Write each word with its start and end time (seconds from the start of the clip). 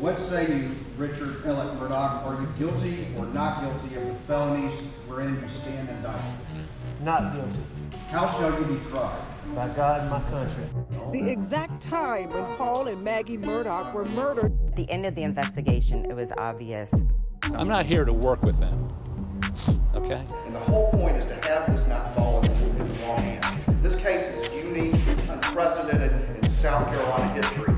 What 0.00 0.18
say 0.18 0.46
you, 0.54 0.70
Richard 0.98 1.42
Ellett 1.44 1.78
Murdaugh? 1.78 2.26
Are 2.26 2.38
you 2.38 2.48
guilty 2.58 3.06
or 3.16 3.24
not 3.26 3.62
guilty 3.62 3.96
of 3.96 4.06
the 4.06 4.14
felonies 4.26 4.82
wherein 5.06 5.40
you 5.40 5.48
stand 5.48 5.88
indicted? 5.88 6.22
Not 7.00 7.34
guilty. 7.34 7.60
How 8.10 8.28
shall 8.32 8.52
you 8.60 8.66
be 8.66 8.78
tried? 8.90 9.18
By 9.54 9.68
God 9.68 10.02
and 10.02 10.10
my 10.10 10.20
country. 10.30 10.64
The 11.10 11.30
exact 11.30 11.80
time 11.80 12.30
when 12.30 12.44
Paul 12.56 12.88
and 12.88 13.02
Maggie 13.02 13.38
Murdaugh 13.38 13.94
were 13.94 14.04
murdered. 14.04 14.52
At 14.68 14.76
the 14.76 14.90
end 14.90 15.06
of 15.06 15.14
the 15.14 15.22
investigation, 15.22 16.04
it 16.04 16.14
was 16.14 16.30
obvious. 16.36 16.92
I'm 17.54 17.68
not 17.68 17.86
here 17.86 18.04
to 18.04 18.12
work 18.12 18.42
with 18.42 18.58
them. 18.58 18.92
Okay? 19.94 20.22
And 20.44 20.54
the 20.54 20.60
whole 20.60 20.90
point 20.90 21.16
is 21.16 21.24
to 21.26 21.34
have 21.48 21.70
this 21.70 21.88
not 21.88 22.14
fall 22.14 22.42
into 22.42 22.84
the 22.84 22.84
wrong 23.04 23.22
hands. 23.22 23.64
This 23.82 23.96
case 23.96 24.22
is 24.22 24.52
unique, 24.54 24.96
it's 25.06 25.22
unprecedented 25.22 26.42
in 26.42 26.50
South 26.50 26.88
Carolina 26.88 27.32
history. 27.32 27.73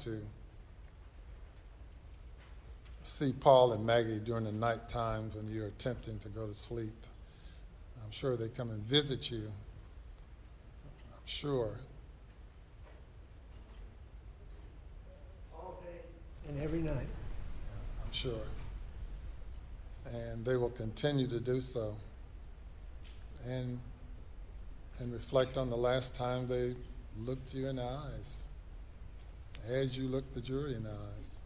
To 0.00 0.20
see 3.02 3.32
Paul 3.32 3.72
and 3.72 3.84
Maggie 3.84 4.20
during 4.20 4.44
the 4.44 4.52
night 4.52 4.88
times 4.88 5.34
when 5.34 5.50
you're 5.50 5.66
attempting 5.66 6.18
to 6.20 6.28
go 6.28 6.46
to 6.46 6.54
sleep. 6.54 6.94
I'm 8.04 8.10
sure 8.10 8.36
they 8.36 8.48
come 8.48 8.70
and 8.70 8.82
visit 8.82 9.30
you. 9.30 9.52
I'm 11.12 11.26
sure. 11.26 11.72
All 15.54 15.82
day 15.82 16.00
and 16.48 16.62
every 16.62 16.80
night. 16.80 16.94
Yeah, 16.94 18.04
I'm 18.04 18.12
sure. 18.12 18.46
And 20.12 20.44
they 20.44 20.56
will 20.56 20.70
continue 20.70 21.26
to 21.26 21.40
do 21.40 21.60
so. 21.60 21.96
And 23.46 23.78
and 24.98 25.12
reflect 25.12 25.56
on 25.56 25.70
the 25.70 25.76
last 25.76 26.16
time 26.16 26.48
they 26.48 26.74
looked 27.16 27.54
you 27.54 27.68
in 27.68 27.76
the 27.76 27.84
eyes 27.84 28.47
as 29.66 29.96
you 29.96 30.08
look 30.08 30.34
the 30.34 30.40
jury 30.40 30.74
in 30.74 30.82
the 30.82 30.90
eyes. 30.90 31.42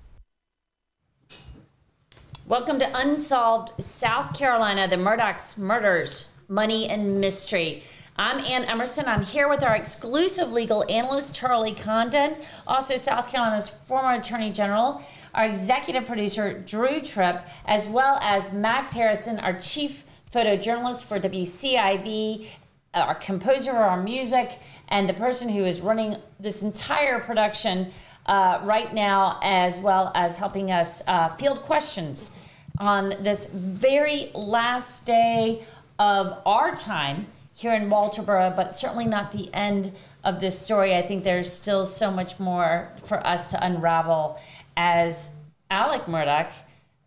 Welcome 2.46 2.78
to 2.80 2.98
Unsolved 2.98 3.82
South 3.82 4.36
Carolina, 4.36 4.88
the 4.88 4.96
Murdaugh's 4.96 5.56
Murders, 5.56 6.26
Money 6.48 6.88
and 6.88 7.20
Mystery. 7.20 7.82
I'm 8.16 8.40
Anne 8.40 8.64
Emerson. 8.64 9.06
I'm 9.06 9.22
here 9.22 9.48
with 9.48 9.62
our 9.62 9.74
exclusive 9.74 10.52
legal 10.52 10.84
analyst, 10.90 11.34
Charlie 11.34 11.74
Condon, 11.74 12.36
also 12.66 12.96
South 12.96 13.30
Carolina's 13.30 13.70
former 13.70 14.12
Attorney 14.12 14.52
General, 14.52 15.02
our 15.34 15.46
executive 15.46 16.04
producer, 16.04 16.58
Drew 16.58 17.00
Tripp, 17.00 17.46
as 17.64 17.88
well 17.88 18.18
as 18.20 18.52
Max 18.52 18.92
Harrison, 18.92 19.38
our 19.38 19.58
chief 19.58 20.04
photojournalist 20.30 21.04
for 21.04 21.18
WCIV, 21.18 22.48
our 22.94 23.14
composer 23.14 23.70
of 23.70 23.76
our 23.78 24.02
music, 24.02 24.58
and 24.88 25.08
the 25.08 25.14
person 25.14 25.48
who 25.48 25.64
is 25.64 25.80
running 25.80 26.16
this 26.42 26.64
entire 26.64 27.20
production 27.20 27.92
uh, 28.26 28.60
right 28.64 28.92
now, 28.92 29.38
as 29.42 29.80
well 29.80 30.10
as 30.14 30.36
helping 30.36 30.72
us 30.72 31.00
uh, 31.06 31.28
field 31.36 31.62
questions 31.62 32.32
on 32.78 33.14
this 33.20 33.46
very 33.46 34.30
last 34.34 35.06
day 35.06 35.62
of 36.00 36.42
our 36.44 36.74
time 36.74 37.26
here 37.54 37.72
in 37.74 37.88
Walterboro, 37.88 38.54
but 38.56 38.74
certainly 38.74 39.06
not 39.06 39.30
the 39.30 39.52
end 39.54 39.92
of 40.24 40.40
this 40.40 40.58
story. 40.58 40.96
I 40.96 41.02
think 41.02 41.22
there's 41.22 41.52
still 41.52 41.86
so 41.86 42.10
much 42.10 42.40
more 42.40 42.90
for 43.04 43.24
us 43.24 43.50
to 43.52 43.64
unravel 43.64 44.40
as 44.76 45.32
Alec 45.70 46.06
Murdaugh, 46.06 46.50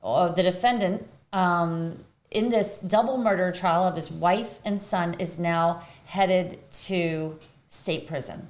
uh, 0.01 0.29
the 0.29 0.43
defendant, 0.43 1.07
um, 1.33 2.05
in 2.31 2.49
this 2.49 2.79
double 2.79 3.17
murder 3.17 3.51
trial 3.51 3.83
of 3.83 3.95
his 3.95 4.09
wife 4.09 4.59
and 4.63 4.79
son, 4.79 5.15
is 5.19 5.37
now 5.37 5.81
headed 6.05 6.59
to 6.85 7.37
state 7.67 8.07
prison. 8.07 8.47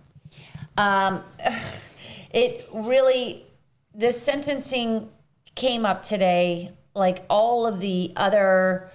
Um, 0.77 1.23
it 2.31 2.67
really, 2.73 3.45
this 3.93 4.21
sentencing 4.21 5.09
came 5.55 5.85
up 5.85 6.01
today, 6.01 6.71
like 6.93 7.23
all 7.29 7.65
of 7.65 7.79
the 7.79 8.13
other 8.15 8.91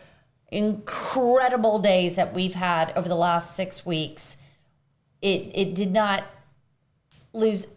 incredible 0.48 1.78
days 1.78 2.16
that 2.16 2.34
we've 2.34 2.54
had 2.54 2.92
over 2.96 3.08
the 3.08 3.14
last 3.14 3.54
six 3.54 3.86
weeks. 3.86 4.36
It 5.22 5.52
it 5.54 5.74
did 5.74 5.92
not 5.92 6.24
lose 7.32 7.68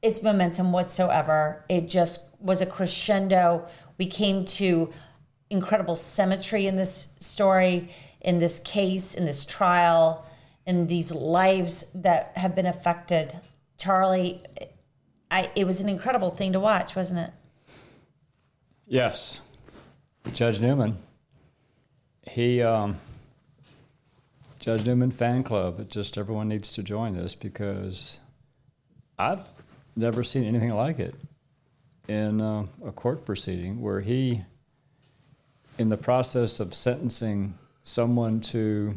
its 0.00 0.22
momentum 0.22 0.72
whatsoever. 0.72 1.64
It 1.68 1.88
just 1.88 2.22
was 2.40 2.60
a 2.60 2.66
crescendo. 2.66 3.66
We 3.98 4.06
came 4.06 4.44
to 4.46 4.90
incredible 5.50 5.96
symmetry 5.96 6.66
in 6.66 6.76
this 6.76 7.08
story, 7.20 7.88
in 8.20 8.38
this 8.38 8.58
case, 8.60 9.14
in 9.14 9.26
this 9.26 9.44
trial, 9.44 10.26
in 10.66 10.86
these 10.86 11.12
lives 11.12 11.86
that 11.94 12.32
have 12.36 12.56
been 12.56 12.66
affected. 12.66 13.38
Charlie, 13.82 14.40
I, 15.28 15.50
it 15.56 15.66
was 15.66 15.80
an 15.80 15.88
incredible 15.88 16.30
thing 16.30 16.52
to 16.52 16.60
watch, 16.60 16.94
wasn't 16.94 17.18
it? 17.18 17.30
Yes. 18.86 19.40
Judge 20.32 20.60
Newman, 20.60 20.98
he, 22.30 22.62
um, 22.62 23.00
Judge 24.60 24.86
Newman 24.86 25.10
fan 25.10 25.42
club, 25.42 25.90
just 25.90 26.16
everyone 26.16 26.48
needs 26.48 26.70
to 26.70 26.84
join 26.84 27.16
this 27.16 27.34
because 27.34 28.20
I've 29.18 29.48
never 29.96 30.22
seen 30.22 30.44
anything 30.44 30.72
like 30.72 31.00
it 31.00 31.16
in 32.06 32.40
uh, 32.40 32.66
a 32.86 32.92
court 32.92 33.24
proceeding 33.26 33.80
where 33.80 34.00
he, 34.00 34.44
in 35.76 35.88
the 35.88 35.96
process 35.96 36.60
of 36.60 36.72
sentencing 36.72 37.58
someone 37.82 38.40
to 38.42 38.96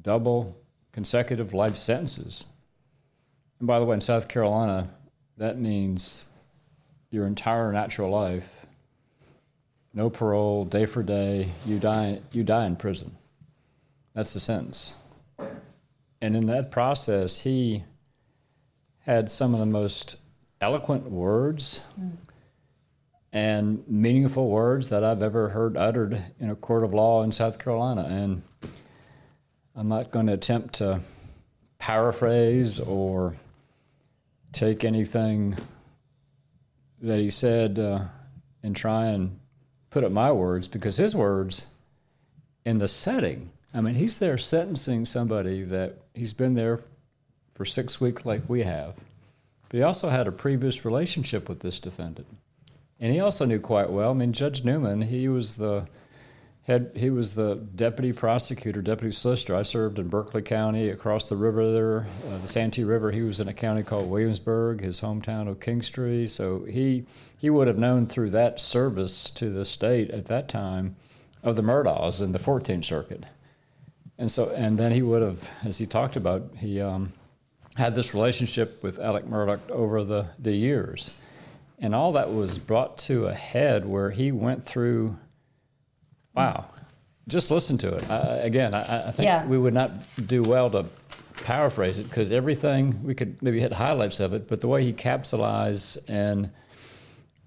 double 0.00 0.56
consecutive 0.92 1.52
life 1.52 1.74
sentences, 1.74 2.44
and 3.62 3.68
by 3.68 3.78
the 3.78 3.84
way, 3.84 3.94
in 3.94 4.00
South 4.00 4.26
Carolina, 4.26 4.90
that 5.36 5.56
means 5.56 6.26
your 7.12 7.28
entire 7.28 7.70
natural 7.70 8.10
life, 8.10 8.66
no 9.94 10.10
parole, 10.10 10.64
day 10.64 10.84
for 10.84 11.04
day, 11.04 11.50
you 11.64 11.78
die, 11.78 12.22
you 12.32 12.42
die 12.42 12.66
in 12.66 12.74
prison. 12.74 13.16
That's 14.14 14.34
the 14.34 14.40
sentence. 14.40 14.94
And 16.20 16.34
in 16.34 16.46
that 16.46 16.72
process, 16.72 17.42
he 17.42 17.84
had 19.02 19.30
some 19.30 19.54
of 19.54 19.60
the 19.60 19.66
most 19.66 20.16
eloquent 20.60 21.08
words 21.08 21.82
mm. 22.00 22.16
and 23.32 23.86
meaningful 23.86 24.48
words 24.48 24.88
that 24.88 25.04
I've 25.04 25.22
ever 25.22 25.50
heard 25.50 25.76
uttered 25.76 26.20
in 26.40 26.50
a 26.50 26.56
court 26.56 26.82
of 26.82 26.92
law 26.92 27.22
in 27.22 27.30
South 27.30 27.60
Carolina. 27.60 28.08
And 28.10 28.42
I'm 29.76 29.88
not 29.88 30.10
going 30.10 30.26
to 30.26 30.32
attempt 30.32 30.74
to 30.74 30.98
paraphrase 31.78 32.80
or 32.80 33.36
take 34.52 34.84
anything 34.84 35.56
that 37.00 37.18
he 37.18 37.30
said 37.30 37.78
uh, 37.78 38.04
and 38.62 38.76
try 38.76 39.06
and 39.06 39.38
put 39.90 40.04
up 40.04 40.12
my 40.12 40.30
words 40.30 40.68
because 40.68 40.96
his 40.96 41.14
words 41.14 41.66
in 42.64 42.78
the 42.78 42.88
setting 42.88 43.50
i 43.74 43.80
mean 43.80 43.94
he's 43.94 44.18
there 44.18 44.38
sentencing 44.38 45.04
somebody 45.04 45.62
that 45.62 45.96
he's 46.14 46.32
been 46.32 46.54
there 46.54 46.78
for 47.54 47.64
six 47.64 48.00
weeks 48.00 48.24
like 48.24 48.42
we 48.48 48.62
have. 48.62 48.94
But 49.68 49.78
he 49.78 49.82
also 49.82 50.08
had 50.08 50.26
a 50.26 50.32
previous 50.32 50.84
relationship 50.84 51.48
with 51.48 51.60
this 51.60 51.80
defendant. 51.80 52.26
And 53.00 53.12
he 53.12 53.20
also 53.20 53.44
knew 53.44 53.58
quite 53.58 53.90
well 53.90 54.10
i 54.10 54.14
mean 54.14 54.32
judge 54.32 54.64
newman 54.64 55.02
he 55.02 55.28
was 55.28 55.54
the 55.54 55.86
had 56.64 56.92
he 56.94 57.10
was 57.10 57.34
the 57.34 57.56
deputy 57.56 58.12
prosecutor, 58.12 58.82
deputy 58.82 59.12
solicitor. 59.12 59.56
I 59.56 59.62
served 59.62 59.98
in 59.98 60.08
Berkeley 60.08 60.42
County 60.42 60.90
across 60.90 61.24
the 61.24 61.34
river 61.36 61.72
there, 61.72 62.06
uh, 62.28 62.38
the 62.38 62.46
Santee 62.46 62.84
River. 62.84 63.10
He 63.10 63.22
was 63.22 63.40
in 63.40 63.48
a 63.48 63.54
county 63.54 63.82
called 63.82 64.08
Williamsburg, 64.08 64.80
his 64.80 65.00
hometown 65.00 65.48
of 65.48 65.58
Kingstree. 65.58 66.28
So 66.28 66.64
he 66.64 67.04
he 67.36 67.50
would 67.50 67.66
have 67.66 67.78
known 67.78 68.06
through 68.06 68.30
that 68.30 68.60
service 68.60 69.28
to 69.30 69.50
the 69.50 69.64
state 69.64 70.10
at 70.10 70.26
that 70.26 70.48
time 70.48 70.94
of 71.42 71.56
the 71.56 71.62
Murdaughs 71.62 72.22
in 72.22 72.30
the 72.30 72.38
14th 72.38 72.84
Circuit. 72.84 73.24
And 74.16 74.30
so 74.30 74.50
and 74.50 74.78
then 74.78 74.92
he 74.92 75.02
would 75.02 75.22
have, 75.22 75.50
as 75.64 75.78
he 75.78 75.86
talked 75.86 76.14
about, 76.14 76.48
he 76.58 76.80
um, 76.80 77.12
had 77.74 77.96
this 77.96 78.14
relationship 78.14 78.80
with 78.84 79.00
Alec 79.00 79.24
Murdaugh 79.24 79.68
over 79.68 80.04
the, 80.04 80.26
the 80.38 80.52
years. 80.52 81.10
And 81.80 81.92
all 81.94 82.12
that 82.12 82.32
was 82.32 82.58
brought 82.58 82.98
to 82.98 83.26
a 83.26 83.34
head 83.34 83.86
where 83.86 84.10
he 84.10 84.30
went 84.30 84.64
through 84.64 85.18
Wow. 86.34 86.66
just 87.28 87.50
listen 87.50 87.78
to 87.78 87.94
it. 87.96 88.10
I, 88.10 88.36
again, 88.38 88.74
I, 88.74 89.08
I 89.08 89.10
think 89.12 89.26
Yeah. 89.26 89.46
we 89.46 89.58
would 89.58 89.74
not 89.74 89.90
do 90.26 90.42
well 90.42 90.70
to 90.70 90.86
paraphrase 91.44 91.98
it 91.98 92.04
because 92.04 92.30
everything 92.32 93.02
we 93.04 93.14
could 93.14 93.40
maybe 93.42 93.60
hit 93.60 93.72
highlights 93.72 94.20
of 94.20 94.32
it, 94.32 94.48
but 94.48 94.60
the 94.60 94.68
way 94.68 94.82
he 94.84 94.92
capsulized 94.92 95.98
and 96.08 96.50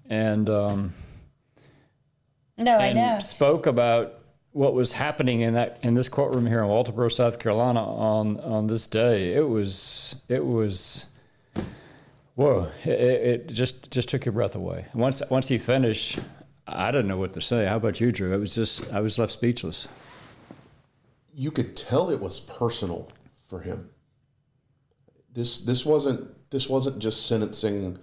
and 0.08 0.48
um, 0.48 0.92
No, 2.56 2.76
I 2.78 2.92
know. 2.92 3.18
spoke 3.18 3.66
about 3.66 4.14
what 4.52 4.72
was 4.72 4.92
happening 4.92 5.40
in 5.40 5.54
that 5.54 5.78
in 5.82 5.94
this 5.94 6.08
courtroom 6.08 6.46
here 6.46 6.62
in 6.62 6.68
Walterboro, 6.68 7.10
South 7.12 7.38
Carolina 7.38 7.82
on 7.84 8.38
on 8.40 8.66
this 8.68 8.86
day. 8.86 9.34
It 9.34 9.48
was 9.48 10.16
it 10.28 10.44
was 10.46 11.06
whoa! 12.34 12.68
It, 12.84 12.90
it 12.90 13.46
just 13.48 13.90
just 13.90 14.08
took 14.08 14.24
your 14.24 14.32
breath 14.32 14.54
away. 14.54 14.86
Once 14.94 15.22
once 15.30 15.48
he 15.48 15.58
finished, 15.58 16.18
I 16.66 16.90
didn't 16.90 17.08
know 17.08 17.16
what 17.18 17.32
to 17.34 17.40
say. 17.40 17.66
How 17.66 17.76
about 17.76 18.00
you, 18.00 18.10
Drew? 18.12 18.32
It 18.34 18.38
was 18.38 18.54
just 18.54 18.92
I 18.92 19.00
was 19.00 19.18
left 19.18 19.32
speechless. 19.32 19.88
you 21.34 21.50
could 21.50 21.76
tell 21.76 22.10
it 22.10 22.20
was 22.20 22.40
personal 22.40 23.10
for 23.48 23.60
him. 23.60 23.90
This 25.32 25.60
this 25.60 25.84
wasn't 25.84 26.50
this 26.50 26.68
wasn't 26.68 26.98
just 26.98 27.26
sentencing 27.26 27.98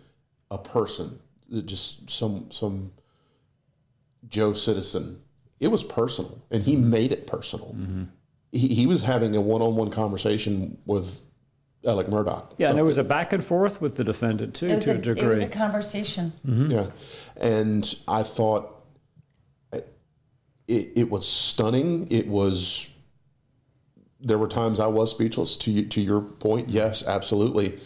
a 0.52 0.58
person, 0.58 1.20
just 1.66 2.10
some 2.10 2.52
some 2.52 2.92
Joe 4.28 4.54
citizen. 4.54 5.22
It 5.60 5.70
was 5.70 5.84
personal, 5.84 6.42
and 6.52 6.64
he 6.64 6.76
made 6.76 7.12
it 7.12 7.26
personal. 7.28 7.74
Mm-hmm. 7.74 8.04
He, 8.52 8.68
he 8.68 8.86
was 8.86 9.04
having 9.04 9.36
a 9.36 9.42
one 9.42 9.62
on 9.62 9.76
one 9.76 9.90
conversation 9.90 10.78
with 10.86 11.26
Alec 11.86 12.08
Murdaugh. 12.08 12.46
Yeah, 12.58 12.70
and 12.70 12.78
there 12.78 12.86
was 12.86 12.98
a 12.98 13.04
back 13.04 13.34
and 13.34 13.44
forth 13.44 13.82
with 13.82 13.96
the 13.96 14.04
defendant 14.04 14.56
too, 14.56 14.68
to 14.68 14.92
a, 14.92 14.96
a, 14.96 15.16
it 15.16 15.28
was 15.28 15.42
a 15.42 15.50
conversation. 15.50 16.34
Yeah, 16.46 16.88
and 17.36 17.94
I 18.08 18.24
thought 18.24 18.84
it, 19.72 19.84
it 20.68 21.10
was 21.10 21.28
stunning. 21.28 22.08
It 22.12 22.28
was. 22.28 22.88
There 24.26 24.38
were 24.38 24.48
times 24.48 24.80
I 24.80 24.88
was 24.88 25.12
speechless. 25.12 25.58
To 25.58 25.72
you, 25.72 25.86
to 25.86 26.02
your 26.02 26.22
point, 26.22 26.70
yes, 26.70 27.04
absolutely. 27.06 27.80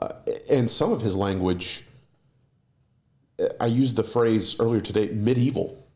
Uh, 0.00 0.12
and 0.50 0.70
some 0.70 0.92
of 0.92 1.00
his 1.00 1.14
language, 1.14 1.84
I 3.60 3.66
used 3.66 3.96
the 3.96 4.02
phrase 4.02 4.56
earlier 4.58 4.80
today, 4.80 5.08
medieval. 5.12 5.86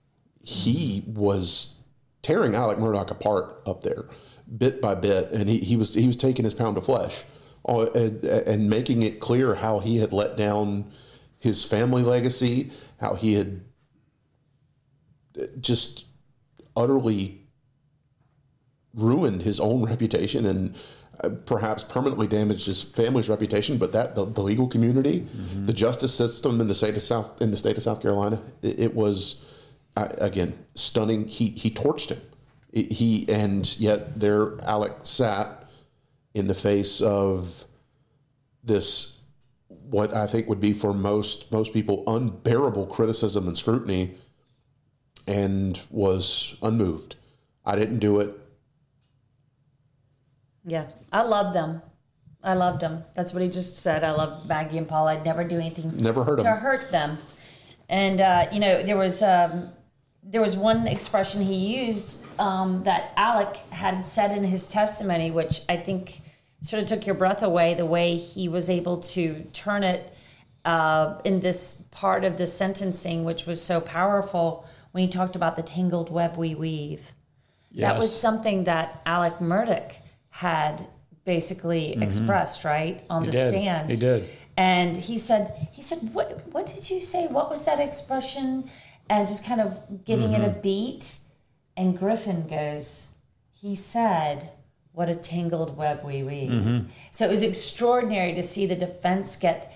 He 0.43 1.03
was 1.07 1.75
tearing 2.23 2.55
Alec 2.55 2.79
Murdaugh 2.79 3.11
apart 3.11 3.61
up 3.67 3.83
there, 3.83 4.05
bit 4.57 4.81
by 4.81 4.95
bit, 4.95 5.31
and 5.33 5.49
he, 5.49 5.59
he 5.59 5.77
was 5.77 5.95
he 5.95 6.07
was 6.07 6.17
taking 6.17 6.45
his 6.45 6.55
pound 6.55 6.79
of 6.79 6.85
flesh, 6.85 7.25
and, 7.67 8.25
and 8.25 8.71
making 8.71 9.03
it 9.03 9.21
clear 9.21 9.57
how 9.57 9.81
he 9.81 9.99
had 9.99 10.13
let 10.13 10.37
down 10.37 10.91
his 11.39 11.65
family 11.65 12.03
legacy, 12.03 12.71
how 13.01 13.15
he 13.15 13.35
had 13.35 13.63
just 15.61 16.07
utterly 16.77 17.47
ruined 18.95 19.43
his 19.43 19.61
own 19.61 19.85
reputation 19.85 20.47
and 20.47 20.75
uh, 21.23 21.29
perhaps 21.47 21.85
permanently 21.85 22.27
damaged 22.27 22.67
his 22.67 22.83
family's 22.83 23.29
reputation. 23.29 23.79
But 23.79 23.93
that 23.93 24.15
the, 24.15 24.25
the 24.25 24.43
legal 24.43 24.69
community, 24.69 25.27
the 25.67 25.73
justice 25.73 26.15
system 26.15 26.61
in 26.61 26.67
the 26.67 26.75
state 26.75 26.97
of 26.97 27.03
South 27.03 27.41
in 27.41 27.51
the 27.51 27.57
state 27.57 27.77
of 27.77 27.83
South 27.83 28.01
Carolina, 28.01 28.41
it, 28.63 28.81
it 28.81 28.95
was 28.95 29.37
uh, 29.97 30.09
again 30.19 30.59
stunning. 30.75 31.29
He 31.29 31.51
he 31.51 31.71
torched 31.71 32.11
him. 32.11 32.21
He 32.73 33.27
and 33.29 33.79
yet 33.79 34.21
there 34.21 34.53
Alec 34.63 34.93
sat 35.03 35.60
in 36.35 36.47
the 36.47 36.55
face 36.55 37.01
of 37.01 37.65
this 38.63 39.17
what 39.69 40.15
I 40.15 40.27
think 40.27 40.49
would 40.49 40.61
be 40.61 40.73
for 40.73 40.93
most 40.93 41.51
most 41.51 41.73
people 41.73 42.05
unbearable 42.07 42.87
criticism 42.87 43.49
and 43.49 43.57
scrutiny 43.59 44.17
and 45.27 45.81
was 45.91 46.57
unmoved. 46.63 47.17
I 47.65 47.77
didn't 47.77 47.99
do 47.99 48.21
it. 48.21 48.37
Yeah, 50.65 50.87
I 51.13 51.23
love 51.23 51.53
them. 51.55 51.83
I 52.43 52.55
loved 52.55 52.81
them. 52.81 53.05
That's 53.15 53.33
what 53.33 53.43
he 53.43 53.49
just 53.49 53.77
said. 53.77 54.03
I 54.05 54.13
love 54.13 54.47
Maggie 54.49 54.79
and 54.79 54.89
Paul. 54.89 55.09
I'd 55.09 55.25
never 55.25 55.45
do 55.45 55.57
anything 55.57 55.97
Never 55.97 56.25
hurt 56.25 56.37
to 56.37 56.43
him. 56.45 56.57
hurt 56.57 56.91
them. 56.91 57.19
And 57.89 58.21
uh, 58.21 58.47
you 58.53 58.61
know, 58.61 58.83
there 58.83 58.97
was 58.97 59.23
um, 59.23 59.71
there 60.23 60.41
was 60.41 60.57
one 60.57 60.87
expression 60.87 61.43
he 61.43 61.87
used 61.87 62.25
um, 62.39 62.83
that 62.85 63.13
Alec 63.17 63.57
had 63.71 64.05
said 64.05 64.33
in 64.37 64.45
his 64.45 64.69
testimony, 64.69 65.31
which 65.31 65.63
I 65.69 65.77
think 65.77 66.21
sort 66.61 66.83
of 66.83 66.89
took 66.89 67.07
your 67.07 67.15
breath 67.15 67.43
away. 67.43 67.75
The 67.75 67.87
way 67.87 68.17
he 68.17 68.49
was 68.49 68.69
able 68.69 68.99
to 68.99 69.43
turn 69.53 69.83
it 69.83 70.15
uh, 70.65 71.19
in 71.25 71.41
this 71.41 71.83
part 71.91 72.25
of 72.25 72.37
the 72.37 72.47
sentencing, 72.47 73.25
which 73.25 73.47
was 73.47 73.63
so 73.63 73.81
powerful, 73.81 74.67
when 74.93 75.05
he 75.07 75.11
talked 75.11 75.37
about 75.37 75.57
the 75.57 75.63
tangled 75.63 76.11
web 76.11 76.37
we 76.37 76.55
weave. 76.55 77.13
That 77.77 77.99
was 77.99 78.15
something 78.15 78.65
that 78.65 79.01
Alec 79.07 79.35
Murdaugh 79.35 79.93
had 80.31 80.87
basically 81.25 81.93
expressed, 82.03 82.65
right, 82.65 83.05
on 83.09 83.23
He 83.23 83.27
the 83.27 83.33
did. 83.33 83.49
stand. 83.51 83.91
He 83.91 83.97
did. 83.97 84.29
And 84.57 84.97
he 84.97 85.17
said, 85.17 85.69
he 85.73 85.81
said, 85.81 86.13
what, 86.13 86.47
what 86.53 86.67
did 86.67 86.91
you 86.91 87.01
say? 87.01 87.29
What 87.29 87.49
was 87.49 87.65
that 87.65 87.79
expression? 87.79 88.69
And 89.11 89.27
just 89.29 89.45
kind 89.45 89.61
of 89.61 90.05
giving 90.05 90.33
it 90.33 90.41
a 90.43 90.51
beat. 90.61 91.19
And 91.77 91.99
Griffin 91.99 92.47
goes, 92.47 93.09
he 93.53 93.75
said, 93.77 94.51
what 94.93 95.09
a 95.09 95.15
tangled 95.17 95.77
web 95.77 96.05
we 96.05 96.23
weave. 96.23 96.87
So 97.11 97.25
it 97.27 97.31
was 97.31 97.43
extraordinary 97.43 98.35
to 98.35 98.43
see 98.43 98.67
the 98.67 98.77
defense 98.77 99.37
get 99.37 99.73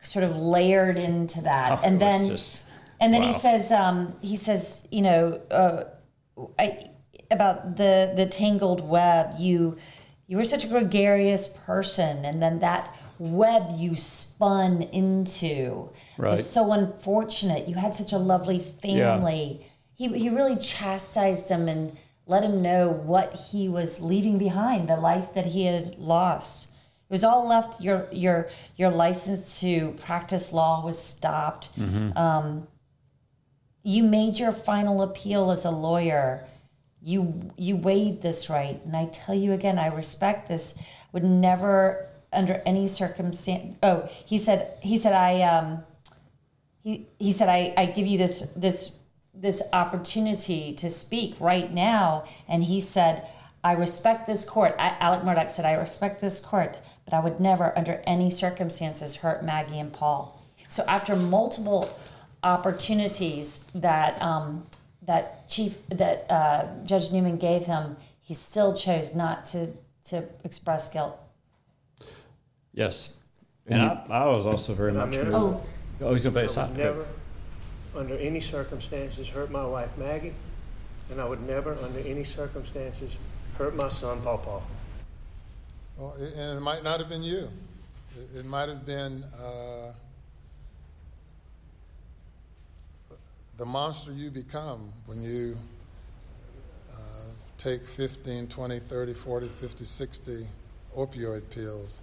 sort 0.00 0.24
of 0.24 0.36
layered 0.36 0.98
into 0.98 1.40
that. 1.42 1.72
Oh, 1.72 1.80
and 1.84 2.00
then, 2.00 2.26
just- 2.26 2.60
and 3.00 3.12
then 3.12 3.22
he 3.22 3.32
says, 3.32 3.72
um, 3.72 4.16
he 4.22 4.36
says, 4.36 4.86
you 4.90 5.02
know, 5.02 5.40
uh, 5.50 5.84
I, 6.58 6.90
about 7.30 7.76
the 7.76 8.12
the 8.14 8.24
tangled 8.26 8.86
web 8.88 9.34
you 9.36 9.76
you 10.28 10.36
were 10.36 10.44
such 10.44 10.62
a 10.62 10.68
gregarious 10.68 11.48
person 11.48 12.24
and 12.24 12.40
then 12.40 12.60
that 12.60 12.94
web 13.18 13.70
you 13.74 13.96
spun 13.96 14.82
into. 14.82 15.90
Right. 16.18 16.32
was 16.32 16.48
so 16.48 16.72
unfortunate. 16.72 17.68
You 17.68 17.76
had 17.76 17.94
such 17.94 18.12
a 18.12 18.18
lovely 18.18 18.58
family. 18.58 19.66
He, 19.94 20.08
he 20.08 20.28
really 20.28 20.56
chastised 20.56 21.48
him 21.48 21.68
and 21.68 21.96
let 22.26 22.42
him 22.42 22.60
know 22.60 22.88
what 22.88 23.34
he 23.34 23.68
was 23.68 24.00
leaving 24.00 24.36
behind 24.36 24.88
the 24.88 24.96
life 24.96 25.32
that 25.34 25.46
he 25.46 25.64
had 25.64 25.96
lost. 25.98 26.68
It 27.08 27.12
was 27.12 27.22
all 27.22 27.46
left 27.46 27.80
your 27.80 28.08
your 28.10 28.48
your 28.76 28.90
license 28.90 29.60
to 29.60 29.92
practice 29.92 30.52
law 30.52 30.84
was 30.84 30.98
stopped. 31.00 31.70
Um, 32.16 32.66
you 33.84 34.02
made 34.02 34.40
your 34.40 34.50
final 34.50 35.00
appeal 35.02 35.52
as 35.52 35.64
a 35.64 35.70
lawyer. 35.70 36.44
You 37.00 37.52
you 37.56 37.76
waived 37.76 38.22
this 38.22 38.50
right. 38.50 38.80
And 38.84 38.96
i 38.96 39.06
tell 39.06 39.36
you 39.36 39.52
again 39.52 39.78
i 39.78 39.86
respect 39.86 40.48
this. 40.48 40.74
Would 41.12 41.22
never 41.22 42.08
under 42.32 42.62
any 42.66 42.86
circumstance 42.88 43.76
oh 43.82 44.08
he 44.24 44.38
said 44.38 44.72
he 44.82 44.96
said 44.96 45.12
i 45.12 45.42
um 45.42 45.82
he, 46.86 47.08
he 47.18 47.32
said 47.32 47.48
I, 47.48 47.74
I 47.76 47.86
give 47.86 48.06
you 48.06 48.16
this 48.16 48.46
this 48.54 48.92
this 49.34 49.60
opportunity 49.72 50.72
to 50.74 50.88
speak 50.88 51.34
right 51.40 51.72
now. 51.72 52.24
And 52.48 52.62
he 52.62 52.80
said 52.80 53.26
i 53.64 53.72
respect 53.72 54.28
this 54.28 54.44
court. 54.44 54.76
I, 54.78 54.96
alec 55.00 55.22
murdaugh 55.22 55.50
said 55.50 55.64
i 55.64 55.72
respect 55.72 56.20
this 56.20 56.38
court 56.38 56.78
but 57.04 57.12
i 57.12 57.18
would 57.18 57.40
never 57.40 57.76
under 57.76 58.02
any 58.06 58.30
circumstances 58.30 59.16
hurt 59.16 59.44
maggie 59.44 59.80
and 59.80 59.92
paul. 59.92 60.40
So 60.68 60.84
after 60.86 61.16
multiple 61.16 61.90
opportunities 62.44 63.64
that 63.74 64.22
um, 64.22 64.64
that 65.02 65.48
chief 65.48 65.84
that 65.88 66.30
uh, 66.30 66.66
Judge 66.84 67.10
Newman 67.10 67.36
gave 67.36 67.66
him, 67.66 67.96
he 68.22 68.34
still 68.34 68.74
chose 68.74 69.12
not 69.12 69.44
to 69.46 69.72
to 70.04 70.24
express 70.44 70.88
guilt. 70.88 71.18
Yes, 72.76 73.14
and 73.66 73.80
I, 73.82 74.04
I 74.10 74.26
was 74.26 74.44
also 74.46 74.74
very 74.74 74.92
much. 74.92 75.14
innocent. 75.16 75.32
moved. 75.32 75.66
Oh, 76.02 76.12
he's 76.12 76.22
gonna 76.24 76.34
pay 76.34 76.40
a 76.42 76.44
I 76.44 76.46
stop. 76.46 76.68
would 76.68 76.76
never, 76.78 77.06
under 77.96 78.14
any 78.16 78.38
circumstances, 78.40 79.30
hurt 79.30 79.50
my 79.50 79.64
wife 79.66 79.96
Maggie, 79.96 80.34
and 81.10 81.18
I 81.20 81.24
would 81.24 81.40
never, 81.46 81.74
under 81.82 82.00
any 82.00 82.22
circumstances, 82.22 83.16
hurt 83.56 83.74
my 83.74 83.88
son 83.88 84.20
Paw 84.20 84.36
Paw. 84.36 84.60
Well, 85.96 86.14
a- 86.20 86.38
and 86.38 86.58
it 86.58 86.60
might 86.60 86.84
not 86.84 87.00
have 87.00 87.08
been 87.08 87.22
you. 87.22 87.48
It, 88.34 88.40
it 88.40 88.44
might 88.44 88.68
have 88.68 88.84
been 88.84 89.24
uh, 89.42 89.92
the 93.56 93.64
monster 93.64 94.12
you 94.12 94.30
become 94.30 94.92
when 95.06 95.22
you 95.22 95.56
uh, 96.92 96.98
take 97.56 97.86
15, 97.86 98.48
20, 98.48 98.78
30, 98.80 99.14
40, 99.14 99.48
50, 99.48 99.84
60 99.84 100.46
opioid 100.94 101.48
pills. 101.48 102.02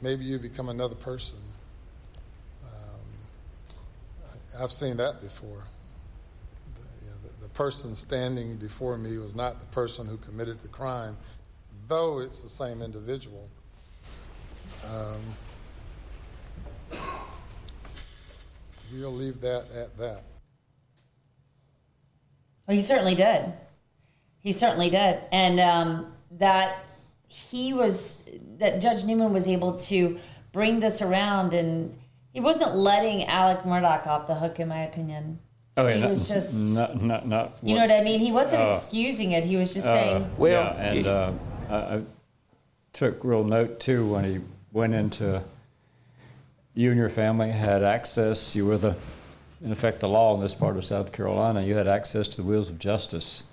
Maybe 0.00 0.24
you 0.24 0.38
become 0.38 0.68
another 0.68 0.94
person. 0.94 1.40
Um, 2.64 4.60
I've 4.60 4.70
seen 4.70 4.96
that 4.98 5.20
before. 5.20 5.64
The, 6.74 7.04
you 7.04 7.10
know, 7.10 7.16
the, 7.22 7.42
the 7.42 7.48
person 7.48 7.94
standing 7.94 8.56
before 8.56 8.96
me 8.96 9.18
was 9.18 9.34
not 9.34 9.58
the 9.58 9.66
person 9.66 10.06
who 10.06 10.16
committed 10.18 10.60
the 10.60 10.68
crime, 10.68 11.16
though 11.88 12.20
it's 12.20 12.42
the 12.42 12.48
same 12.48 12.80
individual. 12.80 13.48
Um, 14.88 15.20
we'll 18.92 19.12
leave 19.12 19.40
that 19.40 19.64
at 19.74 19.98
that. 19.98 20.22
Well, 22.66 22.76
he 22.76 22.80
certainly 22.80 23.16
did. 23.16 23.52
He 24.40 24.52
certainly 24.52 24.90
did, 24.90 25.18
and 25.32 25.58
um, 25.58 26.12
that 26.38 26.84
he 27.28 27.72
was 27.72 28.24
that 28.58 28.80
Judge 28.80 29.04
Newman 29.04 29.32
was 29.32 29.46
able 29.46 29.76
to 29.76 30.18
bring 30.50 30.80
this 30.80 31.00
around, 31.02 31.54
and 31.54 31.96
he 32.32 32.40
wasn't 32.40 32.74
letting 32.74 33.26
Alec 33.26 33.60
Murdaugh 33.60 34.06
off 34.06 34.26
the 34.26 34.34
hook, 34.34 34.58
in 34.58 34.68
my 34.68 34.82
opinion. 34.82 35.38
Oh, 35.76 35.86
yeah, 35.86 35.94
he 35.94 36.00
not, 36.00 36.10
was 36.10 36.26
just, 36.26 36.74
not, 36.74 37.00
not, 37.00 37.28
not 37.28 37.58
you 37.62 37.74
know 37.74 37.82
what 37.82 37.92
I 37.92 38.02
mean. 38.02 38.18
He 38.18 38.32
wasn't 38.32 38.66
excusing 38.68 39.32
it. 39.32 39.44
He 39.44 39.56
was 39.56 39.74
just 39.74 39.86
saying, 39.86 40.28
well, 40.36 40.74
yeah, 40.74 40.82
and 40.82 41.06
uh, 41.06 41.32
I, 41.68 41.76
I 41.76 42.02
took 42.92 43.22
real 43.22 43.44
note 43.44 43.78
too 43.78 44.08
when 44.08 44.24
he 44.24 44.40
went 44.72 44.94
into 44.94 45.44
you 46.74 46.90
and 46.90 46.98
your 46.98 47.08
family 47.08 47.50
had 47.50 47.84
access. 47.84 48.56
You 48.56 48.66
were 48.66 48.78
the, 48.78 48.96
in 49.62 49.70
effect, 49.70 50.00
the 50.00 50.08
law 50.08 50.34
in 50.34 50.40
this 50.40 50.54
part 50.54 50.76
of 50.76 50.84
South 50.84 51.12
Carolina. 51.12 51.62
You 51.62 51.76
had 51.76 51.86
access 51.86 52.26
to 52.28 52.38
the 52.38 52.42
wheels 52.42 52.70
of 52.70 52.78
justice, 52.78 53.44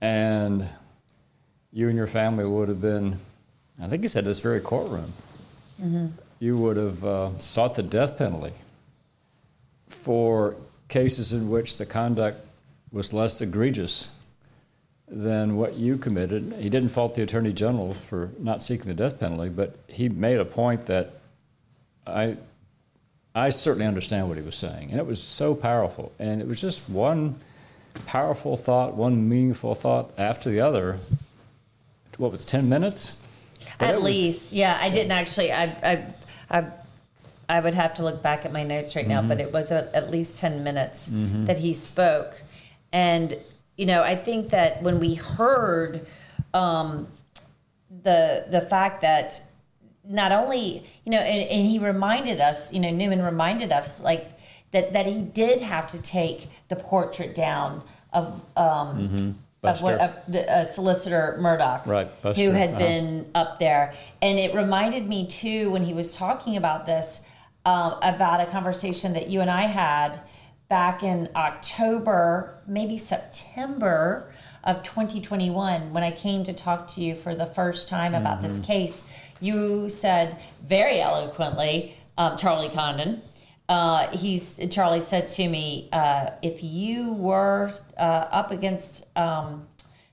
and 0.00 0.68
you 1.74 1.88
and 1.88 1.96
your 1.96 2.06
family 2.06 2.44
would 2.44 2.68
have 2.68 2.80
been, 2.80 3.18
I 3.82 3.88
think 3.88 4.02
he 4.02 4.08
said, 4.08 4.24
this 4.24 4.38
very 4.38 4.60
courtroom. 4.60 5.12
You 6.38 6.56
would 6.56 6.76
have 6.76 7.04
uh, 7.04 7.38
sought 7.40 7.74
the 7.74 7.82
death 7.82 8.16
penalty 8.16 8.52
for 9.88 10.54
cases 10.88 11.32
in 11.32 11.50
which 11.50 11.76
the 11.78 11.84
conduct 11.84 12.38
was 12.92 13.12
less 13.12 13.40
egregious 13.40 14.12
than 15.08 15.56
what 15.56 15.74
you 15.74 15.98
committed. 15.98 16.54
He 16.60 16.70
didn't 16.70 16.90
fault 16.90 17.16
the 17.16 17.22
Attorney 17.22 17.52
General 17.52 17.92
for 17.92 18.30
not 18.38 18.62
seeking 18.62 18.86
the 18.86 18.94
death 18.94 19.18
penalty, 19.18 19.48
but 19.48 19.76
he 19.88 20.08
made 20.08 20.38
a 20.38 20.44
point 20.44 20.86
that 20.86 21.14
I, 22.06 22.36
I 23.34 23.50
certainly 23.50 23.86
understand 23.86 24.28
what 24.28 24.36
he 24.36 24.44
was 24.44 24.54
saying, 24.54 24.90
and 24.90 25.00
it 25.00 25.06
was 25.06 25.20
so 25.20 25.56
powerful. 25.56 26.12
And 26.20 26.40
it 26.40 26.46
was 26.46 26.60
just 26.60 26.88
one 26.88 27.40
powerful 28.06 28.56
thought, 28.56 28.94
one 28.94 29.28
meaningful 29.28 29.74
thought 29.74 30.12
after 30.16 30.50
the 30.50 30.60
other. 30.60 31.00
What 32.18 32.30
was 32.30 32.42
it, 32.44 32.48
ten 32.48 32.68
minutes? 32.68 33.18
But 33.78 33.88
at 33.88 33.94
was- 33.96 34.04
least, 34.04 34.52
yeah. 34.52 34.78
I 34.80 34.88
didn't 34.90 35.12
actually. 35.12 35.52
I, 35.52 35.64
I, 35.64 36.06
I, 36.50 36.64
I 37.48 37.60
would 37.60 37.74
have 37.74 37.94
to 37.94 38.04
look 38.04 38.22
back 38.22 38.44
at 38.44 38.52
my 38.52 38.62
notes 38.62 38.96
right 38.96 39.06
now, 39.06 39.20
but 39.20 39.40
it 39.40 39.52
was 39.52 39.70
a, 39.70 39.94
at 39.94 40.10
least 40.10 40.38
ten 40.38 40.64
minutes 40.64 41.10
that 41.46 41.58
he 41.58 41.72
spoke, 41.72 42.42
and 42.92 43.36
you 43.76 43.86
know, 43.86 44.02
I 44.02 44.16
think 44.16 44.50
that 44.50 44.82
when 44.82 44.98
we 45.00 45.14
heard 45.14 46.06
um, 46.54 47.08
the 48.02 48.46
the 48.48 48.60
fact 48.62 49.02
that 49.02 49.42
not 50.06 50.32
only 50.32 50.84
you 51.04 51.10
know, 51.12 51.18
and, 51.18 51.48
and 51.50 51.66
he 51.66 51.78
reminded 51.78 52.40
us, 52.40 52.72
you 52.72 52.80
know, 52.80 52.90
Newman 52.90 53.20
reminded 53.22 53.72
us 53.72 54.00
like 54.00 54.30
that 54.70 54.92
that 54.92 55.06
he 55.06 55.20
did 55.20 55.60
have 55.60 55.86
to 55.88 55.98
take 56.00 56.48
the 56.68 56.76
portrait 56.76 57.34
down 57.34 57.82
of. 58.12 58.40
Um, 58.56 59.38
Of 59.64 59.82
what 59.82 59.98
Buster. 59.98 60.14
uh, 60.16 60.22
the 60.28 60.52
uh, 60.52 60.64
solicitor 60.64 61.38
Murdaugh, 61.40 61.86
Right, 61.86 62.08
who 62.36 62.50
had 62.50 62.70
uh-huh. 62.70 62.78
been 62.78 63.30
up 63.34 63.58
there, 63.58 63.92
and 64.22 64.38
it 64.38 64.54
reminded 64.54 65.08
me 65.08 65.26
too 65.26 65.70
when 65.70 65.82
he 65.84 65.94
was 65.94 66.14
talking 66.14 66.56
about 66.56 66.86
this 66.86 67.20
um, 67.64 67.96
about 68.02 68.40
a 68.40 68.46
conversation 68.46 69.14
that 69.14 69.28
you 69.28 69.40
and 69.40 69.50
I 69.50 69.62
had 69.62 70.20
back 70.68 71.02
in 71.02 71.28
October, 71.34 72.58
maybe 72.66 72.98
September 72.98 74.32
of 74.64 74.82
2021, 74.82 75.92
when 75.92 76.02
I 76.02 76.10
came 76.10 76.42
to 76.44 76.52
talk 76.52 76.88
to 76.88 77.00
you 77.02 77.14
for 77.14 77.34
the 77.34 77.46
first 77.46 77.88
time 77.88 78.14
about 78.14 78.42
this 78.42 78.54
Mm-hmm. 78.54 78.64
case. 78.64 79.02
You 79.40 79.88
said 79.90 80.40
very 80.62 81.00
eloquently, 81.00 81.94
um, 82.16 82.36
Charlie 82.38 82.70
Condon. 82.70 83.20
Uh, 83.68 84.08
he's 84.16 84.58
Charlie 84.70 85.00
said 85.00 85.26
to 85.28 85.48
me, 85.48 85.88
uh, 85.92 86.30
if 86.42 86.62
you 86.62 87.12
were 87.14 87.70
uh, 87.96 88.00
up 88.30 88.50
against 88.50 89.06
um, 89.16 89.66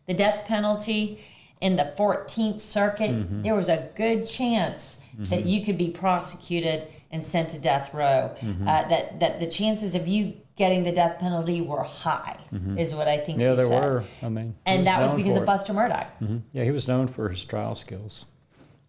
the 0.07 0.13
death 0.13 0.45
penalty 0.45 1.19
in 1.59 1.75
the 1.75 1.93
14th 1.97 2.59
Circuit, 2.59 3.11
Mm-hmm. 3.11 3.41
there 3.41 3.55
was 3.55 3.67
a 3.69 3.89
good 3.95 4.25
chance 4.27 4.99
that 5.29 5.45
you 5.45 5.63
could 5.63 5.77
be 5.77 5.89
prosecuted 5.91 6.87
and 7.11 7.21
sent 7.23 7.49
to 7.49 7.59
death 7.59 7.93
row. 7.93 8.33
Mm-hmm. 8.41 8.67
Uh, 8.67 8.87
that 8.87 9.19
that 9.19 9.39
the 9.39 9.47
chances 9.47 9.93
of 9.95 10.07
you 10.07 10.33
getting 10.55 10.83
the 10.83 10.91
death 10.91 11.19
penalty 11.19 11.59
were 11.61 11.83
high, 11.83 12.37
is 12.77 12.95
what 12.95 13.07
I 13.07 13.17
think. 13.17 13.37
Mm-hmm. 13.37 13.41
Yeah, 13.41 13.49
he 13.51 13.55
there 13.57 13.65
said. 13.67 13.83
were. 13.83 14.03
I 14.23 14.29
mean, 14.29 14.55
and 14.65 14.87
that 14.87 15.01
was 15.01 15.13
because 15.13 15.35
of. 15.35 15.45
Buster 15.45 15.73
Murdaugh. 15.73 16.07
Yeah, 16.53 16.63
he 16.63 16.71
was 16.71 16.87
known 16.87 17.07
for 17.07 17.27
his 17.29 17.43
trial 17.43 17.75
skills. 17.75 18.25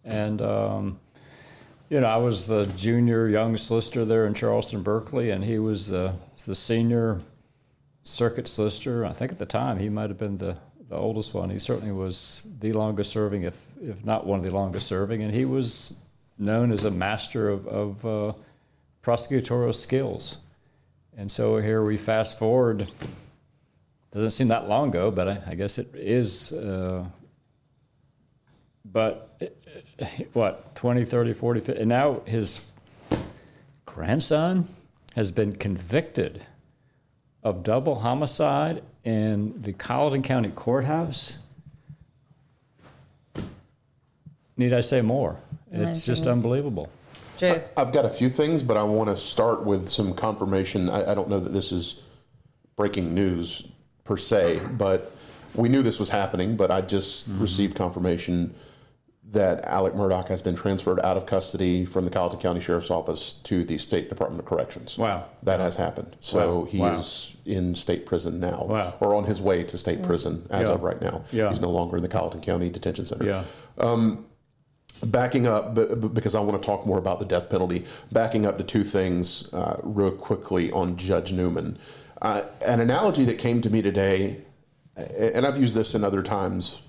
And, 0.05 0.41
um, 0.41 0.99
you 1.93 2.01
know, 2.01 2.07
I 2.07 2.17
was 2.17 2.47
the 2.47 2.65
junior 2.75 3.27
young 3.27 3.55
solicitor 3.55 4.03
there 4.03 4.25
in 4.25 4.33
Charleston, 4.33 4.81
Berkeley, 4.81 5.29
and 5.29 5.43
he 5.43 5.59
was 5.59 5.93
uh, 5.93 6.13
the 6.43 6.55
senior 6.55 7.21
circuit 8.01 8.47
solicitor. 8.47 9.05
I 9.05 9.13
think 9.13 9.31
at 9.31 9.37
the 9.37 9.45
time 9.45 9.77
he 9.77 9.89
might 9.89 10.09
have 10.09 10.17
been 10.17 10.37
the, 10.37 10.57
the 10.89 10.95
oldest 10.95 11.35
one. 11.35 11.51
He 11.51 11.59
certainly 11.59 11.91
was 11.91 12.47
the 12.61 12.73
longest 12.73 13.11
serving, 13.11 13.43
if, 13.43 13.63
if 13.79 14.03
not 14.03 14.25
one 14.25 14.39
of 14.39 14.43
the 14.43 14.49
longest 14.49 14.87
serving. 14.87 15.21
And 15.21 15.35
he 15.35 15.45
was 15.45 15.99
known 16.39 16.71
as 16.71 16.83
a 16.83 16.89
master 16.89 17.47
of, 17.47 17.67
of 17.67 18.05
uh, 18.07 18.33
prosecutorial 19.03 19.75
skills. 19.75 20.39
And 21.15 21.29
so 21.29 21.57
here 21.57 21.85
we 21.85 21.97
fast 21.97 22.39
forward 22.39 22.87
doesn't 24.11 24.31
seem 24.31 24.47
that 24.47 24.67
long 24.67 24.89
ago, 24.89 25.11
but 25.11 25.27
I, 25.27 25.41
I 25.45 25.53
guess 25.53 25.77
it 25.77 25.93
is. 25.93 26.53
Uh, 26.53 27.05
but 28.83 29.37
what, 30.33 30.75
20, 30.75 31.05
30, 31.05 31.33
40, 31.33 31.59
50, 31.59 31.81
and 31.81 31.89
now 31.89 32.21
his 32.25 32.61
grandson 33.85 34.67
has 35.15 35.31
been 35.31 35.53
convicted 35.53 36.45
of 37.43 37.63
double 37.63 37.99
homicide 37.99 38.81
in 39.03 39.61
the 39.61 39.73
Colleton 39.73 40.23
County 40.23 40.49
Courthouse. 40.49 41.37
Need 44.57 44.73
I 44.73 44.81
say 44.81 45.01
more? 45.01 45.37
It's 45.71 46.05
just 46.05 46.27
unbelievable. 46.27 46.89
Drew. 47.39 47.61
I've 47.75 47.91
got 47.91 48.05
a 48.05 48.09
few 48.09 48.29
things, 48.29 48.61
but 48.61 48.77
I 48.77 48.83
want 48.83 49.09
to 49.09 49.17
start 49.17 49.65
with 49.65 49.89
some 49.89 50.13
confirmation. 50.13 50.89
I, 50.89 51.11
I 51.11 51.15
don't 51.15 51.29
know 51.29 51.39
that 51.39 51.49
this 51.49 51.71
is 51.71 51.97
breaking 52.75 53.13
news 53.13 53.63
per 54.03 54.17
se, 54.17 54.61
but 54.77 55.11
we 55.55 55.69
knew 55.69 55.81
this 55.81 55.99
was 55.99 56.09
happening. 56.09 56.55
But 56.55 56.69
I 56.69 56.81
just 56.81 57.27
mm-hmm. 57.27 57.41
received 57.41 57.75
confirmation 57.75 58.53
that 59.31 59.65
Alec 59.65 59.93
Murdaugh 59.93 60.27
has 60.27 60.41
been 60.41 60.55
transferred 60.55 60.99
out 60.99 61.17
of 61.17 61.25
custody 61.25 61.85
from 61.85 62.03
the 62.03 62.11
Colleton 62.11 62.39
County 62.39 62.59
Sheriff's 62.59 62.91
Office 62.91 63.33
to 63.43 63.63
the 63.63 63.77
State 63.79 64.09
Department 64.09 64.39
of 64.39 64.45
Corrections. 64.45 64.97
Wow. 64.97 65.25
That 65.41 65.59
has 65.59 65.75
happened. 65.75 66.15
So 66.19 66.59
Wow. 66.59 66.65
he 66.65 66.79
Wow. 66.79 66.95
is 66.97 67.33
in 67.45 67.73
state 67.73 68.05
prison 68.05 68.39
now, 68.39 68.65
Wow. 68.69 68.93
or 68.99 69.15
on 69.15 69.23
his 69.23 69.41
way 69.41 69.63
to 69.63 69.77
state 69.77 70.03
prison 70.03 70.45
as 70.51 70.67
Yeah. 70.67 70.75
of 70.75 70.83
right 70.83 71.01
now. 71.01 71.23
Yeah. 71.31 71.49
He's 71.49 71.61
no 71.61 71.71
longer 71.71 71.95
in 71.97 72.03
the 72.03 72.09
Colleton 72.09 72.41
County 72.41 72.69
Detention 72.69 73.05
Center 73.07 73.25
Yeah. 73.25 73.43
Um, 73.79 74.25
backing 75.01 75.47
up 75.47 75.73
b- 75.73 75.87
b- 75.95 76.07
because 76.09 76.35
I 76.35 76.39
want 76.39 76.61
to 76.61 76.65
talk 76.65 76.85
more 76.85 76.99
about 76.99 77.19
the 77.19 77.25
death 77.25 77.49
penalty. 77.49 77.85
Backing 78.11 78.45
up 78.45 78.57
to 78.59 78.63
two 78.63 78.83
things 78.83 79.51
uh, 79.51 79.77
real 79.83 80.11
quickly 80.11 80.71
on 80.71 80.95
Judge 80.95 81.33
Newman. 81.33 81.77
Uh, 82.21 82.43
an 82.65 82.79
analogy 82.79 83.25
that 83.25 83.37
came 83.39 83.61
to 83.61 83.69
me 83.69 83.81
today, 83.81 84.41
and 84.95 85.45
I've 85.45 85.57
used 85.57 85.75
this 85.75 85.95
in 85.95 86.03
other 86.03 86.21
times. 86.21 86.81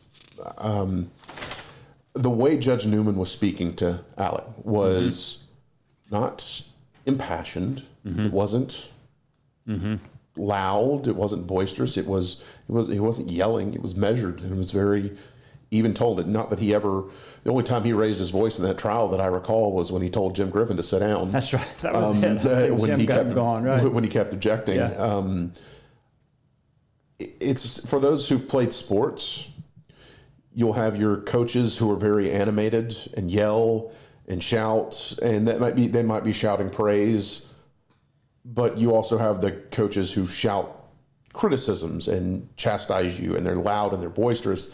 Um, 0.59 1.11
the 2.15 2.31
way 2.31 2.57
Judge 2.57 2.87
Newman 2.87 3.17
was 3.17 3.31
speaking 3.31 3.75
to 3.77 4.01
Alec 4.17 4.45
was 4.65 5.39
not 6.11 6.63
impassioned. 7.07 7.83
It 8.05 8.33
wasn't 8.33 8.93
loud. 10.37 11.07
It 11.09 11.17
wasn't 11.17 11.47
boisterous. 11.47 11.97
It 11.97 12.07
was. 12.07 12.37
It 12.69 12.73
was. 12.73 12.89
He 12.89 13.01
wasn't 13.01 13.31
yelling. 13.31 13.73
It 13.75 13.83
was 13.83 13.95
measured 13.95 14.41
and 14.41 14.53
it 14.53 14.57
was 14.59 14.71
very 14.73 15.13
even 15.71 15.93
told 15.95 16.21
it. 16.21 16.27
Not 16.29 16.51
that 16.51 16.59
he 16.61 16.73
ever. 16.75 17.05
The 17.43 17.51
only 17.51 17.65
time 17.65 17.83
he 17.85 17.93
raised 17.93 18.19
his 18.21 18.31
voice 18.31 18.59
in 18.59 18.65
that 18.65 18.79
trial 18.79 19.09
that 19.09 19.21
I 19.21 19.27
recall 19.27 19.73
was 19.73 19.91
when 19.91 20.03
he 20.03 20.09
told 20.11 20.35
Jim 20.37 20.51
Griffin 20.51 20.77
to 20.77 20.83
sit 20.83 21.01
down. 21.01 21.33
That's 21.33 21.53
right. 21.53 21.67
That 21.81 21.95
was 21.95 22.17
Um, 22.17 22.23
it. 22.25 22.47
uh, 22.47 22.75
when 22.75 22.87
Jim 22.91 23.01
he 23.01 23.07
kept 23.07 23.35
going, 23.35 23.65
right. 23.65 23.91
when 23.93 24.05
he 24.05 24.11
kept 24.11 24.33
objecting. 24.33 24.77
Yeah. 24.77 24.93
Um, 24.93 25.53
it's 27.19 27.89
for 27.89 27.99
those 28.01 28.29
who've 28.29 28.47
played 28.47 28.73
sports. 28.73 29.49
You'll 30.55 30.73
have 30.75 30.97
your 30.97 31.19
coaches 31.19 31.77
who 31.77 31.91
are 31.91 31.97
very 31.97 32.31
animated 32.31 32.97
and 33.17 33.31
yell 33.31 33.93
and 34.29 34.43
shout, 34.43 35.15
and 35.21 35.47
that 35.49 35.61
might 35.61 35.77
be 35.77 35.89
they 35.89 36.03
might 36.03 36.25
be 36.25 36.33
shouting 36.33 36.71
praise, 36.71 37.45
but 38.45 38.79
you 38.79 38.95
also 38.95 39.19
have 39.19 39.41
the 39.41 39.53
coaches 39.53 40.13
who 40.13 40.27
shout 40.27 40.87
criticisms 41.33 42.09
and 42.09 42.49
chastise 42.57 43.21
you, 43.21 43.37
and 43.37 43.45
they're 43.45 43.57
loud 43.57 43.93
and 43.93 44.01
they're 44.01 44.09
boisterous 44.09 44.71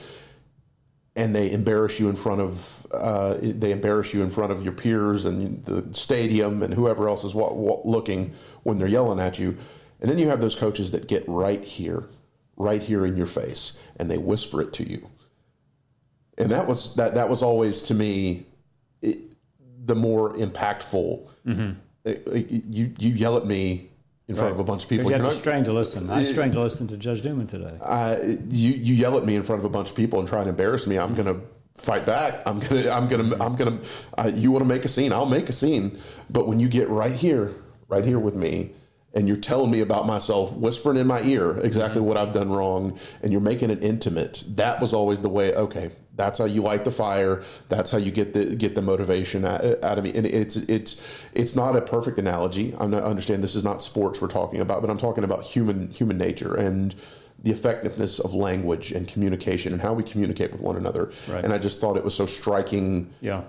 and 1.17 1.35
they 1.35 1.51
embarrass 1.51 1.99
you 1.99 2.09
in 2.09 2.17
front 2.17 2.41
of 2.41 2.87
uh, 2.93 3.37
they 3.41 3.73
embarrass 3.73 4.15
you 4.15 4.23
in 4.23 4.31
front 4.31 4.53
of 4.53 4.63
your 4.63 4.73
peers 4.73 5.25
and 5.25 5.65
the 5.65 5.87
stadium 5.93 6.63
and 6.63 6.73
whoever 6.73 7.09
else 7.09 7.25
is 7.25 7.35
wa- 7.35 7.53
wa- 7.53 7.81
looking 7.85 8.33
when 8.63 8.79
they're 8.79 8.89
yelling 8.89 9.21
at 9.21 9.39
you. 9.39 9.57
And 10.01 10.11
then 10.11 10.19
you 10.19 10.29
have 10.29 10.41
those 10.41 10.55
coaches 10.55 10.93
that 10.93 11.09
get 11.09 11.25
right 11.29 11.63
here, 11.63 12.09
right 12.57 12.81
here 12.81 13.05
in 13.05 13.17
your 13.17 13.27
face, 13.27 13.75
and 13.99 14.11
they 14.11 14.19
whisper 14.19 14.63
it 14.63 14.73
to 14.75 14.89
you. 14.89 15.11
And 16.41 16.51
that 16.51 16.67
was 16.67 16.95
that 16.97 17.15
that 17.15 17.29
was 17.29 17.43
always 17.43 17.83
to 17.83 17.95
me 17.95 18.47
it, 19.03 19.19
the 19.87 19.95
more 19.95 20.35
impactful. 20.35 21.27
It- 21.47 22.27
it- 22.27 22.65
you 22.71 22.93
you 22.99 23.11
yell 23.15 23.37
at 23.37 23.47
me 23.47 23.91
in 24.29 24.35
front 24.37 24.53
of 24.55 24.61
a 24.61 24.65
bunch 24.65 24.85
of 24.85 24.89
people. 24.89 25.07
You 25.07 25.13
have 25.13 25.21
You're 25.23 25.31
to 25.31 25.35
not- 25.37 25.43
strain 25.43 25.65
to 25.65 25.73
listen. 25.73 26.09
I 26.09 26.23
strained 26.25 26.53
to 26.55 26.61
listen 26.61 26.87
to 26.89 26.97
Judge 26.97 27.25
Newman 27.25 27.47
today. 27.47 27.77
uh, 27.83 28.17
you 28.49 28.71
you 28.73 28.95
yell 28.95 29.17
at 29.17 29.25
me 29.25 29.37
in 29.37 29.43
front 29.43 29.59
of 29.61 29.65
a 29.65 29.71
bunch 29.71 29.91
of 29.91 29.97
people 29.97 30.19
and 30.19 30.27
try 30.29 30.41
and 30.41 30.49
embarrass 30.49 30.87
me, 30.87 30.99
I'm 30.99 31.15
gonna 31.15 31.37
fight 31.77 32.07
back. 32.07 32.43
I'm 32.47 32.59
gonna 32.61 32.89
I'm 32.91 33.07
gonna 33.09 33.37
I'm 33.45 33.55
gonna. 33.57 33.79
Uh, 34.17 34.31
you 34.35 34.51
want 34.51 34.63
to 34.65 34.69
make 34.69 34.85
a 34.85 34.89
scene? 34.89 35.13
I'll 35.13 35.27
make 35.27 35.49
a 35.49 35.53
scene. 35.53 35.99
But 36.31 36.47
when 36.49 36.59
you 36.61 36.69
get 36.69 36.89
right 36.89 37.13
here, 37.13 37.53
right 37.89 38.05
here 38.05 38.19
with 38.19 38.35
me. 38.35 38.73
And 39.13 39.27
you're 39.27 39.37
telling 39.37 39.73
me 39.73 39.81
about 39.81 40.07
myself, 40.07 40.53
whispering 40.53 40.97
in 40.97 41.07
my 41.07 41.21
ear 41.23 41.57
exactly 41.65 41.99
mm-hmm. 41.99 42.09
what 42.09 42.17
I've 42.17 42.33
done 42.33 42.51
wrong, 42.51 42.97
and 43.23 43.33
you're 43.33 43.41
making 43.41 43.71
it 43.71 43.83
intimate. 43.83 44.45
That 44.47 44.81
was 44.81 44.93
always 44.93 45.21
the 45.21 45.29
way. 45.29 45.53
Okay, 45.55 45.91
that's 46.21 46.39
how 46.39 46.45
you 46.45 46.63
light 46.63 46.85
the 46.85 46.91
fire. 46.91 47.43
That's 47.69 47.91
how 47.91 47.99
you 47.99 48.11
get 48.11 48.35
the 48.35 48.55
get 48.55 48.75
the 48.75 48.83
motivation 48.83 49.45
out, 49.45 49.63
out 49.83 49.99
of 49.99 50.05
me. 50.05 50.13
And 50.15 50.27
it's 50.27 50.57
it's 50.57 51.01
it's 51.33 51.57
not 51.57 51.77
a 51.77 51.81
perfect 51.81 52.19
analogy. 52.19 52.75
I'm 52.79 52.91
not 52.91 53.03
I 53.03 53.07
understand 53.07 53.43
this 53.43 53.55
is 53.55 53.65
not 53.65 53.83
sports 53.83 54.21
we're 54.21 54.29
talking 54.29 54.61
about, 54.61 54.83
but 54.83 54.91
I'm 54.91 54.99
talking 54.99 55.25
about 55.25 55.43
human 55.43 55.91
human 55.91 56.19
nature 56.19 56.55
and 56.55 56.95
the 57.43 57.51
effectiveness 57.51 58.19
of 58.19 58.35
language 58.35 58.93
and 58.93 59.09
communication 59.09 59.73
and 59.73 59.81
how 59.81 59.95
we 59.95 60.03
communicate 60.03 60.53
with 60.53 60.61
one 60.61 60.77
another. 60.77 61.11
Right. 61.27 61.43
And 61.43 61.55
I 61.55 61.59
just 61.59 61.81
thought 61.81 61.97
it 61.97 62.05
was 62.05 62.15
so 62.15 62.27
striking 62.27 63.11
Yeah. 63.21 63.43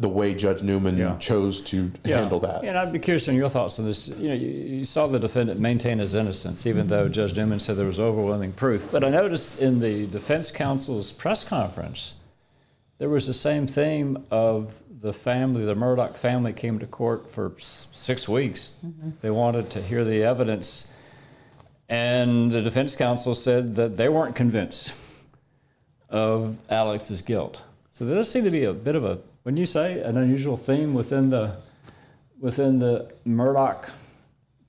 The 0.00 0.08
way 0.08 0.32
Judge 0.32 0.62
Newman 0.62 0.96
Yeah. 0.96 1.16
chose 1.18 1.60
to 1.62 1.90
Yeah. 2.04 2.20
handle 2.20 2.38
that. 2.40 2.62
And 2.64 2.78
I'd 2.78 2.92
be 2.92 3.00
curious 3.00 3.28
on 3.28 3.34
your 3.34 3.48
thoughts 3.48 3.80
on 3.80 3.84
this. 3.84 4.08
You 4.08 4.28
know, 4.28 4.34
you, 4.34 4.48
you 4.48 4.84
saw 4.84 5.08
the 5.08 5.18
defendant 5.18 5.58
maintain 5.58 5.98
his 5.98 6.14
innocence, 6.14 6.66
even 6.66 6.86
though 6.86 7.08
Judge 7.08 7.36
Newman 7.36 7.58
said 7.58 7.76
there 7.76 7.86
was 7.86 7.98
overwhelming 7.98 8.52
proof. 8.52 8.88
But 8.92 9.02
I 9.02 9.10
noticed 9.10 9.58
in 9.60 9.80
the 9.80 10.06
defense 10.06 10.52
counsel's 10.52 11.10
press 11.10 11.42
conference, 11.42 12.14
there 12.98 13.08
was 13.08 13.26
the 13.26 13.34
same 13.34 13.66
theme 13.66 14.24
of 14.30 14.76
the 15.00 15.12
family, 15.12 15.64
the 15.64 15.74
Murdaugh 15.74 16.16
family 16.16 16.52
came 16.52 16.78
to 16.80 16.86
court 16.86 17.30
for 17.30 17.52
s- 17.58 17.86
six 17.92 18.28
weeks. 18.28 18.74
Mm-hmm. 18.86 19.10
They 19.20 19.30
wanted 19.30 19.68
to 19.70 19.82
hear 19.82 20.04
the 20.04 20.22
evidence. 20.22 20.88
And 21.88 22.50
the 22.52 22.62
defense 22.62 22.94
counsel 22.96 23.34
said 23.34 23.74
that 23.76 23.96
they 23.96 24.08
weren't 24.08 24.36
convinced 24.36 24.94
of 26.08 26.58
Alex's 26.68 27.22
guilt. 27.22 27.62
So 27.92 28.04
there 28.04 28.14
does 28.14 28.30
seem 28.30 28.44
to 28.44 28.50
be 28.50 28.64
a 28.64 28.72
bit 28.72 28.94
of 28.96 29.04
a, 29.04 29.18
when 29.48 29.56
you 29.56 29.64
say 29.64 30.02
an 30.02 30.18
unusual 30.18 30.58
theme 30.58 30.92
within 30.92 31.30
the 31.30 31.56
within 32.38 32.80
the 32.80 33.10
Murdaugh 33.26 33.88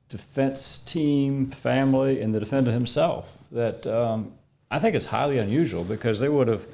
defense 0.08 0.80
team, 0.80 1.52
family, 1.52 2.22
and 2.22 2.34
the 2.34 2.40
defendant 2.40 2.74
himself 2.74 3.40
that 3.52 3.86
um, 3.86 4.32
I 4.72 4.80
think 4.80 4.96
is 4.96 5.08
highly 5.08 5.38
unusual 5.38 5.84
because 5.84 6.22
they 6.22 6.30
would 6.30 6.48
have. 6.48 6.66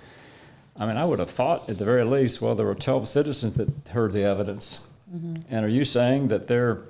I 0.78 0.86
mean, 0.86 0.98
I 0.98 1.06
would 1.06 1.18
have 1.18 1.32
thought 1.32 1.68
at 1.68 1.80
the 1.80 1.84
very 1.84 2.04
least, 2.04 2.44
well, 2.44 2.54
there 2.54 2.68
were 2.68 2.76
12 2.76 3.08
citizens 3.08 3.56
that 3.56 3.70
heard 3.90 4.12
the 4.14 4.22
evidence. 4.22 4.86
And 5.50 5.66
are 5.66 5.68
you 5.68 5.84
saying 5.84 6.28
that 6.28 6.46
they're 6.46 6.84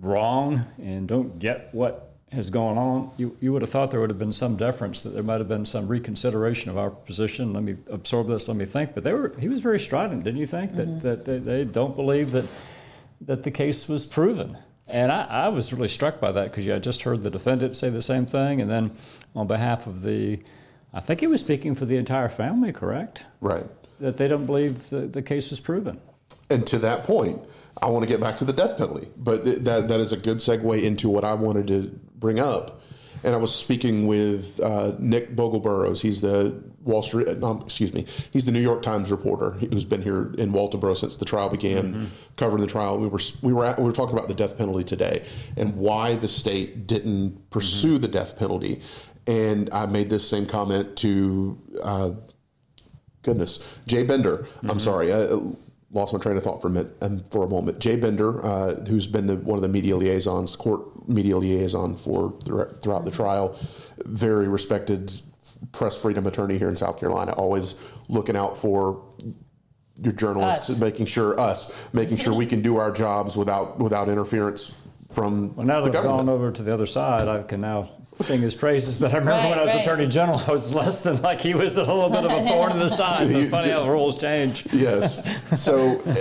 wrong 0.00 0.64
and 0.82 1.06
don't 1.06 1.38
get 1.38 1.68
what 1.72 2.05
has 2.36 2.50
gone 2.50 2.78
on? 2.78 3.10
You, 3.16 3.36
you 3.40 3.52
would 3.52 3.62
have 3.62 3.70
thought 3.70 3.90
there 3.90 4.00
would 4.00 4.10
have 4.10 4.18
been 4.18 4.32
some 4.32 4.56
deference, 4.56 5.02
that 5.02 5.10
there 5.10 5.22
might 5.22 5.38
have 5.38 5.48
been 5.48 5.66
some 5.66 5.88
reconsideration 5.88 6.70
of 6.70 6.78
our 6.78 6.90
position. 6.90 7.52
Let 7.52 7.64
me 7.64 7.76
absorb 7.90 8.28
this, 8.28 8.46
let 8.46 8.56
me 8.56 8.64
think. 8.64 8.94
But 8.94 9.02
they 9.02 9.12
were, 9.12 9.34
he 9.38 9.48
was 9.48 9.60
very 9.60 9.80
strident, 9.80 10.22
didn't 10.22 10.38
you 10.38 10.46
think? 10.46 10.76
That, 10.76 10.88
mm-hmm. 10.88 11.00
that 11.00 11.24
they, 11.24 11.38
they 11.38 11.64
don't 11.64 11.96
believe 11.96 12.30
that, 12.30 12.44
that 13.20 13.42
the 13.42 13.50
case 13.50 13.88
was 13.88 14.06
proven. 14.06 14.58
And 14.86 15.10
I, 15.10 15.24
I 15.24 15.48
was 15.48 15.72
really 15.72 15.88
struck 15.88 16.20
by 16.20 16.30
that 16.32 16.52
because 16.52 16.68
I 16.68 16.78
just 16.78 17.02
heard 17.02 17.24
the 17.24 17.30
defendant 17.30 17.76
say 17.76 17.90
the 17.90 18.02
same 18.02 18.24
thing. 18.24 18.60
And 18.60 18.70
then 18.70 18.92
on 19.34 19.48
behalf 19.48 19.86
of 19.86 20.02
the, 20.02 20.40
I 20.94 21.00
think 21.00 21.20
he 21.20 21.26
was 21.26 21.40
speaking 21.40 21.74
for 21.74 21.86
the 21.86 21.96
entire 21.96 22.28
family, 22.28 22.72
correct? 22.72 23.24
Right. 23.40 23.66
That 23.98 24.16
they 24.16 24.28
don't 24.28 24.46
believe 24.46 24.90
the, 24.90 25.00
the 25.00 25.22
case 25.22 25.50
was 25.50 25.58
proven. 25.58 26.00
And 26.48 26.66
to 26.68 26.78
that 26.78 27.02
point, 27.02 27.42
I 27.82 27.86
want 27.86 28.04
to 28.04 28.06
get 28.06 28.20
back 28.20 28.36
to 28.38 28.44
the 28.44 28.52
death 28.52 28.78
penalty, 28.78 29.08
but 29.16 29.44
th- 29.44 29.58
that 29.58 29.88
that 29.88 30.00
is 30.00 30.12
a 30.12 30.16
good 30.16 30.38
segue 30.38 30.82
into 30.82 31.10
what 31.10 31.24
I 31.24 31.34
wanted 31.34 31.66
to 31.66 32.00
bring 32.18 32.38
up. 32.38 32.80
And 33.24 33.34
I 33.34 33.38
was 33.38 33.54
speaking 33.54 34.06
with 34.06 34.60
uh, 34.60 34.92
Nick 34.98 35.34
Bogel-Burroughs. 35.34 36.00
He's 36.00 36.20
the 36.20 36.62
Wall 36.84 37.02
Street, 37.02 37.26
um, 37.42 37.62
excuse 37.62 37.92
me, 37.92 38.06
he's 38.30 38.44
the 38.46 38.52
New 38.52 38.60
York 38.60 38.82
Times 38.82 39.10
reporter 39.10 39.52
who's 39.52 39.84
been 39.84 40.02
here 40.02 40.32
in 40.38 40.52
Walterboro 40.52 40.96
since 40.96 41.16
the 41.16 41.24
trial 41.24 41.48
began, 41.48 42.10
covering 42.36 42.60
the 42.60 42.68
trial. 42.68 42.98
We 42.98 43.08
were 43.08 43.18
we 43.42 43.52
were 43.52 43.64
at, 43.64 43.78
we 43.78 43.84
were 43.84 43.92
talking 43.92 44.16
about 44.16 44.28
the 44.28 44.34
death 44.34 44.56
penalty 44.56 44.84
today 44.84 45.24
and 45.56 45.76
why 45.76 46.14
the 46.14 46.28
state 46.28 46.86
didn't 46.86 47.50
pursue 47.50 47.98
the 47.98 48.06
death 48.06 48.38
penalty. 48.38 48.82
And 49.26 49.68
I 49.72 49.86
made 49.86 50.10
this 50.10 50.28
same 50.28 50.46
comment 50.46 50.96
to. 50.98 51.58
Uh, 51.82 52.10
goodness, 53.22 53.58
Jay 53.88 54.04
Bender. 54.04 54.46
I'm 54.62 54.78
sorry, 54.78 55.12
I 55.12 55.16
uh, 55.16 55.40
lost 55.90 56.12
my 56.12 56.20
train 56.20 56.36
of 56.36 56.44
thought 56.44 56.62
for 56.62 56.68
a 56.68 56.70
minute. 56.70 56.96
Um, 57.02 57.24
for 57.30 57.44
a 57.44 57.48
moment, 57.48 57.80
Jay 57.80 57.96
Bender, 57.96 58.44
uh, 58.46 58.84
who's 58.84 59.08
been 59.08 59.26
the, 59.26 59.36
one 59.36 59.58
of 59.58 59.62
the 59.62 59.68
media 59.68 59.96
liaisons, 59.96 60.54
court 60.54 60.82
media 61.08 61.36
liaison 61.36 61.96
for 61.96 62.34
throughout 62.44 63.04
the 63.04 63.10
trial, 63.10 63.58
very 64.04 64.48
respected 64.48 65.12
press 65.72 65.96
freedom 65.96 66.26
attorney 66.26 66.58
here 66.58 66.68
in 66.68 66.76
South 66.76 66.98
Carolina, 66.98 67.32
always 67.32 67.74
looking 68.08 68.36
out 68.36 68.58
for 68.58 69.02
your 70.02 70.12
journalists, 70.12 70.68
Us. 70.70 70.80
making 70.80 71.06
sure 71.06 71.38
us, 71.40 71.88
making 71.94 72.18
sure 72.18 72.34
we 72.34 72.44
can 72.46 72.60
do 72.60 72.76
our 72.76 72.90
jobs 72.92 73.36
without 73.36 73.78
without 73.78 74.08
interference 74.08 74.72
from 75.10 75.54
Well, 75.56 75.66
now 75.66 75.80
the 75.80 75.90
that 75.90 75.98
I've 75.98 76.04
government. 76.04 76.26
gone 76.26 76.34
over 76.34 76.52
to 76.52 76.62
the 76.62 76.74
other 76.74 76.86
side, 76.86 77.28
I 77.28 77.42
can 77.44 77.60
now 77.62 77.90
sing 78.20 78.40
his 78.40 78.54
praises. 78.54 78.98
But 78.98 79.12
I 79.12 79.18
remember 79.18 79.32
Right, 79.32 79.50
when 79.50 79.58
I 79.58 79.64
was 79.64 79.74
right. 79.74 79.82
Attorney 79.82 80.06
General, 80.08 80.40
I 80.46 80.50
was 80.52 80.74
less 80.74 81.02
than 81.02 81.20
like 81.22 81.40
he 81.40 81.54
was 81.54 81.76
a 81.76 81.80
little 81.82 82.08
bit 82.10 82.24
of 82.24 82.30
a 82.30 82.44
thorn 82.48 82.72
in 82.72 82.78
the 82.78 82.88
side. 82.88 83.28
So 83.30 83.38
it's 83.38 83.50
funny 83.50 83.70
how 83.70 83.82
the 83.84 83.90
rules 83.90 84.20
change. 84.20 84.66
Yes. 84.72 85.20
So 85.54 86.00
uh, 86.00 86.16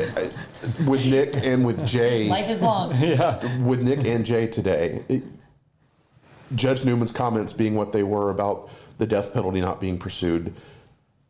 with 0.85 1.05
Nick 1.05 1.35
and 1.45 1.65
with 1.65 1.85
Jay, 1.85 2.27
Life 2.27 2.49
is 2.49 2.61
long. 2.61 2.93
Yeah. 3.01 3.63
with 3.63 3.81
Nick 3.81 4.05
and 4.07 4.25
Jay 4.25 4.47
today, 4.47 5.03
it- 5.09 5.23
Judge 6.53 6.85
Newman's 6.85 7.11
comments 7.11 7.51
being 7.53 7.73
what 7.75 7.91
they 7.91 8.03
were 8.03 8.29
about 8.29 8.69
the 8.99 9.07
death 9.07 9.33
penalty 9.33 9.61
not 9.61 9.81
being 9.81 9.97
pursued, 9.97 10.53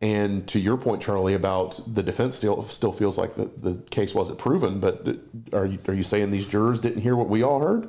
and 0.02 0.46
to 0.48 0.60
your 0.60 0.76
point, 0.76 1.00
Charlie, 1.00 1.32
about 1.32 1.80
the 1.86 2.02
defense 2.02 2.36
still 2.36 2.62
still 2.64 2.92
feels 2.92 3.16
like 3.16 3.34
the, 3.34 3.46
the 3.62 3.78
case 3.90 4.14
wasn't 4.14 4.38
proven. 4.38 4.78
But 4.78 5.06
are 5.54 5.64
you, 5.64 5.78
are 5.88 5.94
you 5.94 6.02
saying 6.02 6.30
these 6.32 6.44
jurors 6.44 6.80
didn't 6.80 7.00
hear 7.00 7.16
what 7.16 7.30
we 7.30 7.42
all 7.42 7.60
heard? 7.60 7.88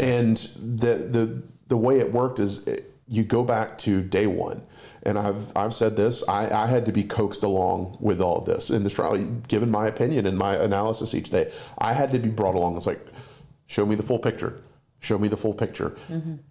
And 0.00 0.38
the 0.56 0.94
the 1.10 1.42
the 1.68 1.76
way 1.76 1.98
it 2.00 2.12
worked 2.12 2.38
is 2.38 2.66
eh, 2.66 2.80
you 3.06 3.24
go 3.24 3.42
back 3.42 3.78
to 3.78 4.02
day 4.02 4.26
one, 4.26 4.62
and 5.04 5.18
I've 5.18 5.56
I've 5.56 5.72
said 5.72 5.96
this. 5.96 6.22
I, 6.28 6.50
I 6.50 6.66
had 6.66 6.84
to 6.86 6.92
be 6.92 7.02
coaxed 7.02 7.42
along 7.42 7.96
with 8.00 8.20
all 8.20 8.40
this 8.40 8.68
in 8.70 8.84
this 8.84 8.94
trial, 8.94 9.16
given 9.48 9.70
my 9.70 9.86
opinion 9.86 10.26
and 10.26 10.36
my 10.36 10.54
analysis 10.56 11.14
each 11.14 11.30
day. 11.30 11.50
I 11.78 11.94
had 11.94 12.12
to 12.12 12.18
be 12.18 12.28
brought 12.28 12.54
along. 12.54 12.76
It's 12.76 12.86
like, 12.86 13.00
show 13.66 13.86
me 13.86 13.94
the 13.94 14.02
full 14.02 14.18
picture. 14.18 14.60
Show 15.00 15.18
me 15.18 15.28
the 15.28 15.36
full 15.36 15.54
picture. 15.54 15.96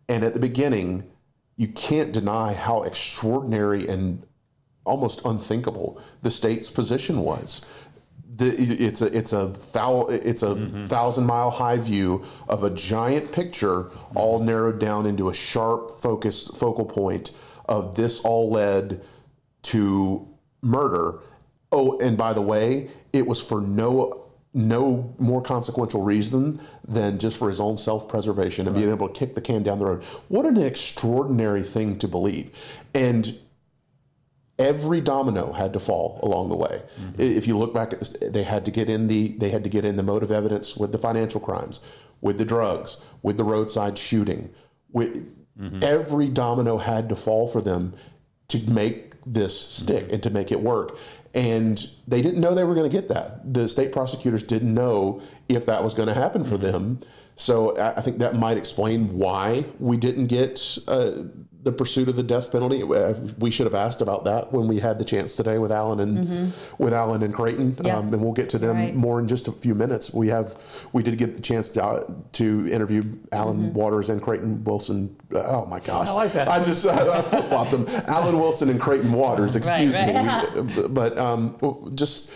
And 0.07 0.23
at 0.23 0.33
the 0.33 0.39
beginning, 0.39 1.09
you 1.57 1.67
can't 1.67 2.11
deny 2.11 2.53
how 2.53 2.83
extraordinary 2.83 3.87
and 3.87 4.23
almost 4.85 5.21
unthinkable 5.25 6.01
the 6.21 6.31
state's 6.31 6.71
position 6.71 7.19
was. 7.19 7.61
The, 8.37 8.47
it's 8.47 9.01
a 9.01 9.17
it's 9.17 9.33
a 9.33 9.53
thou, 9.73 10.07
it's 10.07 10.43
a 10.43 10.49
mm-hmm. 10.49 10.85
thousand 10.85 11.25
mile 11.25 11.49
high 11.49 11.77
view 11.77 12.23
of 12.47 12.63
a 12.63 12.69
giant 12.69 13.31
picture, 13.31 13.89
all 14.15 14.37
mm-hmm. 14.37 14.47
narrowed 14.47 14.79
down 14.79 15.05
into 15.05 15.29
a 15.29 15.33
sharp, 15.33 15.99
focused 15.99 16.55
focal 16.55 16.85
point 16.85 17.31
of 17.65 17.95
this 17.95 18.19
all 18.19 18.49
led 18.51 19.03
to 19.63 20.27
murder. 20.61 21.19
Oh, 21.71 21.97
and 21.99 22.17
by 22.17 22.33
the 22.33 22.41
way, 22.41 22.89
it 23.11 23.25
was 23.25 23.41
for 23.41 23.59
no 23.59 24.27
no 24.53 25.13
more 25.19 25.41
consequential 25.41 26.01
reason 26.01 26.59
than 26.87 27.19
just 27.19 27.37
for 27.37 27.47
his 27.47 27.59
own 27.59 27.77
self 27.77 28.07
preservation 28.07 28.65
and 28.67 28.75
being 28.75 28.89
able 28.89 29.07
to 29.07 29.19
kick 29.19 29.35
the 29.35 29.41
can 29.41 29.63
down 29.63 29.79
the 29.79 29.85
road. 29.85 30.03
What 30.29 30.45
an 30.45 30.57
extraordinary 30.57 31.61
thing 31.61 31.99
to 31.99 32.07
believe. 32.07 32.51
And 32.93 33.37
every 34.59 35.01
domino 35.01 35.51
had 35.51 35.73
to 35.73 35.79
fall 35.79 36.19
along 36.23 36.49
the 36.49 36.55
way. 36.55 36.81
Mm-hmm. 36.99 37.21
If 37.21 37.47
you 37.47 37.57
look 37.57 37.73
back 37.73 37.91
they 38.21 38.43
had 38.43 38.65
to 38.65 38.71
get 38.71 38.89
in 38.89 39.07
the 39.07 39.29
they 39.37 39.49
had 39.49 39.63
to 39.63 39.69
get 39.69 39.85
in 39.85 39.95
the 39.95 40.03
motive 40.03 40.31
evidence 40.31 40.75
with 40.75 40.91
the 40.91 40.97
financial 40.97 41.39
crimes, 41.39 41.79
with 42.21 42.37
the 42.37 42.45
drugs, 42.45 42.97
with 43.21 43.37
the 43.37 43.43
roadside 43.43 43.97
shooting. 43.97 44.49
With 44.91 45.25
mm-hmm. 45.59 45.83
every 45.83 46.29
domino 46.29 46.77
had 46.77 47.09
to 47.09 47.15
fall 47.15 47.47
for 47.47 47.61
them 47.61 47.93
to 48.49 48.59
make 48.69 49.13
this 49.25 49.59
stick 49.59 50.05
mm-hmm. 50.05 50.13
and 50.15 50.23
to 50.23 50.29
make 50.29 50.51
it 50.51 50.61
work. 50.61 50.97
And 51.33 51.85
they 52.07 52.21
didn't 52.21 52.39
know 52.39 52.55
they 52.55 52.63
were 52.63 52.73
going 52.73 52.89
to 52.89 52.95
get 52.95 53.09
that. 53.09 53.53
The 53.53 53.67
state 53.67 53.91
prosecutors 53.91 54.41
didn't 54.41 54.73
know 54.73 55.21
if 55.49 55.65
that 55.65 55.83
was 55.83 55.93
going 55.93 56.07
to 56.07 56.13
happen 56.13 56.43
for 56.43 56.57
them. 56.57 56.99
So 57.37 57.75
I 57.77 57.93
I 57.97 58.01
think 58.01 58.17
that 58.19 58.35
might 58.35 58.57
explain 58.57 59.17
why 59.17 59.63
we 59.79 59.95
didn't 59.97 60.27
get 60.27 60.77
uh, 60.87 61.11
the 61.63 61.71
pursuit 61.71 62.07
of 62.07 62.15
the 62.15 62.23
death 62.23 62.51
penalty. 62.51 62.81
Uh, 62.81 63.13
We 63.39 63.51
should 63.51 63.65
have 63.65 63.75
asked 63.75 64.01
about 64.01 64.23
that 64.25 64.53
when 64.53 64.67
we 64.69 64.79
had 64.79 64.99
the 64.99 65.05
chance 65.05 65.35
today 65.35 65.57
with 65.57 65.71
Alan 65.71 65.99
and 65.99 66.53
with 66.77 66.93
Alan 66.93 67.21
and 67.23 67.33
Creighton, 67.33 67.71
Mm-hmm. 67.73 67.85
Yeah. 67.87 67.97
um, 67.97 68.13
and 68.13 68.21
we'll 68.23 68.31
get 68.41 68.49
to 68.51 68.59
them 68.59 68.75
Right. 68.77 68.95
more 68.95 69.19
in 69.19 69.27
just 69.27 69.47
a 69.47 69.51
few 69.51 69.75
minutes. 69.75 70.13
We 70.13 70.29
have 70.29 70.55
we 70.93 71.03
did 71.03 71.17
get 71.17 71.35
the 71.35 71.41
chance 71.41 71.67
to 71.75 71.83
uh, 71.83 72.01
to 72.39 72.45
interview 72.71 73.03
Alan 73.31 73.57
Mm-hmm. 73.57 73.73
Waters 73.81 74.09
and 74.09 74.21
Creighton 74.21 74.63
Wilson. 74.63 75.15
Uh, 75.35 75.39
oh 75.55 75.65
my 75.65 75.79
gosh, 75.79 76.07
I 76.09 76.13
like 76.13 76.31
that. 76.33 76.47
I 76.47 76.59
just 76.69 76.85
I, 76.97 77.19
I 77.19 77.21
flip 77.21 77.45
flopped 77.47 77.71
them. 77.71 77.85
Alan 78.07 78.39
Wilson 78.39 78.69
and 78.69 78.79
Creighton 78.79 79.11
Waters. 79.11 79.55
Excuse 79.55 79.93
right. 79.95 80.55
me, 80.55 80.87
but 81.01 81.17
um, 81.17 81.57
just 81.95 82.31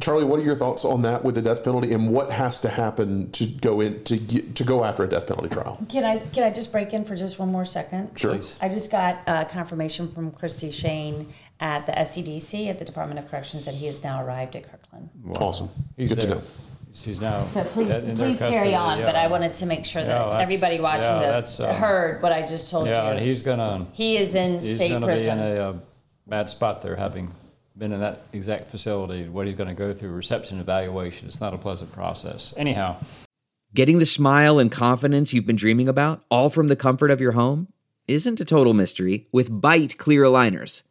Charlie, 0.00 0.24
what 0.24 0.40
are 0.40 0.42
your 0.42 0.56
thoughts 0.56 0.84
on 0.84 1.02
that 1.02 1.22
with 1.22 1.36
the 1.36 1.42
death 1.42 1.62
penalty, 1.62 1.92
and 1.92 2.10
what 2.12 2.30
has 2.32 2.58
to 2.60 2.68
happen 2.68 3.30
to 3.32 3.46
go 3.46 3.80
in 3.80 4.02
to 4.04 4.16
get, 4.18 4.56
to 4.56 4.64
go 4.64 4.84
after 4.84 5.04
a 5.04 5.08
death 5.08 5.26
penalty 5.28 5.48
trial? 5.48 5.78
Can 5.88 6.02
I 6.02 6.18
can 6.18 6.42
I 6.42 6.50
just 6.50 6.72
break 6.72 6.92
in 6.92 7.04
for 7.04 7.14
just 7.14 7.38
one 7.38 7.52
more 7.52 7.64
second? 7.64 8.18
Sure. 8.18 8.34
I 8.60 8.68
just 8.68 8.90
got 8.90 9.20
uh, 9.28 9.44
confirmation 9.44 10.10
from 10.10 10.32
Chrysti 10.32 10.70
Shain 10.70 11.26
at 11.60 11.86
the 11.86 11.92
SCDC 11.92 12.68
at 12.68 12.78
the 12.80 12.84
Department 12.84 13.20
of 13.20 13.28
Corrections 13.30 13.64
that 13.66 13.74
he 13.74 13.86
has 13.86 14.02
now 14.02 14.24
arrived 14.24 14.56
at 14.56 14.68
Kirkland. 14.68 15.10
Awesome. 15.36 15.70
He's 15.96 16.08
Good 16.08 16.18
there. 16.18 16.26
to 16.28 16.34
know. 16.36 16.42
He's, 16.88 17.04
he's 17.04 17.20
now. 17.20 17.46
So 17.46 17.62
please 17.64 17.90
in 17.90 18.14
their 18.16 18.26
please 18.26 18.38
carry 18.38 18.52
custody, 18.54 18.74
on. 18.74 19.00
But. 19.02 19.14
I 19.14 19.28
wanted 19.28 19.54
to 19.54 19.66
make 19.66 19.84
sure 19.84 20.02
that 20.02 20.08
that's- 20.08 20.42
everybody 20.42 20.80
watching 20.80 21.04
yeah, 21.04 21.32
this 21.32 21.60
um, 21.60 21.76
heard 21.76 22.22
what 22.22 22.32
I 22.32 22.40
just 22.42 22.70
told 22.70 22.88
Yeah, 22.88 23.04
you. 23.04 23.10
and 23.12 23.20
he's 23.20 23.42
gonna. 23.42 23.86
he 23.92 24.16
is 24.16 24.34
in 24.34 24.54
He's 24.54 24.76
state 24.76 24.88
going 24.88 25.02
to 25.02 25.06
be 25.06 25.28
in 25.28 25.38
a 25.38 25.54
uh, 25.70 25.76
bad 26.26 26.48
spot 26.48 26.82
there, 26.82 26.96
having 26.96 27.32
been 27.82 27.92
in 27.92 28.00
that 28.00 28.22
exact 28.32 28.70
facility. 28.70 29.28
What 29.28 29.46
he's 29.46 29.56
going 29.56 29.68
to 29.68 29.74
go 29.74 29.92
through 29.92 30.12
reception 30.12 30.60
evaluation. 30.60 31.26
It's 31.26 31.40
not 31.40 31.52
a 31.52 31.58
pleasant 31.58 31.90
process. 31.90 32.54
Anyhow, 32.56 32.96
Getting 33.74 33.98
the 33.98 34.06
smile 34.06 34.58
and 34.58 34.70
confidence 34.70 35.32
you've 35.32 35.46
been 35.46 35.56
dreaming 35.56 35.88
about, 35.88 36.22
all 36.30 36.50
from 36.50 36.68
the 36.68 36.76
comfort 36.76 37.10
of 37.10 37.22
your 37.22 37.32
home, 37.32 37.68
isn't 38.06 38.38
a 38.38 38.44
total 38.44 38.74
mystery 38.74 39.28
with 39.32 39.50
Byte 39.50 39.96
Clear 39.96 40.24
Aligners. 40.24 40.82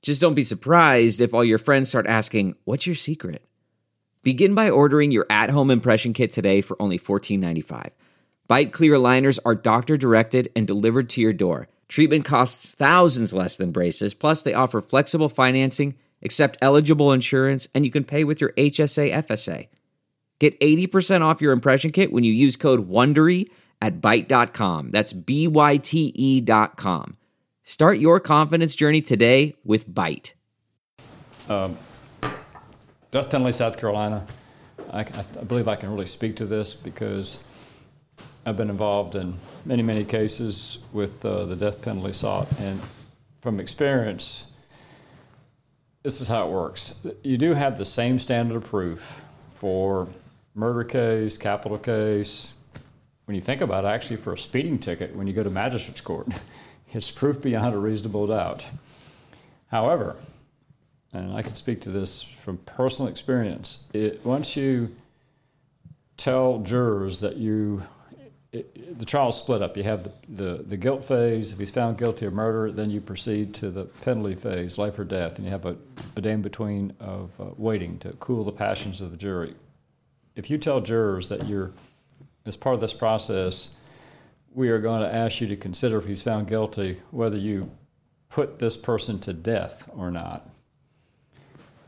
Just 0.00 0.20
don't 0.20 0.34
be 0.34 0.44
surprised 0.44 1.20
if 1.20 1.34
all 1.34 1.44
your 1.44 1.58
friends 1.58 1.88
start 1.88 2.06
asking, 2.06 2.54
What's 2.62 2.86
your 2.86 2.94
secret? 2.94 3.44
Begin 4.22 4.54
by 4.54 4.70
ordering 4.70 5.10
your 5.10 5.26
at 5.28 5.50
home 5.50 5.72
impression 5.72 6.12
kit 6.12 6.32
today 6.32 6.60
for 6.60 6.80
only 6.80 7.00
$14.95. 7.00 7.90
Byte 8.48 8.70
Clear 8.70 8.94
Aligners 8.94 9.40
are 9.44 9.56
doctor 9.56 9.96
directed 9.96 10.52
and 10.54 10.68
delivered 10.68 11.08
to 11.10 11.20
your 11.20 11.32
door. 11.32 11.68
Treatment 11.88 12.24
costs 12.24 12.74
thousands 12.74 13.34
less 13.34 13.56
than 13.56 13.72
braces, 13.72 14.14
plus, 14.14 14.42
they 14.42 14.54
offer 14.54 14.80
flexible 14.80 15.28
financing, 15.28 15.96
accept 16.22 16.58
eligible 16.60 17.12
insurance, 17.12 17.68
and 17.74 17.84
you 17.84 17.90
can 17.90 18.04
pay 18.04 18.24
with 18.24 18.40
your 18.40 18.52
HSA 18.52 19.12
FSA. 19.12 19.68
Get 20.38 20.58
80% 20.60 21.20
off 21.20 21.40
your 21.40 21.52
impression 21.52 21.92
kit 21.92 22.12
when 22.12 22.24
you 22.24 22.32
use 22.32 22.56
code 22.56 22.88
WONDERY 22.88 23.50
at 23.82 24.00
Byte.com. 24.00 24.90
That's 24.90 25.12
B-Y-T-E 25.12 26.40
dot 26.40 26.76
com. 26.76 27.16
Start 27.62 27.98
your 27.98 28.20
confidence 28.20 28.74
journey 28.74 29.02
today 29.02 29.54
with 29.64 29.88
Byte. 29.88 30.32
death 33.10 33.30
penalty, 33.30 33.52
South 33.52 33.78
Carolina. 33.78 34.26
I, 34.92 35.00
I, 35.00 35.24
I 35.40 35.44
believe 35.44 35.68
I 35.68 35.76
can 35.76 35.90
really 35.92 36.06
speak 36.06 36.36
to 36.36 36.46
this 36.46 36.74
because 36.74 37.44
I've 38.44 38.56
been 38.56 38.70
involved 38.70 39.14
in 39.14 39.34
many, 39.64 39.82
many 39.82 40.04
cases 40.04 40.78
with 40.92 41.24
uh, 41.24 41.44
the 41.44 41.56
death 41.56 41.82
penalty 41.82 42.12
sought, 42.12 42.48
and 42.58 42.80
from 43.38 43.60
experience, 43.60 44.46
this 46.02 46.20
is 46.20 46.28
how 46.28 46.46
it 46.46 46.50
works. 46.50 46.94
You 47.22 47.36
do 47.36 47.54
have 47.54 47.76
the 47.76 47.84
same 47.84 48.18
standard 48.18 48.56
of 48.56 48.64
proof 48.64 49.22
for 49.50 50.08
murder 50.54 50.84
case, 50.84 51.36
capital 51.36 51.78
case. 51.78 52.54
When 53.26 53.34
you 53.34 53.40
think 53.40 53.60
about 53.60 53.84
it, 53.84 53.88
actually, 53.88 54.16
for 54.16 54.32
a 54.32 54.38
speeding 54.38 54.78
ticket, 54.78 55.14
when 55.14 55.26
you 55.26 55.32
go 55.32 55.42
to 55.42 55.50
magistrate's 55.50 56.00
court, 56.00 56.28
it's 56.92 57.10
proof 57.10 57.40
beyond 57.40 57.74
a 57.74 57.78
reasonable 57.78 58.26
doubt. 58.26 58.66
However, 59.68 60.16
and 61.12 61.32
I 61.32 61.42
can 61.42 61.54
speak 61.54 61.80
to 61.82 61.90
this 61.90 62.22
from 62.22 62.58
personal 62.58 63.10
experience. 63.10 63.84
It, 63.92 64.24
once 64.24 64.56
you 64.56 64.94
tell 66.16 66.58
jurors 66.58 67.20
that 67.20 67.36
you, 67.36 67.82
it, 68.52 68.98
the 68.98 69.04
trial's 69.04 69.38
split 69.38 69.62
up. 69.62 69.76
You 69.76 69.84
have 69.84 70.04
the, 70.04 70.12
the, 70.28 70.62
the 70.62 70.76
guilt 70.76 71.04
phase. 71.04 71.52
If 71.52 71.58
he's 71.58 71.70
found 71.70 71.98
guilty 71.98 72.26
of 72.26 72.32
murder, 72.32 72.72
then 72.72 72.90
you 72.90 73.00
proceed 73.00 73.54
to 73.56 73.70
the 73.70 73.84
penalty 73.84 74.34
phase, 74.34 74.78
life 74.78 74.98
or 74.98 75.04
death, 75.04 75.36
and 75.36 75.44
you 75.44 75.52
have 75.52 75.64
a, 75.64 75.76
a 76.16 76.20
day 76.20 76.32
in 76.32 76.42
between 76.42 76.94
of 76.98 77.30
uh, 77.40 77.46
waiting 77.56 77.98
to 78.00 78.10
cool 78.20 78.44
the 78.44 78.52
passions 78.52 79.00
of 79.00 79.10
the 79.10 79.16
jury. 79.16 79.54
If 80.34 80.50
you 80.50 80.58
tell 80.58 80.80
jurors 80.80 81.28
that 81.28 81.46
you're, 81.46 81.72
as 82.44 82.56
part 82.56 82.74
of 82.74 82.80
this 82.80 82.94
process, 82.94 83.70
we 84.52 84.68
are 84.68 84.78
going 84.78 85.02
to 85.02 85.14
ask 85.14 85.40
you 85.40 85.46
to 85.46 85.56
consider 85.56 85.98
if 85.98 86.06
he's 86.06 86.22
found 86.22 86.48
guilty 86.48 87.00
whether 87.10 87.36
you 87.36 87.70
put 88.28 88.58
this 88.58 88.76
person 88.76 89.18
to 89.20 89.32
death 89.32 89.88
or 89.94 90.10
not 90.10 90.48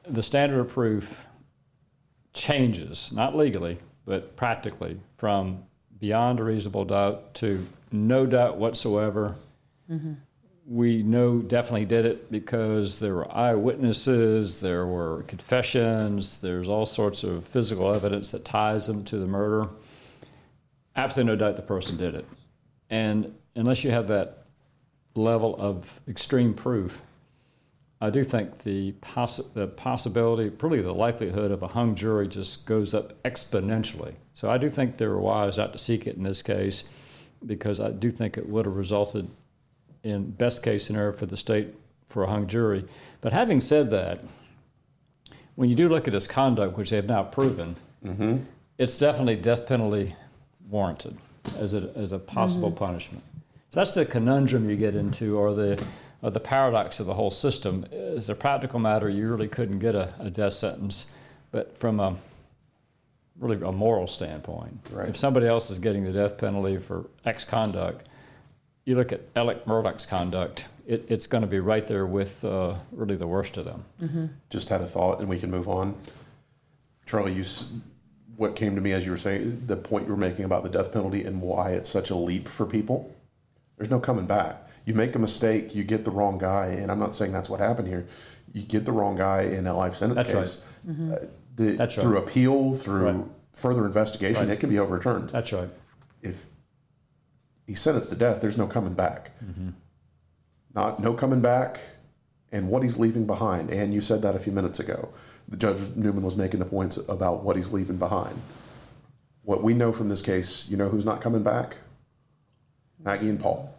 the 0.07 0.22
standard 0.22 0.61
of 0.61 0.68
proof 0.68 1.27
changes, 2.33 3.12
not 3.12 3.37
legally, 3.37 3.79
but 4.05 4.37
practically, 4.37 5.01
from 5.16 5.64
beyond 6.02 6.40
a 6.40 6.42
reasonable 6.42 6.84
doubt 6.84 7.32
to 7.32 7.64
no 7.92 8.26
doubt 8.26 8.56
whatsoever. 8.56 9.36
Mm-hmm. 9.88 10.14
We 10.66 11.04
know 11.04 11.38
definitely 11.38 11.84
did 11.84 12.04
it 12.04 12.28
because 12.28 12.98
there 12.98 13.14
were 13.14 13.32
eyewitnesses, 13.32 14.60
there 14.60 14.84
were 14.84 15.22
confessions, 15.28 16.38
there's 16.38 16.68
all 16.68 16.86
sorts 16.86 17.22
of 17.22 17.46
physical 17.46 17.94
evidence 17.94 18.32
that 18.32 18.44
ties 18.44 18.88
them 18.88 19.04
to 19.04 19.16
the 19.16 19.28
murder. 19.28 19.68
Absolutely 20.96 21.34
no 21.34 21.36
doubt 21.36 21.54
the 21.54 21.62
person 21.62 21.96
did 21.96 22.16
it. 22.16 22.26
And 22.90 23.32
unless 23.54 23.84
you 23.84 23.92
have 23.92 24.08
that 24.08 24.46
level 25.14 25.54
of 25.56 26.00
extreme 26.08 26.52
proof, 26.52 27.00
I 28.02 28.10
do 28.10 28.24
think 28.24 28.64
the, 28.64 28.94
possi- 29.00 29.54
the 29.54 29.68
possibility, 29.68 30.50
probably 30.50 30.82
the 30.82 30.92
likelihood 30.92 31.52
of 31.52 31.62
a 31.62 31.68
hung 31.68 31.94
jury 31.94 32.26
just 32.26 32.66
goes 32.66 32.94
up 32.94 33.22
exponentially. 33.22 34.14
So 34.34 34.50
I 34.50 34.58
do 34.58 34.68
think 34.68 34.96
they 34.96 35.06
were 35.06 35.20
wise 35.20 35.56
not 35.56 35.72
to 35.72 35.78
seek 35.78 36.08
it 36.08 36.16
in 36.16 36.24
this 36.24 36.42
case 36.42 36.82
because 37.46 37.78
I 37.78 37.92
do 37.92 38.10
think 38.10 38.36
it 38.36 38.48
would 38.48 38.66
have 38.66 38.74
resulted 38.74 39.30
in 40.02 40.32
best 40.32 40.64
case 40.64 40.84
scenario 40.84 41.12
for 41.12 41.26
the 41.26 41.36
state 41.36 41.74
for 42.08 42.24
a 42.24 42.26
hung 42.26 42.48
jury. 42.48 42.84
But 43.20 43.32
having 43.32 43.60
said 43.60 43.90
that, 43.90 44.18
when 45.54 45.68
you 45.68 45.76
do 45.76 45.88
look 45.88 46.08
at 46.08 46.14
his 46.14 46.26
conduct, 46.26 46.76
which 46.76 46.90
they 46.90 46.96
have 46.96 47.06
now 47.06 47.22
proven, 47.22 47.76
mm-hmm. 48.04 48.38
it's 48.78 48.98
definitely 48.98 49.36
death 49.36 49.68
penalty 49.68 50.16
warranted 50.68 51.18
as 51.56 51.72
a, 51.72 51.92
as 51.94 52.10
a 52.10 52.18
possible 52.18 52.70
mm-hmm. 52.70 52.84
punishment. 52.84 53.22
So 53.70 53.78
that's 53.78 53.94
the 53.94 54.04
conundrum 54.04 54.68
you 54.68 54.76
get 54.76 54.96
into, 54.96 55.38
or 55.38 55.52
the 55.52 55.74
or 55.74 55.84
the 56.30 56.40
paradox 56.40 57.00
of 57.00 57.06
the 57.06 57.14
whole 57.14 57.30
system. 57.30 57.85
As 57.92 58.28
a 58.28 58.35
practical 58.35 58.78
matter, 58.78 59.08
you 59.08 59.28
really 59.28 59.48
couldn't 59.48 59.80
get 59.80 59.94
a, 59.94 60.14
a 60.20 60.30
death 60.30 60.54
sentence, 60.54 61.06
but 61.50 61.76
from 61.76 61.98
a 62.00 62.16
really 63.38 63.61
a 63.66 63.72
moral 63.72 64.06
standpoint, 64.06 64.78
Right. 64.92 65.08
if 65.08 65.16
somebody 65.16 65.46
else 65.46 65.70
is 65.70 65.78
getting 65.78 66.04
the 66.04 66.12
death 66.12 66.38
penalty 66.38 66.78
for 66.78 67.06
X 67.24 67.44
conduct, 67.44 68.06
you 68.85 68.94
look 68.94 69.12
at 69.12 69.20
Alec 69.35 69.66
Murdaugh's 69.66 70.06
conduct, 70.06 70.68
it, 70.87 71.04
it's 71.08 71.26
going 71.26 71.42
to 71.42 71.48
be 71.48 71.58
right 71.61 71.87
there 71.87 72.06
with 72.06 72.44
uh, 72.44 72.74
really 72.92 73.16
the 73.16 73.26
worst 73.26 73.56
of 73.56 73.64
them. 73.64 74.30
Just 74.50 74.68
had 74.68 74.80
a 74.80 74.87
thought, 74.87 75.20
and 75.20 75.28
we 75.28 75.38
can 75.38 75.50
move 75.50 75.68
on. 75.68 75.96
Charlie, 77.06 77.32
you, 77.32 77.42
s- 77.42 77.68
what 78.37 78.54
came 78.56 78.74
to 78.74 78.80
me 78.80 78.92
as 78.92 79.04
you 79.04 79.11
were 79.12 79.18
saying 79.18 79.62
the 79.66 79.76
point 79.76 80.06
you 80.06 80.11
were 80.12 80.16
making 80.18 80.44
about 80.44 80.62
the 80.64 80.68
death 80.68 80.92
penalty 80.92 81.24
and 81.24 81.40
why 81.40 81.70
it's 81.70 81.88
such 81.88 82.11
a 82.11 82.16
leap 82.16 82.46
for 82.48 82.66
people. 82.66 83.14
There's 83.76 83.90
no 83.90 84.00
coming 84.00 84.26
back. 84.26 84.68
You 84.85 84.95
make 84.95 85.14
a 85.14 85.18
mistake, 85.18 85.75
you 85.75 85.85
get 85.85 86.05
the 86.05 86.11
wrong 86.11 86.38
guy, 86.38 86.66
and 86.66 86.90
I'm 86.90 86.99
not 86.99 87.14
saying 87.14 87.33
that's 87.33 87.49
what 87.49 87.61
happened 87.61 87.88
here. 87.88 88.07
You 88.53 88.62
get 88.62 88.85
the 88.85 88.92
wrong 88.92 89.16
guy 89.16 89.42
in 89.42 89.66
a 89.66 89.75
life 89.75 89.95
sentence 89.95 90.16
That's 90.16 90.35
right. 90.35 90.42
case. 90.42 91.12
Uh, 91.12 91.27
the, 91.57 91.73
That's 91.77 91.97
right. 91.97 92.03
Through 92.03 92.18
appeal, 92.18 92.75
through 92.75 93.05
Right. 93.11 93.25
further 93.53 93.87
investigation, 93.87 94.49
Right. 94.49 94.55
it 94.55 94.61
can 94.61 94.71
be 94.71 94.79
overturned. 94.79 95.31
That's 95.31 95.53
right. 95.53 95.71
if 96.23 96.47
he's 97.66 97.81
sentenced 97.81 98.11
to 98.11 98.16
death, 98.16 98.40
there's 98.40 98.57
no 98.57 98.66
coming 98.66 98.95
back. 98.95 99.31
Not 100.75 101.01
no 101.01 101.14
coming 101.14 101.40
back, 101.40 101.81
and 102.51 102.68
what 102.68 102.83
he's 102.83 102.99
leaving 102.99 103.27
behind. 103.27 103.71
And 103.71 103.92
you 103.95 104.01
said 104.01 104.23
that 104.23 104.35
a 104.35 104.38
few 104.38 104.53
minutes 104.53 104.81
ago. 104.81 105.11
The 105.49 105.57
judge 105.57 105.81
Newman 105.97 106.23
was 106.23 106.37
making 106.37 106.61
the 106.61 106.66
points 106.66 106.97
about 107.09 107.42
what 107.42 107.57
he's 107.57 107.71
leaving 107.73 107.97
behind. 107.99 108.40
What 109.42 109.62
we 109.62 109.75
know 109.75 109.90
from 109.92 110.09
this 110.09 110.23
case, 110.23 110.68
you 110.68 110.77
know 110.77 110.88
who's 110.88 111.05
not 111.05 111.21
coming 111.21 111.42
back? 111.42 111.77
Maggie 113.05 113.29
and 113.29 113.40
Paul. 113.40 113.75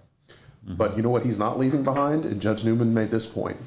But 0.66 0.96
you 0.96 1.04
know 1.04 1.10
what 1.10 1.26
he's 1.26 1.38
not 1.38 1.58
leaving 1.60 1.84
behind? 1.84 2.26
And 2.26 2.42
Judge 2.42 2.64
Newman 2.64 2.94
made 2.94 3.12
this 3.12 3.28
point. 3.28 3.58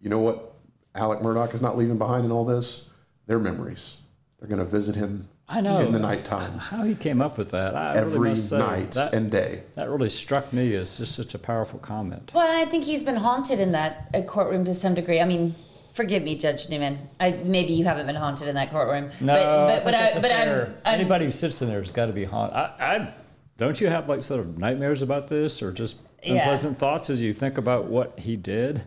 You 0.00 0.08
know 0.08 0.18
what 0.18 0.54
Alec 0.94 1.20
Murdaugh 1.20 1.52
is 1.52 1.62
not 1.62 1.76
leaving 1.76 1.98
behind 1.98 2.24
in 2.24 2.30
all 2.30 2.44
this? 2.44 2.86
Their 3.26 3.38
memories. 3.38 3.98
They're 4.38 4.48
going 4.48 4.58
to 4.58 4.64
visit 4.64 4.96
him 4.96 5.28
I 5.48 5.60
know. 5.60 5.78
in 5.80 5.92
the 5.92 5.98
nighttime 5.98 6.58
How 6.58 6.82
he 6.82 6.94
came 6.94 7.20
up 7.20 7.38
with 7.38 7.50
that, 7.50 7.76
I 7.76 7.94
every 7.96 8.30
must 8.30 8.48
say, 8.48 8.58
night 8.58 8.92
that, 8.92 9.14
and 9.14 9.30
day. 9.30 9.62
that 9.74 9.88
really 9.88 10.08
struck 10.08 10.52
me 10.52 10.74
as 10.74 10.98
just 10.98 11.14
such 11.14 11.34
a 11.34 11.38
powerful 11.38 11.78
comment. 11.78 12.32
Well, 12.34 12.50
I 12.50 12.64
think 12.64 12.84
he's 12.84 13.04
been 13.04 13.16
haunted 13.16 13.60
in 13.60 13.72
that 13.72 14.08
uh, 14.14 14.22
courtroom 14.22 14.64
to 14.64 14.74
some 14.74 14.94
degree. 14.94 15.20
I 15.20 15.24
mean, 15.24 15.54
forgive 15.92 16.22
me, 16.22 16.36
Judge 16.36 16.68
Newman. 16.68 16.98
I, 17.20 17.32
maybe 17.32 17.72
you 17.74 17.84
haven't 17.84 18.06
been 18.06 18.16
haunted 18.16 18.48
in 18.48 18.54
that 18.54 18.70
courtroom. 18.70 19.10
No, 19.20 19.34
but, 19.34 19.46
I 19.46 19.66
but, 19.66 19.72
think 19.72 19.84
but, 19.84 19.90
that's 19.92 20.16
I, 20.16 20.18
a 20.18 20.22
but 20.22 20.30
fair, 20.30 20.66
I'm, 20.66 20.74
I'm, 20.86 21.00
anybody 21.00 21.24
who 21.26 21.30
sits 21.30 21.62
in 21.62 21.68
there 21.68 21.80
has 21.80 21.92
got 21.92 22.06
to 22.06 22.12
be 22.12 22.24
haunted. 22.24 22.56
I, 22.56 22.74
I, 22.80 23.14
don't 23.58 23.80
you 23.80 23.88
have 23.88 24.08
like 24.08 24.22
sort 24.22 24.40
of 24.40 24.58
nightmares 24.58 25.02
about 25.02 25.28
this, 25.28 25.62
or 25.62 25.70
just 25.70 25.96
Yeah. 26.22 26.34
unpleasant 26.34 26.78
thoughts 26.78 27.10
as 27.10 27.20
you 27.20 27.32
think 27.32 27.58
about 27.58 27.86
what 27.86 28.18
he 28.18 28.36
did? 28.36 28.82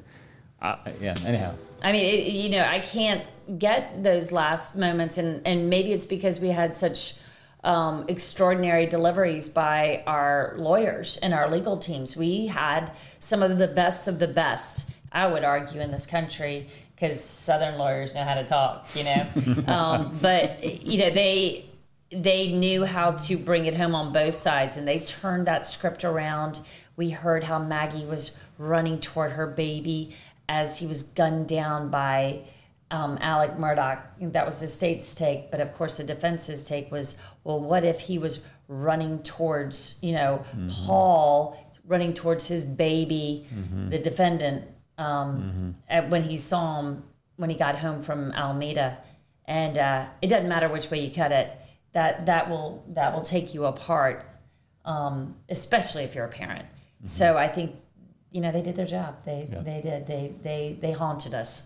I, 0.62 0.78
yeah. 1.02 1.18
Anyhow, 1.26 1.56
I 1.84 1.92
mean, 1.92 2.06
it, 2.06 2.28
you 2.32 2.50
know, 2.50 2.64
I 2.64 2.80
can't 2.80 3.24
get 3.60 4.04
those 4.04 4.32
last 4.32 4.76
moments, 4.76 5.18
and 5.18 5.46
and 5.46 5.70
maybe 5.70 5.92
it's 5.92 6.06
because 6.06 6.40
we 6.40 6.50
had 6.50 6.76
such 6.76 7.16
um, 7.64 8.06
extraordinary 8.08 8.86
deliveries 8.86 9.50
by 9.50 10.04
our 10.08 10.54
lawyers 10.58 11.18
and 11.18 11.34
our 11.34 11.50
legal 11.50 11.78
teams. 11.78 12.16
We 12.16 12.48
had 12.48 12.92
some 13.20 13.44
of 13.44 13.58
the 13.58 13.68
best 13.68 14.08
of 14.08 14.20
the 14.20 14.28
best, 14.28 14.90
I 15.12 15.28
would 15.28 15.44
argue, 15.44 15.82
in 15.82 15.92
this 15.92 16.06
country, 16.06 16.70
because 16.96 17.22
Southern 17.22 17.78
lawyers 17.78 18.14
know 18.14 18.24
how 18.24 18.36
to 18.36 18.46
talk, 18.46 18.88
you 18.96 19.04
know. 19.04 19.28
um, 19.68 20.18
but 20.22 20.64
you 20.86 21.00
know 21.00 21.10
they 21.10 21.66
they 22.12 22.52
knew 22.52 22.86
how 22.86 23.12
to 23.12 23.38
bring 23.38 23.66
it 23.66 23.76
home 23.76 23.96
on 23.96 24.14
both 24.14 24.36
sides, 24.36 24.78
and 24.78 24.88
they 24.88 25.00
turned 25.00 25.48
that 25.48 25.66
script 25.66 26.04
around. 26.04 26.60
We 26.96 27.10
heard 27.10 27.44
how 27.44 27.60
Maggie 27.60 28.06
was 28.06 28.32
running 28.58 29.00
toward 29.00 29.34
her 29.34 29.48
baby 29.48 30.16
as 30.48 30.80
he 30.80 30.88
was 30.88 31.04
gunned 31.04 31.48
down 31.48 31.90
by 31.90 32.42
um, 32.92 33.18
Alec 33.22 33.58
Murdaugh. 33.58 34.00
That 34.32 34.46
was 34.46 34.60
the 34.60 34.68
state's 34.68 35.14
take, 35.16 35.52
but 35.52 35.60
of 35.60 35.74
course 35.74 35.98
the 35.98 36.04
defense's 36.04 36.68
take 36.68 36.92
was, 36.92 37.18
well, 37.44 37.60
what 37.60 37.84
if 37.84 38.00
he 38.00 38.18
was 38.18 38.40
running 38.68 39.20
towards, 39.24 39.96
you 40.02 40.14
know, 40.14 40.44
mm-hmm. 40.56 40.70
Paul 40.86 41.62
running 41.88 42.14
towards 42.14 42.48
his 42.48 42.66
baby, 42.66 43.46
mm-hmm. 43.54 43.90
the 43.90 44.00
defendant, 44.00 44.68
um, 44.98 45.76
mm-hmm. 45.90 46.10
when 46.10 46.24
he 46.24 46.38
saw 46.38 46.80
him 46.80 47.04
when 47.38 47.50
he 47.50 47.56
got 47.58 47.78
home 47.78 48.02
from 48.02 48.32
Almeda, 48.32 48.98
and 49.46 49.78
uh, 49.78 50.06
it 50.22 50.28
doesn't 50.28 50.48
matter 50.48 50.70
which 50.70 50.90
way 50.90 51.00
you 51.00 51.14
cut 51.14 51.32
it. 51.32 51.52
That 51.94 52.26
that 52.26 52.50
will 52.50 52.84
that 52.90 53.14
will 53.14 53.22
take 53.22 53.54
you 53.54 53.66
apart, 53.66 54.26
um, 54.86 55.36
especially 55.50 56.04
if 56.04 56.16
you're 56.16 56.26
a 56.26 56.30
parent. 56.30 56.66
Mm-hmm. 57.06 57.24
So 57.24 57.38
I 57.38 57.48
think, 57.48 57.76
you 58.32 58.42
know, 58.42 58.52
they 58.52 58.62
did 58.62 58.76
their 58.76 58.88
job. 58.88 59.18
They 59.26 59.48
yeah. 59.52 59.62
they 59.62 59.82
did. 59.82 60.08
They 60.08 60.34
they 60.44 60.78
they 60.82 60.92
haunted 60.92 61.34
us, 61.34 61.64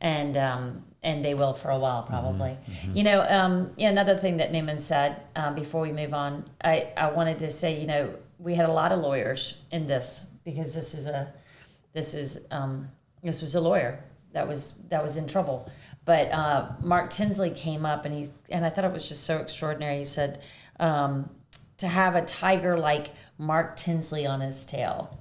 and 0.00 0.36
um, 0.36 0.84
and 1.02 1.24
they 1.24 1.34
will 1.34 1.52
for 1.52 1.70
a 1.70 1.78
while 1.78 2.04
probably. 2.04 2.50
Mm-hmm. 2.50 2.72
mm-hmm. 2.72 2.96
You 2.96 3.02
know, 3.04 3.26
um, 3.28 3.72
yeah, 3.76 3.90
another 3.90 4.16
thing 4.16 4.36
that 4.38 4.52
Newman 4.52 4.78
said 4.78 5.22
um, 5.34 5.54
before 5.54 5.82
we 5.82 5.92
move 5.92 6.14
on, 6.14 6.48
I 6.62 6.92
I 6.96 7.10
wanted 7.10 7.40
to 7.40 7.50
say, 7.50 7.80
you 7.80 7.86
know, 7.86 8.14
we 8.38 8.54
had 8.54 8.68
a 8.68 8.72
lot 8.72 8.92
of 8.92 9.00
lawyers 9.00 9.54
in 9.72 9.86
this 9.86 10.26
because 10.44 10.72
this 10.72 10.94
is 10.94 11.06
a 11.06 11.32
this 11.92 12.14
is 12.14 12.40
um, 12.50 12.88
this 13.22 13.42
was 13.42 13.54
a 13.54 13.60
lawyer 13.60 14.02
that 14.32 14.46
was 14.46 14.74
that 14.88 15.02
was 15.02 15.16
in 15.16 15.26
trouble. 15.26 15.68
But 16.04 16.30
uh, 16.30 16.68
Mark 16.82 17.10
Tinsley 17.10 17.50
came 17.50 17.84
up 17.84 18.04
and 18.04 18.14
he 18.14 18.28
and 18.50 18.64
I 18.64 18.70
thought 18.70 18.84
it 18.84 18.92
was 18.92 19.08
just 19.08 19.24
so 19.24 19.38
extraordinary. 19.38 19.98
He 19.98 20.04
said 20.04 20.42
um, 20.78 21.30
to 21.78 21.88
have 21.88 22.14
a 22.14 22.22
tiger 22.22 22.78
like 22.78 23.12
Mark 23.38 23.76
Tinsley 23.76 24.26
on 24.26 24.40
his 24.40 24.66
tail. 24.66 25.20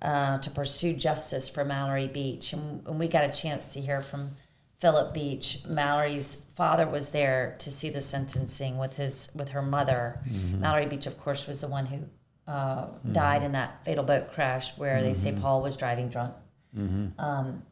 Uh, 0.00 0.38
to 0.38 0.48
pursue 0.50 0.94
justice 0.94 1.48
for 1.48 1.64
Mallory 1.64 2.06
Beach, 2.06 2.52
and, 2.52 2.86
and 2.86 3.00
we 3.00 3.08
got 3.08 3.24
a 3.24 3.32
chance 3.32 3.72
to 3.72 3.80
hear 3.80 4.00
from 4.00 4.30
Phillip 4.78 5.12
Beach. 5.12 5.58
Mallory's 5.66 6.44
father 6.54 6.86
was 6.86 7.10
there 7.10 7.56
to 7.58 7.70
see 7.70 7.90
the 7.90 8.00
sentencing 8.00 8.78
with 8.78 8.96
his 8.96 9.28
with 9.34 9.48
her 9.48 9.62
mother. 9.62 10.20
Mm-hmm. 10.28 10.60
Mallory 10.60 10.86
Beach, 10.86 11.06
of 11.06 11.18
course, 11.18 11.48
was 11.48 11.60
the 11.62 11.66
one 11.66 11.86
who 11.86 11.98
uh, 12.46 12.86
mm-hmm. 12.86 13.12
died 13.12 13.42
in 13.42 13.52
that 13.52 13.84
fatal 13.84 14.04
boat 14.04 14.32
crash 14.32 14.76
where 14.78 14.96
mm-hmm. 14.96 15.06
they 15.06 15.14
say 15.14 15.32
mm-hmm. 15.32 15.42
Paul 15.42 15.62
was 15.62 15.76
driving 15.76 16.08
drunk. 16.08 16.34
Mm-hmm. 16.76 17.20
Um, 17.20 17.62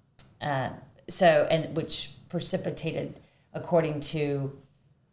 uh, 0.41 0.71
so, 1.09 1.47
and 1.49 1.77
which 1.77 2.11
precipitated, 2.29 3.21
according 3.55 4.01
to 4.01 4.59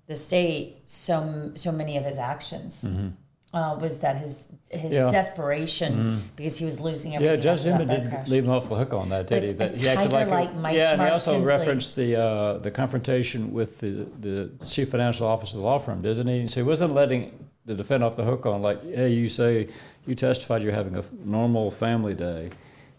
the 0.08 0.16
state, 0.16 0.82
so 0.86 1.52
so 1.56 1.72
many 1.72 1.98
of 1.98 2.06
his 2.06 2.20
actions. 2.20 2.84
Mm-hmm. 2.84 3.10
Uh, 3.54 3.76
was 3.76 4.00
that 4.00 4.16
his 4.16 4.50
his 4.72 4.94
yeah. 4.94 5.12
desperation 5.12 5.94
mm-hmm. 5.94 6.20
because 6.36 6.58
he 6.58 6.66
was 6.66 6.82
losing 6.82 7.14
everything? 7.14 7.36
Yeah, 7.36 7.40
Judge 7.40 7.62
didn't 7.62 8.10
crash. 8.10 8.28
leave 8.28 8.46
him 8.46 8.50
off 8.50 8.68
the 8.68 8.74
hook 8.74 8.94
on 8.94 9.10
that, 9.10 9.28
did 9.28 9.36
but 9.36 9.44
he? 9.44 9.52
That 9.52 9.78
he 9.78 9.90
acted 9.90 10.12
like, 10.12 10.28
like 10.28 10.56
Mike, 10.56 10.76
yeah, 10.76 10.94
and 10.94 10.98
Mark 10.98 11.10
he 11.10 11.14
also 11.14 11.34
Tinsley. 11.34 11.48
referenced 11.48 11.96
the 11.96 12.16
uh, 12.20 12.58
the 12.58 12.72
confrontation 12.72 13.54
with 13.54 13.80
the 13.80 14.08
the 14.20 14.66
chief 14.66 14.90
financial 14.90 15.28
officer 15.28 15.56
of 15.56 15.62
the 15.62 15.68
law 15.68 15.78
firm, 15.78 16.02
doesn't 16.02 16.26
he? 16.26 16.48
So 16.48 16.62
he 16.62 16.68
wasn't 16.68 16.96
letting 16.96 17.48
the 17.66 17.76
defendant 17.76 18.12
off 18.12 18.16
the 18.16 18.24
hook 18.24 18.48
on 18.48 18.64
like, 18.64 18.84
hey, 18.84 19.14
you 19.14 19.30
say 19.30 19.68
you 20.08 20.16
testified 20.16 20.64
you're 20.64 20.74
having 20.74 20.96
a 20.96 21.04
normal 21.24 21.70
family 21.70 22.16
day, 22.16 22.50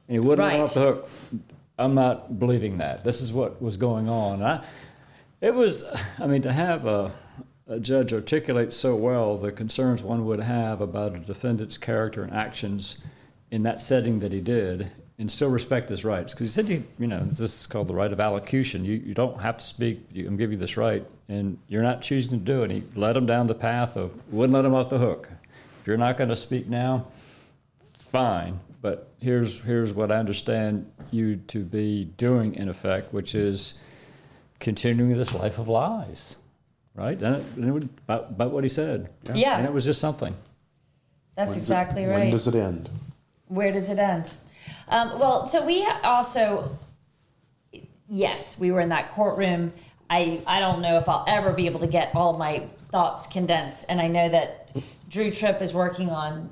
and 0.07 0.15
he 0.15 0.21
wouldn't 0.21 0.39
right. 0.39 0.61
let 0.61 0.63
off 0.63 0.75
the 0.75 0.81
hook. 0.81 1.11
I'm 1.77 1.97
not 1.97 2.39
believing 2.39 2.79
that. 2.79 3.03
This 3.03 3.21
is 3.21 3.33
what 3.33 3.61
was 3.61 3.77
going 3.77 4.09
on. 4.09 4.41
I, 4.41 4.65
it 5.45 5.53
was, 5.53 5.85
I 6.19 6.27
mean, 6.27 6.41
to 6.41 6.53
have 6.55 6.87
a, 6.87 7.13
a 7.69 7.79
judge 7.79 8.15
articulate 8.15 8.73
so 8.73 8.97
well 8.97 9.37
the 9.37 9.53
concerns 9.53 10.03
one 10.03 10.25
would 10.25 10.41
have 10.41 10.81
about 10.81 11.15
a 11.15 11.19
defendant's 11.19 11.77
character 11.77 12.23
and 12.23 12.33
actions 12.33 12.97
in 13.51 13.63
that 13.65 13.79
setting 13.83 14.21
that 14.21 14.33
he 14.33 14.41
did 14.41 14.91
and 15.19 15.31
still 15.31 15.51
respect 15.51 15.91
his 15.91 16.03
rights. 16.03 16.33
Because 16.33 16.47
he 16.47 16.53
said, 16.53 16.71
you, 16.71 16.83
you 16.99 17.07
know, 17.07 17.21
this 17.25 17.41
is 17.41 17.67
called 17.67 17.89
the 17.89 17.95
right 17.95 18.11
of 18.11 18.21
allocution. 18.21 18.87
You, 18.87 18.95
you 18.95 19.13
don't 19.13 19.39
have 19.43 19.59
to 19.59 19.65
speak. 19.65 20.07
I'm 20.17 20.39
give 20.39 20.51
you 20.51 20.57
this 20.57 20.79
right, 20.79 21.07
and 21.29 21.59
you're 21.69 21.83
not 21.83 22.01
choosing 22.01 22.39
to 22.39 22.45
do 22.45 22.63
it. 22.63 22.71
He 22.71 22.83
led 22.97 23.15
him 23.15 23.27
down 23.27 23.47
the 23.47 23.55
path 23.55 23.99
of 23.99 24.15
wouldn't 24.33 24.55
let 24.55 24.65
him 24.65 24.73
off 24.73 24.89
the 24.89 24.99
hook. 24.99 25.29
If 25.83 25.87
you're 25.87 25.99
not 25.99 26.17
going 26.17 26.31
to 26.31 26.37
speak 26.37 26.69
now, 26.69 27.09
fine. 27.99 28.61
But 28.81 29.11
here's 29.21 29.61
here's 29.61 29.93
what 29.93 30.11
I 30.11 30.17
understand 30.17 30.91
you 31.11 31.37
to 31.37 31.65
be 31.65 32.05
doing 32.05 32.55
in 32.55 32.71
effect, 32.71 33.13
which 33.13 33.35
is 33.35 33.75
continuing 34.61 35.17
this 35.17 35.35
life 35.35 35.59
of 35.59 35.69
lies, 35.69 36.37
right? 36.95 37.21
And 37.21 37.37
it, 37.37 37.45
and 37.57 37.69
it 37.69 37.73
was 37.73 37.85
about, 37.85 38.31
about 38.31 38.51
what 38.53 38.65
he 38.65 38.69
said. 38.69 39.11
Yeah. 39.25 39.35
yeah. 39.35 39.59
And 39.59 39.67
it 39.67 39.73
was 39.73 39.85
just 39.85 40.01
something. 40.01 40.35
That's 41.37 41.51
when 41.51 41.59
exactly 41.59 42.05
it, 42.05 42.09
right. 42.09 42.21
When 42.21 42.31
does 42.31 42.47
it 42.47 42.55
end? 42.55 42.89
Where 43.49 43.73
does 43.73 43.91
it 43.91 43.99
end? 43.99 44.35
Um, 44.89 45.19
well, 45.19 45.47
so 45.47 45.65
we 45.65 45.87
also, 46.03 46.79
yes, 48.09 48.59
we 48.59 48.71
were 48.71 48.81
in 48.81 48.91
that 48.91 49.11
courtroom. 49.11 49.73
I, 50.09 50.43
I 50.47 50.61
don't 50.61 50.81
know 50.81 50.97
if 50.97 51.09
I'll 51.09 51.25
ever 51.27 51.53
be 51.53 51.67
able 51.67 51.81
to 51.81 51.87
get 51.87 52.15
all 52.15 52.33
of 52.33 52.39
my 52.39 52.61
thoughts 52.91 53.27
condensed. 53.27 53.87
And 53.89 54.01
I 54.01 54.09
know 54.09 54.29
that 54.29 54.71
Drew 55.09 55.31
Tripp 55.31 55.61
is 55.61 55.75
working 55.75 56.11
on 56.11 56.51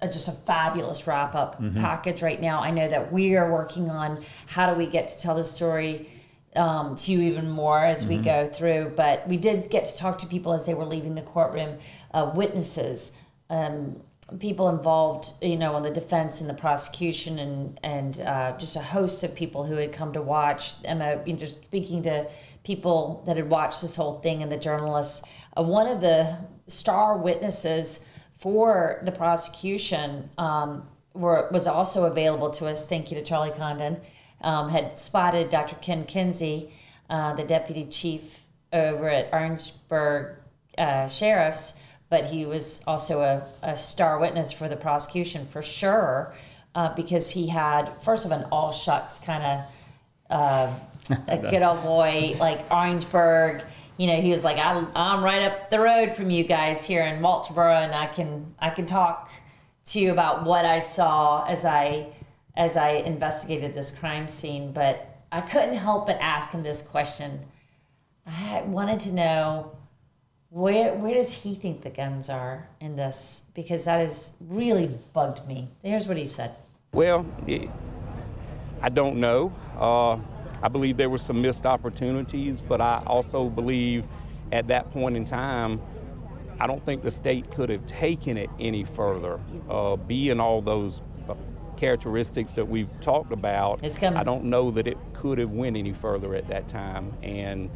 a, 0.00 0.08
just 0.08 0.28
a 0.28 0.32
fabulous 0.32 1.06
wrap 1.06 1.34
up 1.34 1.60
mm-hmm. 1.60 1.80
package 1.80 2.22
right 2.22 2.40
now. 2.40 2.60
I 2.60 2.70
know 2.70 2.88
that 2.88 3.12
we 3.12 3.36
are 3.36 3.52
working 3.52 3.90
on 3.90 4.22
how 4.46 4.72
do 4.72 4.78
we 4.78 4.86
get 4.86 5.08
to 5.08 5.18
tell 5.18 5.34
the 5.34 5.44
story 5.44 6.08
um, 6.56 6.94
to 6.96 7.12
you 7.12 7.20
even 7.20 7.50
more 7.50 7.78
as 7.78 8.00
mm-hmm. 8.00 8.16
we 8.16 8.18
go 8.18 8.46
through. 8.46 8.92
But 8.96 9.26
we 9.28 9.36
did 9.36 9.70
get 9.70 9.84
to 9.86 9.96
talk 9.96 10.18
to 10.18 10.26
people 10.26 10.52
as 10.52 10.66
they 10.66 10.74
were 10.74 10.84
leaving 10.84 11.14
the 11.14 11.22
courtroom, 11.22 11.78
uh, 12.12 12.32
witnesses. 12.34 13.12
Um, 13.50 14.00
people 14.38 14.68
involved, 14.68 15.32
you 15.42 15.56
know, 15.56 15.74
on 15.74 15.82
the 15.82 15.90
defense 15.90 16.40
and 16.40 16.48
the 16.48 16.54
prosecution, 16.54 17.38
and 17.38 17.80
and 17.82 18.20
uh, 18.20 18.56
just 18.58 18.76
a 18.76 18.80
host 18.80 19.22
of 19.22 19.34
people 19.34 19.64
who 19.64 19.76
had 19.76 19.92
come 19.92 20.12
to 20.12 20.22
watch. 20.22 20.74
And 20.84 21.02
uh, 21.02 21.18
you 21.26 21.34
know, 21.34 21.38
just 21.38 21.64
speaking 21.64 22.02
to 22.04 22.30
people 22.64 23.22
that 23.26 23.36
had 23.36 23.50
watched 23.50 23.82
this 23.82 23.96
whole 23.96 24.20
thing, 24.20 24.42
and 24.42 24.50
the 24.50 24.56
journalists. 24.56 25.22
Uh, 25.56 25.62
one 25.62 25.86
of 25.86 26.00
the 26.00 26.36
star 26.66 27.18
witnesses 27.18 28.00
for 28.32 29.00
the 29.04 29.12
prosecution 29.12 30.30
um, 30.38 30.88
were 31.12 31.48
was 31.52 31.66
also 31.66 32.04
available 32.04 32.50
to 32.50 32.66
us. 32.66 32.88
Thank 32.88 33.10
you 33.10 33.18
to 33.18 33.24
Charlie 33.24 33.50
Condon. 33.50 34.00
Um, 34.44 34.68
had 34.68 34.98
spotted 34.98 35.50
Dr. 35.50 35.76
Ken 35.76 36.04
Kinsey, 36.04 36.70
uh, 37.10 37.34
the 37.34 37.44
deputy 37.44 37.86
chief 37.86 38.42
over 38.72 39.08
at 39.08 39.32
Orangeburg 39.32 40.36
uh, 40.76 41.08
Sheriff's 41.08 41.74
but 42.14 42.26
he 42.26 42.46
was 42.46 42.80
also 42.86 43.22
a, 43.22 43.44
a 43.62 43.74
star 43.74 44.20
witness 44.20 44.52
for 44.52 44.68
the 44.68 44.76
prosecution 44.76 45.46
for 45.46 45.62
sure, 45.62 46.32
uh, 46.76 46.94
because 46.94 47.30
he 47.30 47.48
had 47.48 47.90
first 48.02 48.24
of 48.24 48.30
an 48.30 48.44
all 48.52 48.70
shucks 48.70 49.18
kind 49.18 49.42
of 49.42 49.64
uh, 50.30 50.72
a 51.26 51.38
good 51.38 51.62
old 51.62 51.82
boy 51.82 52.36
like 52.38 52.70
Orangeburg. 52.70 53.64
You 53.96 54.06
know, 54.06 54.20
he 54.20 54.30
was 54.30 54.44
like, 54.44 54.58
I, 54.58 54.86
"I'm 54.94 55.24
right 55.24 55.42
up 55.42 55.70
the 55.70 55.80
road 55.80 56.14
from 56.14 56.30
you 56.30 56.44
guys 56.44 56.84
here 56.84 57.02
in 57.02 57.20
Walterboro, 57.20 57.84
and 57.84 57.92
I 57.92 58.06
can 58.06 58.54
I 58.60 58.70
can 58.70 58.86
talk 58.86 59.30
to 59.86 59.98
you 59.98 60.12
about 60.12 60.44
what 60.44 60.64
I 60.64 60.78
saw 60.78 61.44
as 61.46 61.64
I 61.64 62.12
as 62.56 62.76
I 62.76 62.90
investigated 62.90 63.74
this 63.74 63.90
crime 63.90 64.28
scene." 64.28 64.72
But 64.72 65.08
I 65.32 65.40
couldn't 65.40 65.76
help 65.76 66.06
but 66.06 66.18
ask 66.20 66.50
him 66.50 66.62
this 66.62 66.82
question. 66.82 67.40
I 68.26 68.62
wanted 68.62 69.00
to 69.00 69.12
know 69.12 69.76
where 70.50 70.94
where 70.94 71.14
does 71.14 71.32
he 71.42 71.56
think 71.56 71.82
the 71.82 71.90
guns 71.90 72.30
are 72.30 72.68
in 72.80 72.96
this? 72.96 73.42
Because 73.54 73.84
that 73.86 73.98
has 73.98 74.32
really 74.40 74.88
bugged 75.12 75.46
me. 75.48 75.68
Here's 75.82 76.06
what 76.06 76.16
he 76.16 76.28
said. 76.28 76.54
Well, 76.92 77.26
I 78.80 78.88
don't 78.88 79.16
know. 79.16 79.52
Uh, 79.76 80.18
I 80.62 80.68
believe 80.68 80.96
there 80.96 81.10
were 81.10 81.18
some 81.18 81.42
missed 81.42 81.66
opportunities, 81.66 82.62
but 82.62 82.80
I 82.80 83.02
also 83.04 83.48
believe 83.48 84.06
at 84.52 84.68
that 84.68 84.92
point 84.92 85.16
in 85.16 85.24
time, 85.24 85.82
I 86.60 86.68
don't 86.68 86.80
think 86.80 87.02
the 87.02 87.10
state 87.10 87.50
could 87.50 87.68
have 87.68 87.84
taken 87.86 88.36
it 88.36 88.48
any 88.60 88.84
further. 88.84 89.40
Uh, 89.68 89.96
being 89.96 90.38
all 90.38 90.62
those 90.62 91.02
characteristics 91.74 92.54
that 92.54 92.68
we've 92.68 92.88
talked 93.00 93.32
about, 93.32 93.80
I 94.16 94.24
don't 94.24 94.44
know 94.44 94.70
that 94.72 94.86
it 94.86 94.98
could 95.12 95.38
have 95.38 95.50
went 95.50 95.76
any 95.76 95.92
further 95.92 96.34
at 96.34 96.48
that 96.48 96.68
time. 96.68 97.12
And 97.22 97.70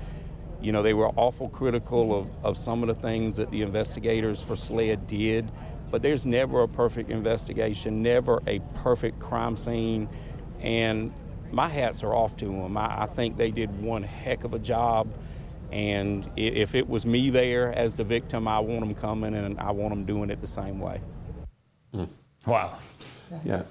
you 0.60 0.72
know, 0.72 0.82
they 0.82 0.94
were 0.94 1.08
awful 1.08 1.48
critical 1.48 2.18
of, 2.18 2.26
of 2.42 2.56
some 2.56 2.82
of 2.82 2.88
the 2.88 2.94
things 2.94 3.36
that 3.36 3.50
the 3.50 3.62
investigators 3.62 4.42
for 4.42 4.56
SLED 4.56 5.06
did, 5.06 5.50
but 5.90 6.02
there's 6.02 6.26
never 6.26 6.62
a 6.62 6.68
perfect 6.68 7.10
investigation, 7.10 8.02
never 8.02 8.42
a 8.46 8.58
perfect 8.74 9.20
crime 9.20 9.56
scene, 9.56 10.08
and 10.60 11.12
my 11.52 11.68
hats 11.68 12.02
are 12.02 12.14
off 12.14 12.36
to 12.38 12.46
them. 12.46 12.76
I, 12.76 13.02
I 13.02 13.06
think 13.06 13.36
they 13.36 13.50
did 13.50 13.80
one 13.80 14.02
heck 14.02 14.44
of 14.44 14.52
a 14.52 14.58
job, 14.58 15.08
and 15.70 16.28
if 16.36 16.74
it 16.74 16.88
was 16.88 17.06
me 17.06 17.30
there 17.30 17.72
as 17.72 17.96
the 17.96 18.04
victim, 18.04 18.48
I 18.48 18.58
want 18.58 18.80
them 18.80 18.94
coming 18.94 19.34
and 19.34 19.58
I 19.60 19.70
want 19.70 19.90
them 19.90 20.04
doing 20.04 20.30
it 20.30 20.40
the 20.40 20.46
same 20.46 20.80
way. 20.80 21.00
Mm. 21.94 22.08
Wow. 22.46 22.78
Yeah. 23.44 23.62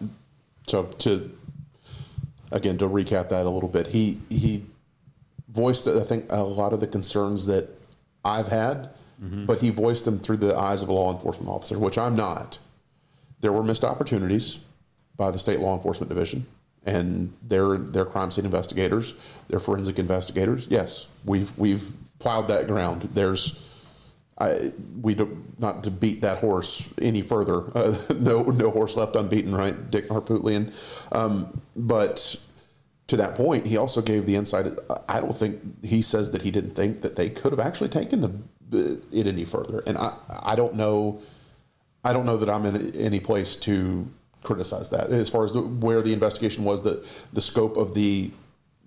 So 0.67 0.83
to 0.83 1.31
again, 2.51 2.77
to 2.77 2.85
recap 2.87 3.29
that 3.29 3.45
a 3.45 3.49
little 3.49 3.69
bit, 3.69 3.87
he 3.87 4.19
he 4.29 4.65
voiced 5.49 5.87
I 5.87 6.03
think 6.03 6.25
a 6.29 6.43
lot 6.43 6.73
of 6.73 6.79
the 6.79 6.87
concerns 6.87 7.45
that 7.47 7.69
I've 8.23 8.47
had, 8.47 8.89
mm-hmm. 9.21 9.45
but 9.45 9.59
he 9.59 9.69
voiced 9.69 10.05
them 10.05 10.19
through 10.19 10.37
the 10.37 10.57
eyes 10.57 10.81
of 10.81 10.89
a 10.89 10.93
law 10.93 11.13
enforcement 11.13 11.49
officer, 11.49 11.79
which 11.79 11.97
I'm 11.97 12.15
not. 12.15 12.59
There 13.39 13.51
were 13.51 13.63
missed 13.63 13.83
opportunities 13.83 14.59
by 15.15 15.31
the 15.31 15.39
state 15.39 15.59
law 15.59 15.75
enforcement 15.75 16.09
division 16.09 16.45
and 16.85 17.33
their 17.43 17.77
their 17.77 18.05
crime 18.05 18.31
scene 18.31 18.45
investigators, 18.45 19.13
their 19.49 19.59
forensic 19.59 19.99
investigators. 19.99 20.67
Yes, 20.69 21.07
we've 21.25 21.55
we've 21.57 21.93
plowed 22.19 22.47
that 22.47 22.67
ground. 22.67 23.09
There's 23.13 23.55
I, 24.39 24.71
we 25.01 25.15
do, 25.15 25.43
not 25.57 25.83
to 25.85 25.91
beat 25.91 26.21
that 26.21 26.39
horse 26.39 26.87
any 27.01 27.21
further. 27.21 27.75
Uh, 27.75 27.97
no, 28.19 28.43
no 28.43 28.69
horse 28.69 28.95
left 28.95 29.15
unbeaten, 29.15 29.55
right? 29.55 29.89
Dick 29.89 30.07
Harpootlian. 30.09 30.73
Um, 31.11 31.61
but 31.75 32.35
to 33.07 33.17
that 33.17 33.35
point, 33.35 33.65
he 33.65 33.77
also 33.77 34.01
gave 34.01 34.25
the 34.25 34.35
insight. 34.35 34.67
I 35.09 35.19
don't 35.19 35.35
think 35.35 35.83
he 35.83 36.01
says 36.01 36.31
that 36.31 36.43
he 36.43 36.51
didn't 36.51 36.75
think 36.75 37.01
that 37.01 37.15
they 37.15 37.29
could 37.29 37.51
have 37.51 37.59
actually 37.59 37.89
taken 37.89 38.21
the 38.21 38.31
it 38.71 39.27
any 39.27 39.45
further. 39.45 39.83
And 39.87 39.97
I, 39.97 40.17
I 40.43 40.55
don't 40.55 40.75
know. 40.75 41.21
I 42.03 42.13
don't 42.13 42.25
know 42.25 42.37
that 42.37 42.49
I'm 42.49 42.65
in 42.65 42.95
any 42.95 43.19
place 43.19 43.55
to 43.57 44.07
criticize 44.43 44.89
that 44.89 45.09
as 45.09 45.29
far 45.29 45.43
as 45.45 45.53
the, 45.53 45.61
where 45.61 46.01
the 46.01 46.13
investigation 46.13 46.63
was, 46.63 46.81
the 46.81 47.05
the 47.33 47.41
scope 47.41 47.77
of 47.77 47.93
the, 47.93 48.31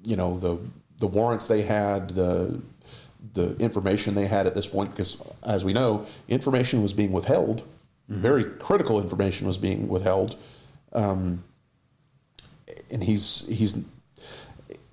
you 0.02 0.16
know, 0.16 0.38
the 0.38 0.58
the 0.98 1.06
warrants 1.06 1.46
they 1.46 1.62
had, 1.62 2.10
the 2.10 2.60
the 3.32 3.56
information 3.56 4.14
they 4.14 4.26
had 4.26 4.46
at 4.46 4.54
this 4.54 4.66
point, 4.66 4.90
because 4.90 5.16
as 5.42 5.64
we 5.64 5.72
know, 5.72 6.06
information 6.28 6.82
was 6.82 6.92
being 6.92 7.12
withheld. 7.12 7.64
Very 8.08 8.44
critical 8.44 9.00
information 9.00 9.46
was 9.46 9.56
being 9.56 9.86
withheld, 9.86 10.34
um, 10.92 11.44
and 12.90 13.04
he's 13.04 13.46
he's 13.48 13.76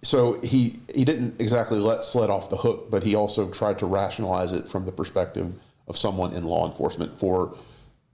so 0.04 0.40
he 0.42 0.76
he 0.94 1.04
didn't 1.04 1.42
exactly 1.42 1.80
let 1.80 2.04
Sled 2.04 2.30
off 2.30 2.50
the 2.52 2.58
hook, 2.58 2.92
but 2.92 3.04
he 3.04 3.16
also 3.16 3.50
tried 3.50 3.80
to 3.80 3.88
rationalize 3.88 4.52
it 4.52 4.68
from 4.68 4.86
the 4.86 4.92
perspective 4.92 5.54
of 5.88 5.98
someone 5.98 6.34
in 6.34 6.44
law 6.44 6.68
enforcement 6.68 7.18
for 7.18 7.56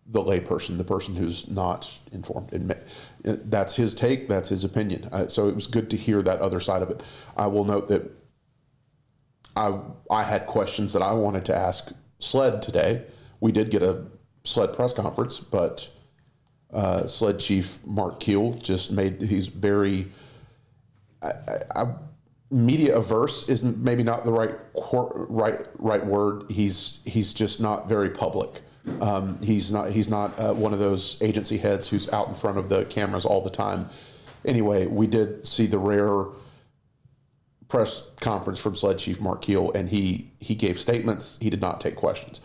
the 0.05 0.21
layperson, 0.21 0.77
the 0.77 0.83
person 0.83 1.15
who's 1.15 1.47
not 1.49 1.99
informed. 2.11 2.53
And 2.53 2.73
that's 3.23 3.75
his 3.75 3.95
take, 3.95 4.27
that's 4.27 4.49
his 4.49 4.63
opinion. 4.63 5.09
Uh, 5.11 5.27
so 5.27 5.47
it 5.47 5.55
was 5.55 5.67
good 5.67 5.89
to 5.89 5.97
hear 5.97 6.21
that 6.21 6.39
other 6.39 6.59
side 6.59 6.81
of 6.81 6.89
it. 6.89 7.01
I 7.37 7.47
will 7.47 7.65
note 7.65 7.87
that 7.89 8.11
I 9.55 9.79
I 10.09 10.23
had 10.23 10.47
questions 10.47 10.93
that 10.93 11.01
I 11.01 11.13
wanted 11.13 11.45
to 11.45 11.55
ask 11.55 11.91
Sled 12.19 12.61
today. 12.61 13.03
We 13.39 13.51
did 13.51 13.69
get 13.69 13.83
a 13.83 14.05
Sled 14.43 14.73
press 14.73 14.93
conference, 14.93 15.39
but 15.39 15.89
uh, 16.73 17.05
Sled 17.05 17.39
Chief 17.39 17.79
Mark 17.85 18.19
Keel 18.19 18.53
just 18.53 18.91
made 18.91 19.21
he's 19.21 19.47
very 19.47 20.05
I, 21.21 21.31
I, 21.75 21.85
media 22.51 22.95
averse 22.95 23.47
isn't 23.49 23.77
maybe 23.79 24.03
not 24.03 24.25
the 24.25 24.31
right 24.31 24.55
right 24.93 25.63
right 25.77 26.05
word. 26.05 26.49
He's 26.49 26.99
he's 27.05 27.33
just 27.33 27.59
not 27.59 27.87
very 27.87 28.09
public. 28.09 28.61
Um, 29.01 29.41
he's 29.41 29.71
not 29.71 29.91
he's 29.91 30.09
not 30.09 30.37
uh, 30.39 30.53
one 30.53 30.73
of 30.73 30.79
those 30.79 31.17
agency 31.21 31.57
heads 31.57 31.89
who's 31.89 32.11
out 32.11 32.27
in 32.27 32.35
front 32.35 32.57
of 32.57 32.69
the 32.69 32.85
cameras 32.85 33.25
all 33.25 33.41
the 33.41 33.49
time. 33.49 33.87
Anyway, 34.45 34.87
we 34.87 35.07
did 35.07 35.47
see 35.47 35.67
the 35.67 35.79
rare 35.79 36.25
press 37.67 38.03
conference 38.19 38.59
from 38.59 38.75
Sled 38.75 38.99
Chief 38.99 39.19
Mark 39.21 39.41
Keel, 39.41 39.71
and 39.73 39.89
he 39.89 40.31
he 40.39 40.55
gave 40.55 40.79
statements. 40.79 41.37
He 41.41 41.49
did 41.49 41.61
not 41.61 41.81
take 41.81 41.95
questions. 41.95 42.41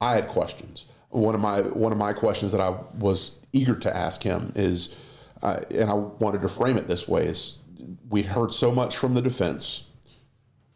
I 0.00 0.14
had 0.14 0.28
questions. 0.28 0.84
One 1.10 1.34
of 1.34 1.40
my 1.40 1.60
one 1.62 1.92
of 1.92 1.98
my 1.98 2.12
questions 2.12 2.52
that 2.52 2.60
I 2.60 2.78
was 2.98 3.32
eager 3.52 3.74
to 3.74 3.96
ask 3.96 4.22
him 4.22 4.52
is, 4.54 4.94
uh, 5.42 5.60
and 5.70 5.90
I 5.90 5.94
wanted 5.94 6.40
to 6.42 6.48
frame 6.48 6.76
it 6.76 6.88
this 6.88 7.08
way: 7.08 7.26
is 7.26 7.58
we 8.10 8.22
heard 8.22 8.52
so 8.52 8.70
much 8.70 8.96
from 8.96 9.14
the 9.14 9.22
defense 9.22 9.84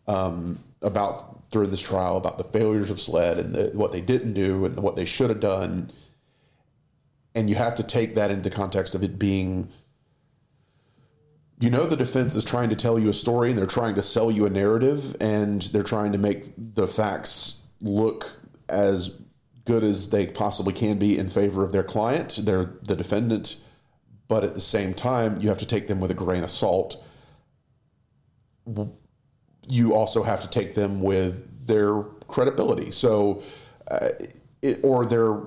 um, 0.07 0.59
about 0.81 1.51
during 1.51 1.71
this 1.71 1.83
trial 1.83 2.17
about 2.17 2.39
the 2.39 2.45
failures 2.45 2.91
of 2.91 2.99
SLED 2.99 3.39
and 3.39 3.55
the, 3.55 3.71
what 3.75 3.93
they 3.93 4.01
didn't 4.01 4.33
do 4.33 4.65
and 4.65 4.79
what 4.79 4.97
they 4.97 5.05
should 5.05 5.29
have 5.29 5.41
done, 5.41 5.91
and 7.35 7.51
you 7.51 7.57
have 7.57 7.75
to 7.75 7.83
take 7.83 8.15
that 8.15 8.31
into 8.31 8.49
context 8.51 8.95
of 8.95 9.03
it 9.03 9.19
being 9.19 9.69
you 11.63 11.71
know 11.71 11.87
the 11.87 11.97
defense 11.97 12.35
is 12.35 12.45
trying 12.45 12.69
to 12.71 12.77
tell 12.77 12.99
you 12.99 13.09
a 13.09 13.13
story 13.13 13.51
and 13.51 13.59
they're 13.59 13.67
trying 13.67 13.95
to 13.95 14.03
sell 14.03 14.33
you 14.33 14.45
a 14.45 14.51
narrative 14.51 15.15
and 15.21 15.63
they're 15.63 15.85
trying 15.85 16.11
to 16.11 16.19
make 16.19 16.53
the 16.57 16.89
facts 16.89 17.61
look 17.81 18.41
as 18.69 19.13
good 19.65 19.85
as 19.85 20.11
they 20.11 20.27
possibly 20.27 20.73
can 20.73 20.99
be 20.99 21.17
in 21.17 21.29
favor 21.29 21.63
of 21.63 21.71
their 21.71 21.85
client, 21.85 22.41
they're 22.43 22.75
the 22.83 22.97
defendant, 22.97 23.57
but 24.27 24.43
at 24.43 24.55
the 24.55 24.61
same 24.61 24.93
time 24.93 25.41
you 25.41 25.49
have 25.49 25.59
to 25.59 25.67
take 25.67 25.87
them 25.87 26.01
with 26.01 26.11
a 26.11 26.15
grain 26.15 26.43
of 26.43 26.51
salt. 26.51 27.01
You 29.69 29.95
also 29.95 30.25
have 30.25 30.41
to 30.43 30.49
take 30.49 30.75
them 30.75 31.01
with 31.01 31.67
their 31.69 32.03
credibility. 32.27 32.91
So, 32.91 33.41
uh, 33.89 34.09
it, 34.63 34.81
or 34.83 35.07
their 35.07 35.39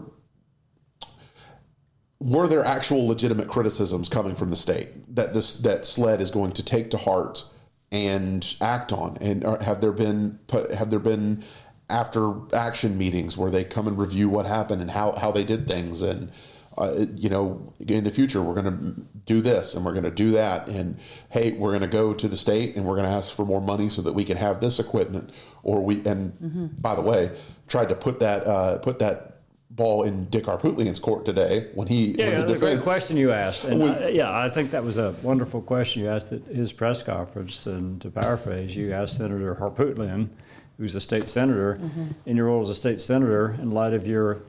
were 2.19 2.47
there 2.47 2.63
actual 2.63 3.08
legitimate 3.08 3.47
criticisms 3.47 4.10
coming 4.10 4.36
from 4.36 4.49
the 4.49 4.56
state 4.56 5.15
that 5.15 5.34
this 5.34 5.56
that 5.56 5.86
SLED 5.86 6.21
is 6.21 6.32
going 6.32 6.54
to 6.54 6.63
take 6.63 6.91
to 6.91 6.97
heart 6.97 7.43
and 7.91 8.56
act 8.62 8.93
on? 8.93 9.17
And 9.21 9.43
have 9.62 9.82
there 9.82 9.91
been 9.91 10.39
have 10.73 10.89
there 10.89 10.99
been 10.99 11.43
after 11.89 12.34
action 12.54 12.97
meetings 12.97 13.38
where 13.38 13.51
they 13.51 13.63
come 13.63 13.88
and 13.88 13.97
review 13.97 14.30
what 14.30 14.45
happened 14.45 14.82
and 14.82 14.91
how, 14.91 15.12
how 15.13 15.32
they 15.32 15.43
did 15.43 15.67
things 15.67 16.01
and 16.01 16.32
uh, 16.78 17.06
you 17.15 17.30
know 17.30 17.73
in 17.88 18.04
the 18.04 18.12
future 18.12 18.41
we're 18.41 18.60
going 18.60 18.65
to 18.65 19.01
do 19.25 19.39
this 19.39 19.75
and 19.75 19.86
we're 19.86 19.93
going 19.93 20.04
to 20.04 20.12
do 20.12 20.32
that 20.32 20.67
and 20.67 20.97
hey 21.30 21.51
we're 21.51 21.69
going 21.69 21.82
to 21.82 21.88
go 21.88 22.13
to 22.13 22.28
the 22.28 22.36
state 22.36 22.75
and 22.75 22.86
we're 22.86 22.95
going 22.95 23.08
to 23.08 23.13
ask 23.13 23.34
for 23.34 23.45
more 23.45 23.62
money 23.62 23.88
so 23.88 24.01
that 24.01 24.13
we 24.13 24.25
can 24.25 24.36
have 24.36 24.60
this 24.60 24.80
equipment 24.80 25.30
or 25.63 25.82
we 25.82 25.97
and 26.06 26.34
Mm-hmm. 26.34 26.65
by 26.80 26.95
the 26.95 27.01
way 27.01 27.32
tried 27.67 27.89
to 27.89 27.95
put 27.95 28.19
that 28.19 28.45
uh, 28.45 28.78
put 28.80 28.99
that 28.99 29.34
ball 29.75 30.03
in 30.03 30.25
Dick 30.29 30.45
Harpootlian's 30.45 30.99
court 30.99 31.25
today 31.25 31.67
when 31.73 31.88
he 31.88 32.11
Yeah, 32.11 32.25
when 32.25 32.33
yeah, 32.33 32.39
the 32.39 32.45
that's 32.47 32.57
a 32.57 32.59
great 32.59 32.81
question 32.81 33.17
you 33.17 33.31
asked. 33.31 33.65
And 33.65 33.81
When- 33.81 33.95
I, 33.95 34.09
yeah, 34.09 34.35
I 34.35 34.49
think 34.49 34.71
that 34.71 34.83
was 34.83 34.97
a 34.97 35.15
wonderful 35.21 35.61
question 35.61 36.03
you 36.03 36.09
asked 36.09 36.31
at 36.31 36.43
his 36.43 36.71
press 36.71 37.03
conference. 37.03 37.65
And 37.65 38.01
to 38.01 38.09
paraphrase, 38.09 38.75
you 38.75 38.93
asked 38.93 39.17
Senator 39.17 39.55
Harpootlian, 39.55 40.29
who's 40.77 40.95
a 40.95 41.01
state 41.01 41.27
senator, 41.27 41.79
mm-hmm. 41.81 42.05
in 42.25 42.38
your 42.38 42.47
role 42.47 42.61
as 42.61 42.69
a 42.69 42.75
state 42.75 43.01
senator, 43.01 43.55
in 43.61 43.71
light 43.71 43.93
of 43.93 44.07
your 44.07 44.43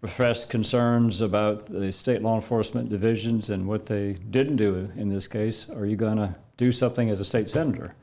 professed 0.00 0.50
concerns 0.50 1.20
about 1.20 1.66
the 1.66 1.90
state 1.90 2.22
law 2.22 2.34
enforcement 2.34 2.90
divisions 2.90 3.48
and 3.50 3.66
what 3.66 3.86
they 3.86 4.12
didn't 4.12 4.56
do 4.56 4.90
in 4.96 5.08
this 5.08 5.26
case, 5.26 5.68
are 5.70 5.86
you 5.86 5.96
going 5.96 6.18
to 6.18 6.34
do 6.56 6.70
something 6.70 7.08
as 7.10 7.20
a 7.20 7.24
state 7.24 7.48
senator? 7.48 7.94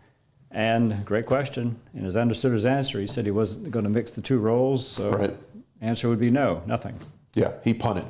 And 0.49 1.05
great 1.05 1.25
question. 1.25 1.79
And 1.93 2.05
as 2.05 2.17
I 2.17 2.21
understood 2.21 2.51
his 2.51 2.65
answer, 2.65 2.99
he 2.99 3.07
said 3.07 3.25
he 3.25 3.31
wasn't 3.31 3.71
going 3.71 3.85
to 3.85 3.89
mix 3.89 4.11
the 4.11 4.21
two 4.21 4.39
roles. 4.39 4.85
So 4.85 5.11
Right. 5.11 5.37
Answer 5.81 6.07
would 6.07 6.19
be 6.19 6.29
no, 6.31 6.63
nothing. 6.65 6.97
Yeah, 7.33 7.53
he 7.63 7.73
punted. 7.73 8.05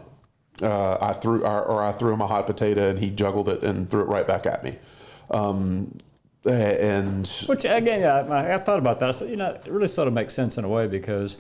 Uh, 0.62 0.98
I 1.02 1.14
threw, 1.14 1.44
or, 1.44 1.64
or 1.64 1.84
I 1.84 1.92
threw 1.92 2.14
him 2.14 2.22
a 2.22 2.28
hot 2.28 2.46
potato, 2.46 2.90
and 2.90 3.00
he 3.00 3.10
juggled 3.10 3.50
it 3.50 3.64
and 3.64 3.90
threw 3.90 4.02
it 4.02 4.08
right 4.08 4.28
back 4.28 4.46
at 4.46 4.64
me. 4.64 4.76
Um, 5.32 5.98
and 6.46 7.28
Which 7.48 7.66
again, 7.66 8.02
yeah, 8.02 8.18
I, 8.18 8.56
I 8.56 8.58
thought 8.58 8.80
about 8.80 9.00
that. 9.00 9.10
I 9.10 9.12
said, 9.12 9.30
you 9.30 9.38
know, 9.38 9.52
it 9.52 9.68
really 9.68 9.88
sort 9.88 10.08
of 10.08 10.14
makes 10.14 10.34
sense 10.34 10.58
in 10.58 10.66
a 10.66 10.70
way 10.70 10.88
because 10.88 11.38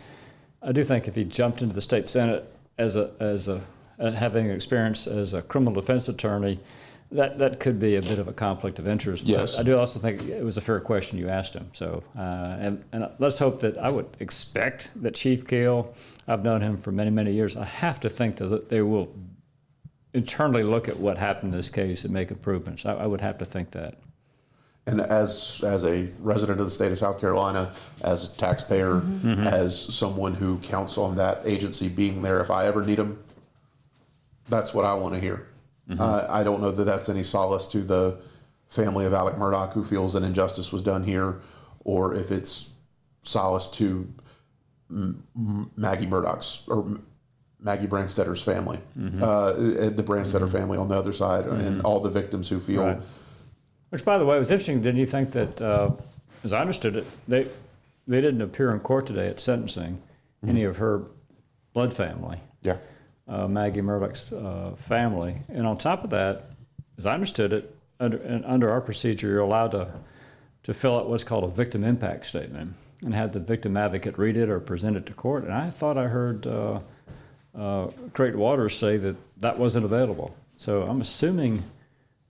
I 0.61 0.71
do 0.71 0.83
think 0.83 1.07
if 1.07 1.15
he 1.15 1.23
jumped 1.23 1.61
into 1.61 1.73
the 1.73 1.81
state 1.81 2.07
senate 2.07 2.51
as 2.77 2.95
a 2.95 3.11
as 3.19 3.47
a 3.47 3.61
uh, 3.99 4.11
having 4.11 4.49
experience 4.49 5.07
as 5.07 5.33
a 5.33 5.41
criminal 5.41 5.73
defense 5.73 6.07
attorney, 6.07 6.59
that 7.11 7.39
that 7.39 7.59
could 7.59 7.79
be 7.79 7.95
a 7.95 8.01
bit 8.01 8.19
of 8.19 8.27
a 8.27 8.33
conflict 8.33 8.79
of 8.79 8.87
interest. 8.87 9.23
But 9.25 9.31
Yes. 9.31 9.59
I 9.59 9.63
do 9.63 9.77
also 9.77 9.99
think 9.99 10.23
it 10.23 10.43
was 10.43 10.57
a 10.57 10.61
fair 10.61 10.79
question 10.79 11.17
you 11.17 11.29
asked 11.29 11.53
him. 11.53 11.69
So, 11.73 12.03
uh, 12.17 12.21
and 12.59 12.83
and 12.91 13.09
let's 13.19 13.39
hope 13.39 13.59
that 13.61 13.77
I 13.77 13.89
would 13.89 14.07
expect 14.19 14.91
that 15.01 15.15
Chief 15.15 15.47
Keel. 15.47 15.93
I've 16.31 16.43
known 16.43 16.61
him 16.61 16.77
for 16.77 16.91
many 16.91 17.11
many 17.11 17.33
years. 17.33 17.55
I 17.55 17.65
have 17.65 17.99
to 18.01 18.09
think 18.09 18.37
that 18.37 18.69
they 18.69 18.81
will 18.81 19.13
internally 20.13 20.63
look 20.63 20.87
at 20.89 20.97
what 20.97 21.17
happened 21.17 21.53
in 21.53 21.57
this 21.57 21.69
case 21.69 22.03
and 22.03 22.13
make 22.13 22.31
improvements. 22.31 22.85
I, 22.85 22.93
I 22.93 23.05
would 23.05 23.21
have 23.21 23.37
to 23.39 23.45
think 23.45 23.71
that. 23.71 23.95
And 24.87 24.99
as 25.01 25.61
as 25.65 25.85
a 25.85 26.09
resident 26.19 26.59
of 26.59 26.65
the 26.65 26.71
state 26.71 26.91
of 26.91 26.97
South 26.97 27.19
Carolina, 27.19 27.73
as 28.01 28.27
a 28.27 28.31
taxpayer, 28.31 28.95
Mm-hmm. 29.01 29.43
as 29.43 29.79
someone 29.93 30.33
who 30.33 30.57
counts 30.59 30.97
on 30.97 31.15
that 31.17 31.45
agency 31.45 31.87
being 31.87 32.21
there 32.21 32.41
if 32.41 32.49
I 32.49 32.65
ever 32.65 32.83
need 32.83 32.97
them, 32.97 33.23
that's 34.49 34.73
what 34.73 34.85
I 34.85 34.95
want 34.95 35.13
to 35.13 35.19
hear. 35.19 35.47
Mm-hmm. 35.89 36.01
Uh, 36.01 36.25
I 36.29 36.43
don't 36.43 36.61
know 36.61 36.71
that 36.71 36.83
that's 36.85 37.09
any 37.09 37.23
solace 37.23 37.67
to 37.67 37.81
the 37.81 38.17
family 38.67 39.05
of 39.05 39.13
Alec 39.13 39.35
Murdaugh 39.35 39.71
who 39.73 39.83
feels 39.83 40.13
that 40.13 40.23
injustice 40.23 40.71
was 40.71 40.81
done 40.81 41.03
here, 41.03 41.39
or 41.83 42.15
if 42.15 42.31
it's 42.31 42.69
solace 43.21 43.67
to 43.67 44.11
Maggie 45.75 46.05
Murdaugh's 46.07 46.61
or 46.67 46.99
Maggie 47.59 47.87
Branstetter's 47.87 48.41
family, 48.41 48.79
Mm-hmm. 48.97 49.21
uh, 49.23 49.53
the 49.89 50.03
Branstetter 50.03 50.51
family 50.51 50.77
on 50.77 50.89
the 50.89 50.95
other 50.95 51.13
side, 51.13 51.45
and 51.45 51.81
all 51.83 51.99
the 51.99 52.09
victims 52.09 52.49
who 52.49 52.59
feel. 52.59 52.83
Right. 52.83 52.99
Which, 53.89 54.03
by 54.05 54.17
the 54.17 54.25
way, 54.25 54.37
was 54.39 54.49
interesting. 54.51 54.81
Didn't 54.81 54.99
you 54.99 55.05
think 55.05 55.31
that, 55.31 55.61
uh, 55.61 55.91
as 56.43 56.53
I 56.53 56.59
understood 56.61 56.95
it, 56.95 57.05
they 57.27 57.47
they 58.07 58.19
didn't 58.21 58.41
appear 58.41 58.71
in 58.71 58.79
court 58.79 59.05
today 59.05 59.27
at 59.27 59.39
sentencing 59.39 60.01
any 60.47 60.63
of 60.63 60.77
her 60.77 61.03
blood 61.73 61.93
family, 61.93 62.39
Yeah. 62.63 62.77
uh, 63.27 63.47
Maggie 63.47 63.81
Murdaugh's 63.81 64.33
uh, 64.33 64.71
family, 64.75 65.37
and 65.49 65.67
on 65.67 65.77
top 65.77 66.03
of 66.03 66.09
that, 66.09 66.45
as 66.97 67.05
I 67.05 67.13
understood 67.13 67.53
it, 67.53 67.75
under, 67.99 68.17
and 68.17 68.43
under 68.45 68.71
our 68.71 68.81
procedure, 68.81 69.27
you're 69.29 69.39
allowed 69.41 69.71
to, 69.71 69.91
to 70.63 70.73
fill 70.73 70.97
out 70.97 71.07
what's 71.09 71.23
called 71.23 71.43
a 71.43 71.47
victim 71.47 71.83
impact 71.83 72.25
statement 72.25 72.73
and 73.03 73.13
have 73.13 73.31
the 73.33 73.39
victim 73.39 73.75
advocate 73.77 74.17
read 74.17 74.37
it 74.37 74.49
or 74.49 74.59
present 74.59 74.95
it 74.97 75.05
to 75.07 75.13
court. 75.13 75.43
And 75.43 75.53
I 75.53 75.69
thought 75.69 75.97
I 75.97 76.07
heard 76.07 76.45
uh, 76.45 76.79
uh, 77.57 77.87
Waters 78.17 78.77
say 78.77 78.97
that 78.97 79.15
that 79.41 79.57
wasn't 79.57 79.85
available. 79.85 80.35
So 80.55 80.83
I'm 80.83 81.01
assuming 81.01 81.63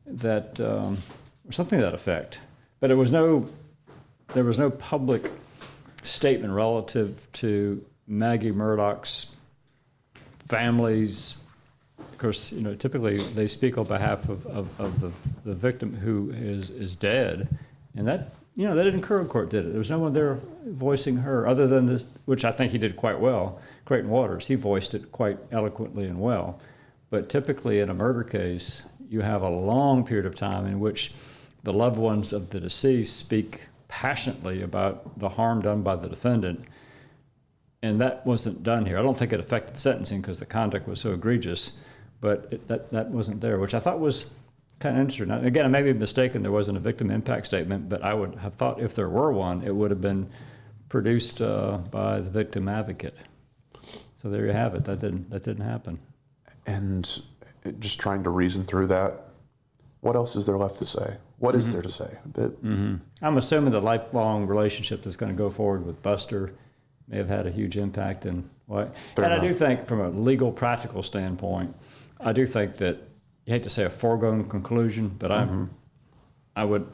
that 0.05 0.59
um, 0.59 0.99
something 1.49 1.79
to 1.79 1.85
that 1.85 1.93
effect. 1.93 2.41
But 2.79 2.87
there 2.87 2.97
was 2.97 3.11
no 3.11 3.49
there 4.33 4.43
was 4.43 4.57
no 4.57 4.69
public 4.69 5.29
statement 6.01 6.53
relative 6.53 7.27
to 7.33 7.85
Maggie 8.07 8.51
Murdaugh's 8.51 9.27
families. 10.47 11.37
Of 11.99 12.17
course, 12.17 12.51
you 12.51 12.61
know, 12.61 12.75
typically 12.75 13.17
they 13.17 13.47
speak 13.47 13.77
on 13.77 13.85
behalf 13.85 14.29
of, 14.29 14.45
of, 14.47 14.67
of 14.79 14.99
the, 14.99 15.11
the 15.43 15.53
victim 15.53 15.95
who 15.95 16.31
is, 16.31 16.69
is 16.69 16.95
dead. 16.95 17.47
And 17.95 18.07
that, 18.07 18.29
you 18.55 18.67
know, 18.67 18.75
that 18.75 18.83
didn't 18.83 19.01
Curl 19.01 19.25
Court 19.25 19.49
did 19.49 19.65
it. 19.65 19.69
There 19.69 19.79
was 19.79 19.89
no 19.89 19.99
one 19.99 20.13
there 20.13 20.39
voicing 20.65 21.17
her 21.17 21.47
other 21.47 21.67
than 21.67 21.85
this, 21.85 22.05
which 22.25 22.43
I 22.43 22.51
think 22.51 22.71
he 22.71 22.77
did 22.77 22.95
quite 22.95 23.19
well. 23.19 23.59
Creighton 23.85 24.09
Waters, 24.09 24.47
he 24.47 24.55
voiced 24.55 24.93
it 24.93 25.11
quite 25.11 25.37
eloquently 25.51 26.05
and 26.05 26.19
well. 26.19 26.59
But 27.09 27.29
typically 27.29 27.79
in 27.79 27.89
a 27.89 27.93
murder 27.93 28.23
case, 28.23 28.83
you 29.09 29.21
have 29.21 29.41
a 29.41 29.49
long 29.49 30.05
period 30.05 30.25
of 30.25 30.35
time 30.35 30.65
in 30.65 30.79
which 30.79 31.13
the 31.63 31.73
loved 31.73 31.97
ones 31.97 32.33
of 32.33 32.49
the 32.49 32.59
deceased 32.59 33.17
speak 33.17 33.61
passionately 33.87 34.61
about 34.61 35.19
the 35.19 35.29
harm 35.29 35.61
done 35.61 35.81
by 35.81 35.95
the 35.95 36.09
defendant. 36.09 36.65
And 37.81 37.99
that 37.99 38.25
wasn't 38.25 38.63
done 38.63 38.85
here. 38.85 38.97
I 38.97 39.01
don't 39.01 39.17
think 39.17 39.33
it 39.33 39.39
affected 39.39 39.77
sentencing 39.77 40.21
because 40.21 40.39
the 40.39 40.45
conduct 40.45 40.87
was 40.87 41.01
so 41.01 41.13
egregious, 41.13 41.77
but 42.19 42.47
it, 42.51 42.67
that, 42.67 42.91
that 42.91 43.09
wasn't 43.09 43.41
there, 43.41 43.59
which 43.59 43.73
I 43.73 43.79
thought 43.79 43.99
was 43.99 44.25
kind 44.81 44.95
of 44.97 45.01
interesting. 45.01 45.31
Again, 45.31 45.65
I 45.65 45.69
may 45.69 45.83
be 45.83 45.93
mistaken, 45.93 46.41
there 46.41 46.51
wasn't 46.51 46.77
a 46.77 46.81
victim 46.81 47.09
impact 47.11 47.45
statement, 47.45 47.87
but 47.87 48.03
I 48.03 48.13
would 48.13 48.35
have 48.35 48.55
thought 48.55 48.81
if 48.81 48.93
there 48.95 49.07
were 49.09 49.31
one, 49.31 49.61
it 49.63 49.73
would 49.75 49.91
have 49.91 50.01
been 50.01 50.29
produced 50.89 51.41
uh, 51.41 51.77
by 51.89 52.19
the 52.19 52.29
victim 52.29 52.67
advocate. 52.67 53.15
So 54.15 54.29
there 54.29 54.45
you 54.45 54.51
have 54.51 54.75
it. 54.75 54.83
That 54.85 54.99
didn't, 54.99 55.29
that 55.29 55.43
didn't 55.43 55.65
happen. 55.65 55.99
And 56.67 57.21
just 57.79 57.99
trying 57.99 58.23
to 58.23 58.29
reason 58.29 58.65
through 58.65 58.87
that, 58.87 59.21
what 60.01 60.15
else 60.15 60.35
is 60.35 60.45
there 60.45 60.57
left 60.57 60.79
to 60.79 60.85
say? 60.85 61.17
What 61.37 61.55
is 61.55 61.69
Mhm. 61.69 61.71
there 61.73 61.81
to 61.81 61.89
say? 61.89 62.17
That 62.33 62.63
Mm-hmm. 62.63 62.95
I'm 63.21 63.37
assuming 63.37 63.71
the 63.71 63.81
lifelong 63.81 64.47
relationship 64.47 65.03
that's 65.03 65.15
going 65.15 65.31
to 65.31 65.37
go 65.37 65.49
forward 65.49 65.85
with 65.85 66.01
Buster 66.03 66.53
may 67.07 67.17
have 67.17 67.29
had 67.29 67.45
a 67.47 67.51
huge 67.51 67.77
impact 67.77 68.25
in 68.25 68.49
what. 68.65 68.93
And 69.17 69.25
I 69.27 69.39
do 69.39 69.53
think, 69.53 69.85
from 69.85 70.01
a 70.01 70.09
legal, 70.09 70.51
practical 70.51 71.03
standpoint, 71.03 71.75
I 72.19 72.31
do 72.31 72.45
think 72.45 72.77
that 72.77 72.97
you 73.45 73.53
hate 73.53 73.63
to 73.63 73.69
say 73.69 73.83
a 73.83 73.89
foregone 73.89 74.47
conclusion, 74.47 75.15
but 75.17 75.31
I'm, 75.31 75.49
Mhm. 75.49 75.69
I 76.55 76.63
would 76.65 76.87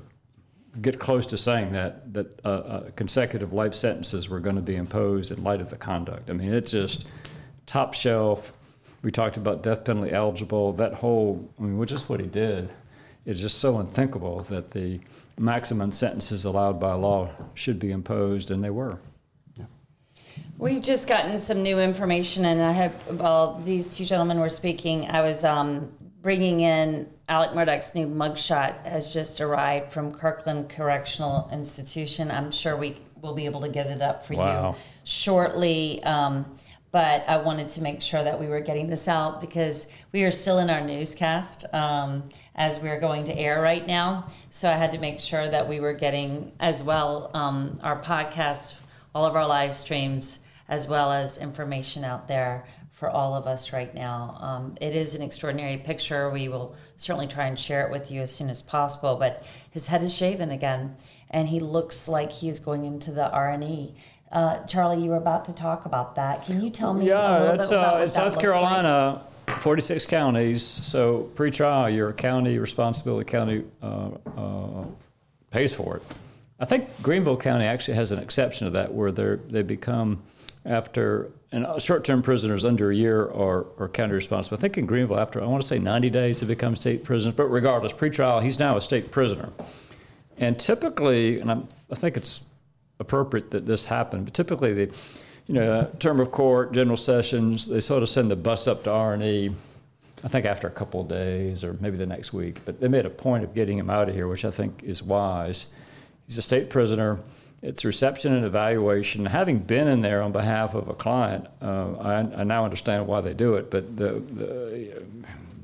get 0.82 1.00
close 1.00 1.26
to 1.28 1.38
saying 1.38 1.72
that 1.74 2.14
that 2.14 2.40
uh, 2.46 2.50
uh, 2.50 2.90
consecutive 2.96 3.52
life 3.52 3.74
sentences 3.74 4.30
were 4.30 4.40
going 4.40 4.56
to 4.56 4.62
be 4.62 4.76
imposed 4.76 5.32
in 5.32 5.44
light 5.44 5.60
of 5.60 5.70
the 5.70 5.76
conduct. 5.76 6.30
I 6.30 6.34
mean, 6.34 6.54
it's 6.54 6.72
just 6.72 7.06
top 7.66 7.94
shelf. 7.94 8.54
We 9.02 9.12
talked 9.12 9.38
about 9.38 9.64
death 9.64 9.84
penalty 9.84 10.12
eligible. 10.12 10.74
That 10.74 10.94
whole, 10.96 11.50
I 11.60 11.64
mean, 11.64 11.78
which 11.78 11.92
is 11.92 12.08
what 12.08 12.20
he 12.20 12.28
did. 12.28 12.70
It's 13.26 13.42
just 13.42 13.58
so 13.58 13.80
unthinkable 13.80 14.42
that 14.44 14.72
the 14.72 15.00
maximum 15.38 15.92
sentences 15.92 16.46
allowed 16.46 16.80
by 16.80 16.94
law 16.94 17.30
should 17.56 17.78
be 17.80 17.92
imposed, 17.92 18.52
and 18.52 18.64
they 18.64 18.70
were. 18.70 19.00
We've 20.60 20.82
just 20.82 21.08
gotten 21.08 21.38
some 21.38 21.62
new 21.62 21.80
information, 21.80 22.46
and 22.46 22.62
I 22.62 22.72
have, 22.72 22.94
while 23.20 23.60
these 23.64 23.96
two 23.96 24.06
gentlemen 24.06 24.40
were 24.40 24.50
speaking, 24.50 25.06
I 25.08 25.22
was 25.22 25.44
um, 25.44 25.92
bringing 26.22 26.62
in 26.62 27.10
Alec 27.30 27.52
Murdaugh's 27.52 27.94
new 27.94 28.08
mugshot 28.08 28.86
has 28.86 29.14
just 29.14 29.42
arrived 29.42 29.92
from 29.92 30.14
Kirkland 30.14 30.70
Correctional 30.70 31.50
Institution. 31.52 32.32
I'm 32.32 32.52
sure 32.52 32.76
we 32.78 32.98
will 33.22 33.34
be 33.34 33.46
able 33.46 33.62
to 33.62 33.70
get 33.70 33.88
it 33.88 34.02
up 34.02 34.26
for 34.26 34.36
Wow. 34.36 34.72
you 34.72 34.76
shortly. 35.04 36.02
Um, 36.04 36.46
but 36.92 37.28
I 37.28 37.38
wanted 37.38 37.68
to 37.70 37.82
make 37.82 38.02
sure 38.02 38.24
that 38.24 38.40
we 38.40 38.48
were 38.48 38.62
getting 38.62 38.90
this 38.90 39.08
out 39.08 39.42
because 39.42 39.88
we 40.14 40.24
are 40.24 40.32
still 40.32 40.60
in 40.60 40.70
our 40.70 40.82
newscast 40.82 41.66
um, 41.74 42.24
as 42.56 42.80
we're 42.80 43.00
going 43.00 43.26
to 43.26 43.38
air 43.38 43.62
right 43.62 43.86
now. 43.86 44.28
So 44.50 44.70
I 44.70 44.74
had 44.74 44.94
to 44.94 44.98
make 44.98 45.20
sure 45.20 45.48
that 45.50 45.68
we 45.68 45.80
were 45.80 45.94
getting 45.94 46.54
as 46.60 46.82
well 46.82 47.30
um, 47.34 47.80
our 47.84 48.02
podcasts, 48.02 48.76
all 49.14 49.26
of 49.26 49.36
our 49.36 49.46
live 49.46 49.76
streams, 49.76 50.40
as 50.70 50.88
well 50.88 51.12
as 51.12 51.38
information 51.38 52.04
out 52.04 52.28
there 52.28 52.66
for 52.98 53.12
all 53.12 53.36
of 53.36 53.46
us 53.46 53.72
right 53.74 53.94
now. 53.94 54.36
Um, 54.40 54.76
it 54.82 54.96
is 54.96 55.14
an 55.14 55.22
extraordinary 55.22 55.78
picture. 55.78 56.32
We 56.32 56.50
will 56.50 56.76
certainly 56.96 57.28
try 57.28 57.46
and 57.46 57.58
share 57.58 57.86
it 57.86 57.92
with 57.92 58.10
you 58.10 58.22
as 58.22 58.34
soon 58.34 58.50
as 58.50 58.64
possible. 58.64 59.18
But 59.18 59.48
his 59.70 59.86
head 59.86 60.02
is 60.02 60.16
shaven 60.16 60.50
again, 60.50 60.96
and 61.30 61.48
he 61.48 61.60
looks 61.60 62.08
like 62.08 62.32
he 62.32 62.50
is 62.50 62.60
going 62.60 62.86
into 62.86 63.12
the 63.12 63.30
R 63.30 63.52
and 63.52 63.64
E. 63.64 63.94
Uh, 64.32 64.66
Charlie, 64.66 65.04
you 65.04 65.12
were 65.12 65.18
about 65.18 65.46
to 65.46 65.54
talk 65.54 65.86
about 65.86 66.16
that. 66.16 66.44
Can 66.46 66.60
you 66.60 66.72
tell 66.72 66.96
me 66.96 67.06
a 67.06 67.10
Yeah, 67.10 67.40
little 67.40 67.58
that's 67.58 67.70
bit 67.70 67.78
about 67.78 67.94
uh, 67.96 68.00
what 68.00 68.04
that 68.06 68.12
South 68.12 68.34
looks 68.34 68.38
like? 68.38 68.52
Carolina, 68.52 69.22
46 69.60 70.06
counties. 70.08 70.64
So 70.64 71.30
pre-trial, 71.36 71.92
your 71.92 72.12
county 72.14 72.58
responsibility 72.58 73.30
county 73.30 73.64
uh, 73.84 74.10
uh, 74.36 74.86
pays 75.52 75.72
for 75.72 75.98
it. 75.98 76.04
I 76.60 76.66
think 76.66 76.90
Greenville 77.04 77.38
County 77.38 77.66
actually 77.66 77.94
has 77.94 78.12
an 78.12 78.18
exception 78.18 78.66
to 78.66 78.72
that, 78.72 78.92
where 78.92 79.12
they 79.12 79.36
they 79.50 79.62
become 79.62 80.24
after 80.68 81.32
and 81.52 81.66
uh, 81.66 81.80
short-term 81.80 82.22
prisoners 82.22 82.66
under 82.66 82.92
a 82.92 82.96
year 82.96 83.22
are, 83.22 83.66
are 83.80 83.88
county 83.88 84.14
responsible. 84.14 84.58
I 84.58 84.62
think 84.62 84.78
in 84.78 84.86
Greenville, 84.86 85.18
after 85.18 85.42
I 85.42 85.46
want 85.46 85.62
to 85.62 85.68
say 85.68 85.80
90 85.80 86.10
days, 86.10 86.42
they 86.42 86.46
become 86.46 86.76
state 86.76 87.04
prisoners. 87.04 87.36
But 87.36 87.46
regardless, 87.46 87.94
pre-trial, 87.94 88.42
he's 88.42 88.60
now 88.60 88.76
a 88.76 88.82
state 88.82 89.12
prisoner. 89.12 89.52
And 90.38 90.60
typically, 90.60 91.40
and 91.40 91.50
I'm, 91.50 91.70
I 91.90 91.96
think 91.96 92.18
it's 92.18 92.42
appropriate 93.00 93.52
that 93.52 93.66
this 93.66 93.86
happen, 93.86 94.26
but 94.26 94.34
typically 94.34 94.74
the, 94.74 94.94
you 95.48 95.54
know, 95.54 95.90
term 96.00 96.20
of 96.20 96.32
court, 96.32 96.74
general 96.74 96.98
sessions, 96.98 97.66
they 97.68 97.80
sort 97.80 98.04
of 98.04 98.10
send 98.10 98.30
the 98.30 98.36
bus 98.36 98.68
up 98.68 98.84
to 98.84 98.92
R 98.92 99.14
and 99.14 99.24
E. 99.24 99.52
I 100.24 100.28
think 100.28 100.46
after 100.46 100.68
a 100.68 100.72
couple 100.72 101.02
of 101.02 101.08
days 101.08 101.64
or 101.64 101.78
maybe 101.80 101.96
the 101.96 102.06
next 102.06 102.34
week, 102.34 102.60
but 102.66 102.82
they 102.82 102.88
made 102.88 103.06
a 103.06 103.10
point 103.10 103.44
of 103.44 103.54
getting 103.54 103.78
him 103.78 103.90
out 103.90 104.10
of 104.10 104.16
here, 104.16 104.28
which 104.28 104.44
I 104.44 104.52
think 104.52 104.84
is 104.84 105.02
wise. 105.02 105.68
He's 106.26 106.38
a 106.38 106.42
state 106.42 106.70
prisoner. 106.70 107.20
It's 107.62 107.84
reception 107.84 108.34
and 108.34 108.46
evaluation. 108.46 109.26
Having 109.26 109.60
been 109.60 109.88
in 109.88 110.02
there 110.02 110.22
on 110.22 110.32
behalf 110.32 110.76
of 110.76 110.90
a 110.90 110.94
client, 110.94 111.48
uh, 111.62 111.94
I, 111.96 112.20
I 112.42 112.44
now 112.44 112.64
understand 112.64 113.08
why 113.08 113.22
they 113.22 113.34
do 113.34 113.56
it. 113.56 113.72
But 113.72 113.98
the, 113.98 114.22
the, 114.32 115.04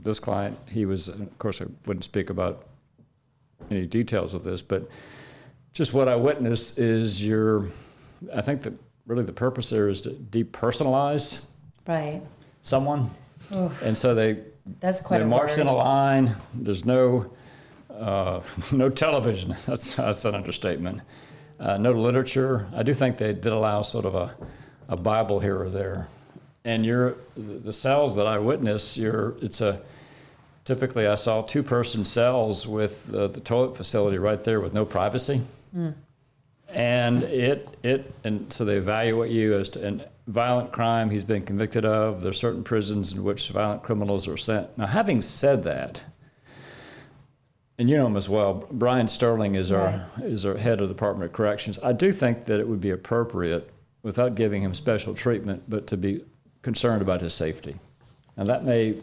this 0.04 0.20
client, 0.20 0.58
he 0.68 0.86
was, 0.86 1.10
of 1.10 1.38
course, 1.38 1.62
I 1.62 1.66
wouldn't 1.86 2.04
speak 2.04 2.30
about 2.32 2.66
any 3.70 3.86
details 3.86 4.34
of 4.34 4.44
this, 4.44 4.62
but 4.62 4.89
just 5.72 5.94
what 5.94 6.08
I 6.08 6.16
witnessed 6.16 6.80
is 6.80 7.26
your, 7.26 7.68
I 8.34 8.41
think 8.41 8.64
that 8.64 8.74
really 9.06 9.24
the 9.24 9.34
purpose 9.34 9.70
there 9.70 9.88
is 9.88 10.02
to 10.02 10.10
depersonalize 10.12 11.46
Right. 11.88 12.22
someone. 12.64 13.12
Oof. 13.54 13.82
And 13.82 13.98
so 13.98 14.16
they, 14.16 14.39
That's 14.80 15.02
quite 15.02 15.20
they 15.20 15.24
a 15.26 15.28
march 15.28 15.58
in 15.58 15.68
a 15.68 15.74
line. 15.74 16.36
There's 16.54 16.86
no, 16.86 17.32
uh, 17.94 18.41
no 18.72 18.89
television. 18.89 19.56
That's, 19.66 19.96
that's 19.96 20.26
an 20.26 20.34
understatement. 20.36 21.02
Uh, 21.60 21.78
no 21.78 21.91
literature. 21.91 22.68
I 22.76 22.84
do 22.84 22.93
think 22.93 23.18
they 23.18 23.34
did 23.34 23.54
allow 23.54 23.82
sort 23.84 24.06
of 24.06 24.16
a, 24.16 24.36
a 24.89 24.97
Bible 24.97 25.39
here 25.39 25.62
or 25.62 25.70
there. 25.70 26.08
And 26.66 26.86
you're, 26.86 27.16
the 27.36 27.74
cells 27.74 28.16
that 28.16 28.28
I 28.28 28.39
witnessed, 28.39 28.97
you're, 28.97 29.36
it's 29.41 29.62
a, 29.62 29.82
typically 30.66 31.08
I 31.08 31.16
saw 31.16 31.41
two 31.41 31.64
person 31.64 32.06
cells 32.06 32.68
with 32.68 33.14
uh, 33.14 33.28
the 33.28 33.39
toilet 33.39 33.76
facility 33.76 34.18
right 34.18 34.43
there 34.43 34.60
with 34.60 34.74
no 34.74 34.86
privacy. 34.86 35.41
Mm. 35.76 35.93
And 36.70 37.24
it, 37.24 37.78
it, 37.84 38.14
and 38.24 38.51
so 38.51 38.66
they 38.66 38.78
evaluate 38.78 39.32
you 39.32 39.54
as 39.58 39.70
to, 39.70 39.86
and 39.86 40.08
violent 40.28 40.72
crime 40.72 41.10
he's 41.10 41.24
been 41.24 41.45
convicted 41.45 41.86
of. 41.86 42.22
There's 42.22 42.39
certain 42.39 42.64
prisons 42.64 43.14
in 43.14 43.24
which 43.24 43.49
violent 43.49 43.84
criminals 43.84 44.28
are 44.28 44.38
sent. 44.38 44.76
Now, 44.78 44.88
having 44.88 45.22
said 45.22 45.64
that, 45.64 46.04
and 47.84 47.89
you 47.89 47.97
know 47.97 48.07
him 48.07 48.15
as 48.15 48.29
well, 48.29 48.65
Bryan 48.71 49.09
Stirling 49.09 49.55
is 49.55 49.69
our 49.69 50.05
is 50.21 50.45
our 50.45 50.55
head 50.55 50.79
of 50.79 50.88
the 50.88 50.93
Department 50.93 51.29
of 51.29 51.36
Corrections. 51.36 51.77
I 51.84 51.91
do 51.91 52.13
think 52.13 52.45
that 52.45 52.61
it 52.61 52.67
would 52.69 52.79
be 52.79 52.91
appropriate, 52.91 53.69
without 54.03 54.36
giving 54.36 54.61
him 54.61 54.73
special 54.73 55.13
treatment, 55.13 55.63
but 55.67 55.86
to 55.88 55.97
be 55.97 56.23
concerned 56.61 57.01
about 57.01 57.19
his 57.19 57.34
safety. 57.34 57.75
and 58.38 58.47
that 58.47 58.63
may 58.63 58.95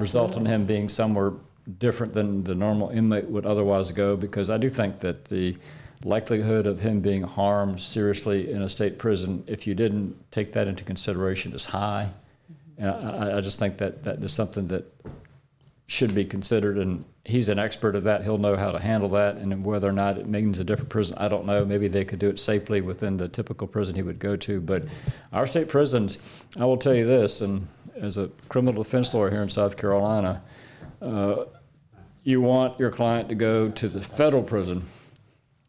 result 0.00 0.34
in 0.34 0.46
him 0.46 0.64
being 0.64 0.88
somewhere 0.88 1.32
different 1.78 2.14
than 2.14 2.44
the 2.44 2.54
normal 2.54 2.88
inmate 2.88 3.26
would 3.26 3.44
otherwise 3.44 3.92
go, 3.92 4.16
because 4.16 4.48
I 4.48 4.56
do 4.56 4.70
think 4.70 5.00
that 5.00 5.26
the 5.26 5.58
likelihood 6.02 6.66
of 6.66 6.80
him 6.80 7.00
being 7.00 7.22
harmed 7.22 7.80
seriously 7.80 8.50
in 8.50 8.62
a 8.62 8.68
state 8.70 8.96
prison, 8.98 9.44
if 9.46 9.66
you 9.66 9.74
didn't 9.74 10.16
take 10.30 10.54
that 10.54 10.66
into 10.68 10.84
consideration, 10.84 11.52
is 11.52 11.66
high. 11.66 12.08
Mm-hmm. 12.50 12.82
And 12.82 12.90
I, 12.90 13.30
I- 13.34 13.36
I 13.36 13.40
just 13.42 13.58
think 13.58 13.76
that 13.76 14.04
that 14.04 14.22
is 14.22 14.32
something 14.32 14.68
that 14.68 14.84
should 15.86 16.14
be 16.14 16.24
considered, 16.24 16.78
and 16.78 17.04
he's 17.24 17.48
an 17.48 17.58
expert 17.58 17.94
at 17.94 18.04
that. 18.04 18.24
He'll 18.24 18.38
know 18.38 18.56
how 18.56 18.72
to 18.72 18.78
handle 18.80 19.08
that, 19.10 19.36
and 19.36 19.64
whether 19.64 19.88
or 19.88 19.92
not 19.92 20.18
it 20.18 20.26
means 20.26 20.58
a 20.58 20.64
different 20.64 20.90
prison, 20.90 21.16
I 21.18 21.28
don't 21.28 21.46
know. 21.46 21.64
Maybe 21.64 21.88
they 21.88 22.04
could 22.04 22.18
do 22.18 22.28
it 22.28 22.38
safely 22.38 22.80
within 22.80 23.16
the 23.16 23.28
typical 23.28 23.66
prison 23.66 23.94
he 23.94 24.02
would 24.02 24.18
go 24.18 24.36
to. 24.36 24.60
But 24.60 24.84
our 25.32 25.46
state 25.46 25.68
prisons, 25.68 26.18
I 26.58 26.64
will 26.64 26.76
tell 26.76 26.94
you 26.94 27.06
this, 27.06 27.40
and 27.40 27.68
as 27.96 28.18
a 28.18 28.30
criminal 28.48 28.82
defense 28.82 29.12
lawyer 29.14 29.30
here 29.30 29.42
in 29.42 29.48
South 29.50 29.76
Carolina, 29.76 30.42
uh, 31.00 31.44
you 32.24 32.40
want 32.40 32.78
your 32.78 32.90
client 32.90 33.28
to 33.28 33.34
go 33.34 33.68
to 33.68 33.88
the 33.88 34.00
federal 34.00 34.42
prison 34.42 34.84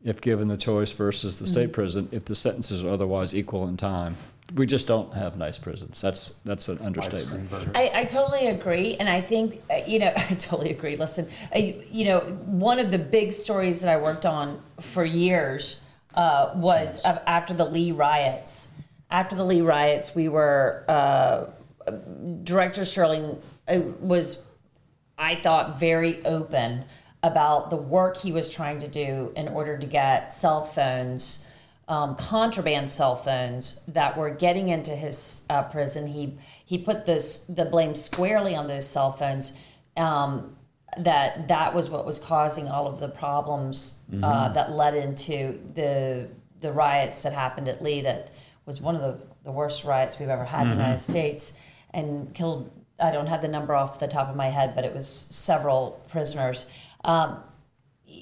if 0.04 0.22
given 0.22 0.47
the 0.47 0.58
choice 0.58 0.91
versus 0.91 1.39
the 1.39 1.47
state 1.47 1.70
Mhm. 1.70 1.74
prison 1.74 2.10
if 2.12 2.26
the 2.26 2.36
sentences 2.36 2.84
are 2.84 2.89
otherwise 2.89 3.34
equal 3.36 3.68
in 3.68 3.78
time. 3.78 4.18
We 4.56 4.66
just 4.66 4.88
don't 4.88 5.14
have 5.14 5.38
nice 5.38 5.58
prisons. 5.58 6.02
That's 6.02 6.30
that's 6.44 6.68
an 6.68 6.80
understatement. 6.80 7.50
I, 7.74 7.91
I 7.94 8.04
totally 8.06 8.48
agree, 8.48 8.96
and 8.98 9.08
I 9.08 9.22
think 9.22 9.64
uh, 9.72 9.78
you 9.88 10.00
know 10.00 10.12
I 10.16 10.36
totally 10.36 10.70
agree. 10.72 10.96
Listen, 10.96 11.30
I, 11.54 11.82
you 11.89 12.06
know, 12.06 12.20
one 12.20 12.80
of 12.80 12.91
the 12.91 13.00
big 13.00 13.32
stories 13.32 13.82
that 13.82 13.89
I 13.89 14.02
worked 14.02 14.26
on 14.26 14.62
for 14.80 15.06
years 15.06 15.80
uh, 16.14 16.52
was 16.56 17.04
of 17.06 17.20
after 17.26 17.54
the 17.54 17.66
Lee 17.66 17.91
riots. 17.91 18.68
After 19.10 19.36
the 19.36 19.46
Lee 19.46 19.62
riots, 19.62 20.14
we 20.14 20.28
were 20.28 20.84
uh, 20.88 21.46
Director 22.44 22.86
Stirling 22.86 23.41
uh, 23.68 23.80
was, 24.00 24.39
I 25.18 25.36
thought, 25.36 25.80
very 25.80 26.24
open 26.26 26.86
about 27.22 27.70
the 27.70 27.78
work 27.78 28.18
he 28.18 28.32
was 28.32 28.50
trying 28.50 28.80
to 28.80 28.88
do 28.88 29.32
in 29.36 29.48
order 29.48 29.78
to 29.78 29.88
get 29.88 30.34
cell 30.34 30.66
phones 30.66 31.46
um, 31.88 32.16
contraband 32.16 32.90
cell 32.90 33.16
phones 33.16 33.82
that 33.88 34.18
were 34.18 34.30
getting 34.30 34.70
into 34.70 34.96
his 34.96 35.42
uh, 35.50 35.64
prison. 35.64 36.08
He 36.08 36.38
he 36.66 36.78
put 36.78 37.06
this 37.06 37.40
the 37.50 37.66
blame 37.66 37.94
squarely 37.96 38.56
on 38.56 38.68
those 38.68 38.88
cell 38.88 39.12
phones. 39.12 39.54
Um, 39.98 40.56
that 40.98 41.48
that 41.48 41.74
was 41.74 41.90
what 41.90 42.06
was 42.06 42.20
causing 42.20 42.68
all 42.70 42.86
of 42.88 43.00
the 43.00 43.10
problems 43.10 43.98
uh, 44.12 44.16
Mhm. 44.50 44.54
that 44.54 44.72
led 44.72 44.94
into 44.96 45.60
the 45.74 46.30
the 46.62 46.72
riots 46.72 47.24
that 47.24 47.34
happened 47.34 47.68
at 47.68 47.82
Lee. 47.82 48.02
That 48.02 48.30
was 48.66 48.80
one 48.80 48.96
of 48.96 49.02
the, 49.02 49.18
the 49.44 49.52
worst 49.52 49.84
riots 49.84 50.20
we've 50.20 50.30
ever 50.30 50.46
had 50.46 50.64
in 50.64 50.70
the 50.70 50.76
Mhm. 50.76 50.78
United 50.78 51.00
States, 51.00 51.54
and 51.94 52.34
killed. 52.34 52.70
I 53.00 53.10
don't 53.12 53.26
have 53.28 53.42
the 53.42 53.48
number 53.48 53.74
off 53.76 54.00
the 54.00 54.08
top 54.08 54.30
of 54.30 54.36
my 54.36 54.50
head, 54.50 54.76
but 54.76 54.86
it 54.86 54.94
was 54.96 55.08
several 55.32 56.00
prisoners. 56.10 56.68
Um, 57.04 57.44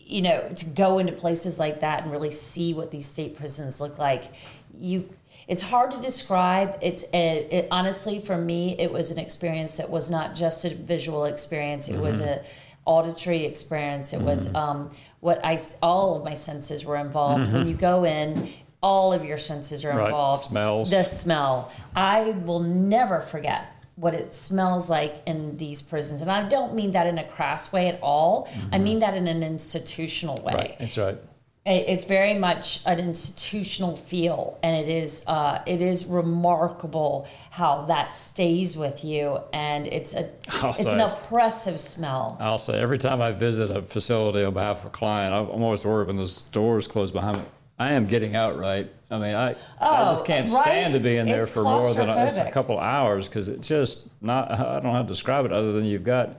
you 0.08 0.22
know, 0.22 0.50
to 0.50 0.66
go 0.66 1.00
into 1.00 1.12
places 1.14 1.60
like 1.60 1.80
that 1.82 2.04
and 2.04 2.12
really 2.12 2.32
see 2.32 2.74
what 2.74 2.92
these 2.92 3.06
state 3.08 3.36
prisons 3.36 3.80
look 3.82 3.98
like, 3.98 4.34
you 4.74 5.10
it's 5.48 5.62
hard 5.64 5.92
to 5.92 6.00
describe. 6.00 6.78
It's 6.82 7.04
a, 7.14 7.40
it, 7.52 7.68
honestly 7.72 8.20
for 8.20 8.38
me, 8.38 8.76
it 8.80 8.92
was 8.92 9.12
an 9.12 9.18
experience 9.18 9.78
that 9.78 9.90
was 9.90 10.10
not 10.10 10.36
just 10.36 10.64
a 10.66 10.70
visual 10.70 11.26
experience. 11.26 11.90
It 11.90 11.98
was 12.00 12.22
Mhm. 12.22 12.28
a 12.28 12.42
auditory 12.86 13.46
experience. 13.46 14.14
It 14.14 14.22
was 14.22 14.48
Mhm. 14.50 14.56
um, 14.56 14.90
what 15.20 15.44
I 15.44 15.60
all 15.82 16.16
of 16.16 16.24
my 16.24 16.36
senses 16.36 16.86
were 16.86 16.96
involved. 16.98 17.52
When 17.52 17.66
Mhm. 17.66 17.70
you 17.70 17.74
go 17.76 18.04
in, 18.06 18.50
all 18.84 19.14
of 19.14 19.26
your 19.26 19.38
senses 19.38 19.84
are 19.84 19.96
Right. 19.96 20.06
involved. 20.06 20.42
Smells. 20.44 20.90
The 20.90 21.04
smell. 21.04 21.70
I 21.96 22.32
will 22.46 22.62
never 22.62 23.20
forget 23.20 23.66
what 24.02 24.16
it 24.16 24.34
smells 24.34 24.90
like 24.90 25.22
in 25.28 25.56
these 25.58 25.82
prisons. 25.84 26.22
And 26.22 26.32
I 26.32 26.50
don't 26.50 26.74
mean 26.74 26.92
that 26.92 27.06
in 27.06 27.20
a 27.20 27.24
crass 27.24 27.72
way 27.72 27.88
at 27.88 28.00
all. 28.02 28.50
I 28.72 28.80
mean 28.80 29.00
that 29.00 29.14
in 29.14 29.28
an 29.28 29.44
institutional 29.44 30.42
way. 30.42 30.54
Right. 30.54 30.76
That's 30.80 30.98
right. 30.98 31.18
It's 31.64 32.06
very 32.06 32.34
much 32.34 32.82
an 32.88 32.98
institutional 32.98 33.96
feel, 33.96 34.58
and 34.64 34.76
it 34.76 34.90
is 34.90 35.24
uh, 35.28 35.62
it 35.68 35.80
is 35.80 36.08
remarkable 36.08 37.28
how 37.52 37.84
that 37.84 38.14
stays 38.14 38.76
with 38.76 39.06
you, 39.06 39.38
and 39.54 39.86
it's 39.86 40.16
a 40.16 40.28
I'll 40.54 40.72
it's 40.72 40.86
an 40.86 41.00
oppressive 41.00 41.80
smell. 41.80 42.36
I'll 42.40 42.58
say 42.58 42.80
every 42.80 42.98
time 42.98 43.22
I 43.22 43.32
visit 43.32 43.70
a 43.70 43.84
facility 43.84 44.44
on 44.44 44.56
behalf 44.56 44.80
of 44.80 44.88
a 44.88 44.90
client, 44.90 45.36
I'm 45.36 45.62
always 45.62 45.86
worried 45.86 46.08
when 46.08 46.18
those 46.18 46.42
doors 46.42 46.88
close 46.88 47.12
behind 47.12 47.38
me. 47.38 47.44
I 47.82 47.94
am 47.94 48.06
getting 48.06 48.36
out 48.36 48.60
right. 48.60 48.88
I 49.10 49.18
mean, 49.18 49.34
I, 49.36 49.50
I 49.52 49.56
Oh, 49.82 50.06
just 50.12 50.24
can't 50.26 50.48
right? 50.52 50.62
stand 50.62 50.94
to 50.94 51.00
be 51.00 51.18
in 51.18 51.26
there 51.26 51.42
It's 51.44 51.52
for 51.52 51.64
more 51.64 51.94
than 51.94 52.10
a, 52.10 52.48
a 52.48 52.52
couple 52.52 52.80
hours 52.80 53.28
because 53.28 53.50
it's 53.50 53.68
just 53.68 54.08
not. 54.22 54.52
I 54.52 54.74
don't 54.74 54.84
know 54.84 54.92
how 54.94 55.02
to 55.02 55.08
describe 55.08 55.46
it 55.46 55.52
other 55.52 55.72
than 55.74 55.86
you've 55.86 56.04
got 56.04 56.36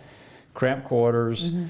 cramped 0.54 0.84
quarters. 0.86 1.50
Mm-hmm. 1.50 1.64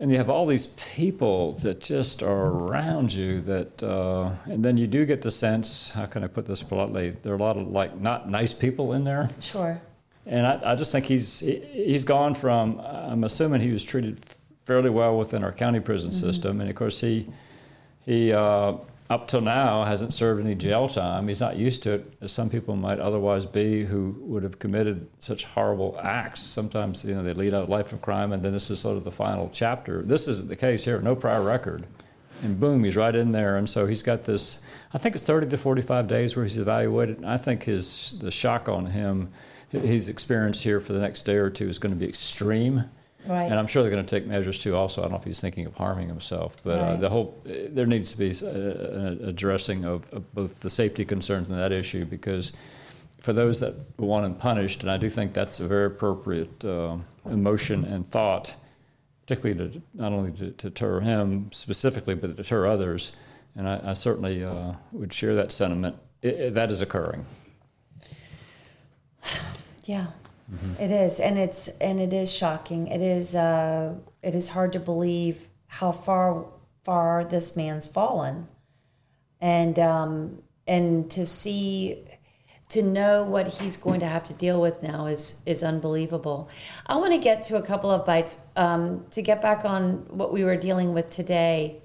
And 0.00 0.10
you 0.10 0.16
have 0.18 0.28
all 0.30 0.46
these 0.46 0.66
people 0.66 1.52
that 1.62 1.80
just 1.80 2.22
are 2.24 2.46
around 2.46 3.12
you 3.12 3.40
that, 3.42 3.82
uh, 3.84 4.30
and 4.46 4.64
then 4.64 4.76
you 4.76 4.88
do 4.88 5.04
get 5.04 5.22
the 5.22 5.30
sense, 5.30 5.90
how 5.90 6.06
can 6.06 6.24
I 6.24 6.26
put 6.26 6.46
this 6.46 6.62
politely? 6.64 7.10
There 7.22 7.32
are 7.32 7.36
a 7.36 7.38
lot 7.40 7.56
of 7.56 7.68
like 7.68 8.00
not 8.00 8.28
nice 8.28 8.52
people 8.52 8.92
in 8.92 9.04
there. 9.04 9.30
Sure. 9.40 9.80
And 10.26 10.44
I, 10.46 10.72
I 10.72 10.74
just 10.76 10.90
think 10.92 11.06
he's 11.06 11.40
he- 11.40 11.64
he's 11.72 12.04
gone 12.04 12.34
from. 12.34 12.80
I'm 12.80 13.24
assuming 13.24 13.60
he 13.60 13.72
was 13.72 13.84
treated 13.84 14.18
fairly 14.64 14.90
well 14.90 15.16
within 15.18 15.42
our 15.44 15.52
county 15.52 15.80
prison 15.80 16.10
Mhm. 16.10 16.14
system, 16.20 16.60
and 16.60 16.70
of 16.70 16.76
course 16.76 17.00
he 17.00 17.28
he 18.04 18.32
uh, 18.32 18.74
up 19.12 19.28
till 19.28 19.42
now 19.42 19.84
hasn't 19.84 20.14
served 20.14 20.42
any 20.42 20.54
jail 20.54 20.88
time. 20.88 21.28
He's 21.28 21.40
not 21.40 21.56
used 21.56 21.82
to 21.82 21.92
it, 21.92 22.14
as 22.22 22.32
some 22.32 22.48
people 22.48 22.76
might 22.76 22.98
otherwise 22.98 23.44
be, 23.44 23.84
who 23.84 24.16
would 24.20 24.42
have 24.42 24.58
committed 24.58 25.06
such 25.20 25.44
horrible 25.44 26.00
acts. 26.02 26.40
Sometimes 26.40 27.04
you 27.04 27.14
know 27.14 27.22
they 27.22 27.34
lead 27.34 27.52
a 27.52 27.64
life 27.64 27.92
of 27.92 28.00
crime, 28.00 28.32
and 28.32 28.42
then 28.42 28.54
this 28.54 28.70
is 28.70 28.80
sort 28.80 28.96
of 28.96 29.04
the 29.04 29.10
final 29.10 29.50
chapter. 29.52 30.00
This 30.00 30.26
isn't 30.28 30.48
the 30.48 30.56
case 30.56 30.86
here. 30.86 30.98
No 31.02 31.14
prior 31.14 31.42
record. 31.42 31.86
And 32.42 32.58
boom, 32.58 32.84
he's 32.84 32.96
right 32.96 33.14
in 33.14 33.32
there, 33.32 33.58
and 33.58 33.68
so 33.68 33.86
he's 33.86 34.02
got 34.02 34.22
this. 34.22 34.60
I 34.94 34.98
think 34.98 35.14
it's 35.14 35.22
30 35.22 35.48
to 35.48 35.58
45 35.58 36.08
days 36.08 36.34
where 36.34 36.46
he's 36.46 36.56
evaluated. 36.56 37.18
And 37.18 37.26
I 37.26 37.36
think 37.36 37.64
his 37.64 38.18
the 38.18 38.30
shock 38.30 38.66
on 38.66 38.86
him, 38.86 39.30
his 39.68 40.08
experience 40.08 40.62
here 40.62 40.80
for 40.80 40.94
the 40.94 41.00
next 41.00 41.24
day 41.24 41.36
or 41.36 41.50
two 41.50 41.68
is 41.68 41.78
going 41.78 41.92
to 41.92 42.00
be 42.00 42.08
extreme. 42.08 42.84
Right. 43.26 43.44
And 43.44 43.54
I'm 43.54 43.66
sure 43.68 43.82
they're 43.82 43.90
going 43.92 44.04
to 44.04 44.10
take 44.20 44.26
measures 44.26 44.58
too. 44.58 44.74
Also, 44.74 45.00
I 45.00 45.04
don't 45.04 45.12
know 45.12 45.18
if 45.18 45.24
he's 45.24 45.38
thinking 45.40 45.64
of 45.66 45.76
harming 45.76 46.08
himself, 46.08 46.56
but 46.64 46.80
uh, 46.80 46.96
the 46.96 47.08
whole 47.08 47.40
there 47.44 47.86
needs 47.86 48.10
to 48.12 48.18
be 48.18 48.30
uh, 48.44 48.48
an 48.50 49.24
addressing 49.28 49.84
of, 49.84 50.12
of 50.12 50.32
both 50.34 50.60
the 50.60 50.70
safety 50.70 51.04
concerns 51.04 51.48
and 51.48 51.56
that 51.58 51.70
issue 51.70 52.04
because 52.04 52.52
for 53.20 53.32
those 53.32 53.60
that 53.60 53.74
want 53.98 54.26
him 54.26 54.34
punished, 54.34 54.82
and 54.82 54.90
I 54.90 54.96
do 54.96 55.08
think 55.08 55.32
that's 55.34 55.60
a 55.60 55.66
very 55.68 55.86
appropriate 55.86 56.64
uh, 56.64 56.96
emotion 57.24 57.84
and 57.84 58.10
thought, 58.10 58.56
particularly 59.20 59.70
to 59.70 59.82
not 59.94 60.12
only 60.12 60.32
to, 60.32 60.50
to 60.50 60.70
deter 60.70 60.98
him 60.98 61.52
specifically, 61.52 62.16
but 62.16 62.26
to 62.26 62.32
deter 62.34 62.66
others. 62.66 63.12
And 63.54 63.68
I, 63.68 63.80
I 63.90 63.92
certainly 63.92 64.42
uh, 64.42 64.72
would 64.90 65.12
share 65.12 65.36
that 65.36 65.52
sentiment. 65.52 65.94
It, 66.22 66.34
it- 66.34 66.54
that 66.54 66.72
is 66.72 66.82
occurring. 66.82 67.24
Yeah, 69.84 70.06
it 70.78 70.90
is, 70.90 71.20
and 71.20 71.38
it's 71.38 71.68
and 71.80 72.00
it 72.00 72.12
is 72.12 72.32
shocking. 72.32 72.86
It 72.88 73.00
is 73.00 73.34
uh, 73.34 73.94
it 74.22 74.34
is 74.34 74.48
hard 74.48 74.72
to 74.72 74.80
believe 74.80 75.48
how 75.66 75.92
far 75.92 76.46
far 76.84 77.24
this 77.24 77.56
man's 77.56 77.86
fallen, 77.86 78.48
and 79.40 79.78
um, 79.78 80.42
and 80.66 81.10
to 81.12 81.26
see 81.26 82.04
to 82.68 82.82
know 82.82 83.22
what 83.22 83.48
he's 83.48 83.76
going 83.76 84.00
to 84.00 84.06
have 84.06 84.24
to 84.24 84.34
deal 84.34 84.60
with 84.60 84.82
now 84.82 85.06
is 85.06 85.36
is 85.46 85.62
unbelievable. 85.62 86.48
I 86.86 86.96
want 86.96 87.12
to 87.12 87.18
get 87.18 87.42
to 87.42 87.56
a 87.56 87.62
couple 87.62 87.90
of 87.90 88.04
bites 88.04 88.36
um, 88.56 89.06
to 89.10 89.22
get 89.22 89.40
back 89.42 89.64
on 89.64 90.06
what 90.08 90.32
we 90.32 90.44
were 90.44 90.56
dealing 90.56 90.92
with 90.94 91.10
today. 91.10 91.82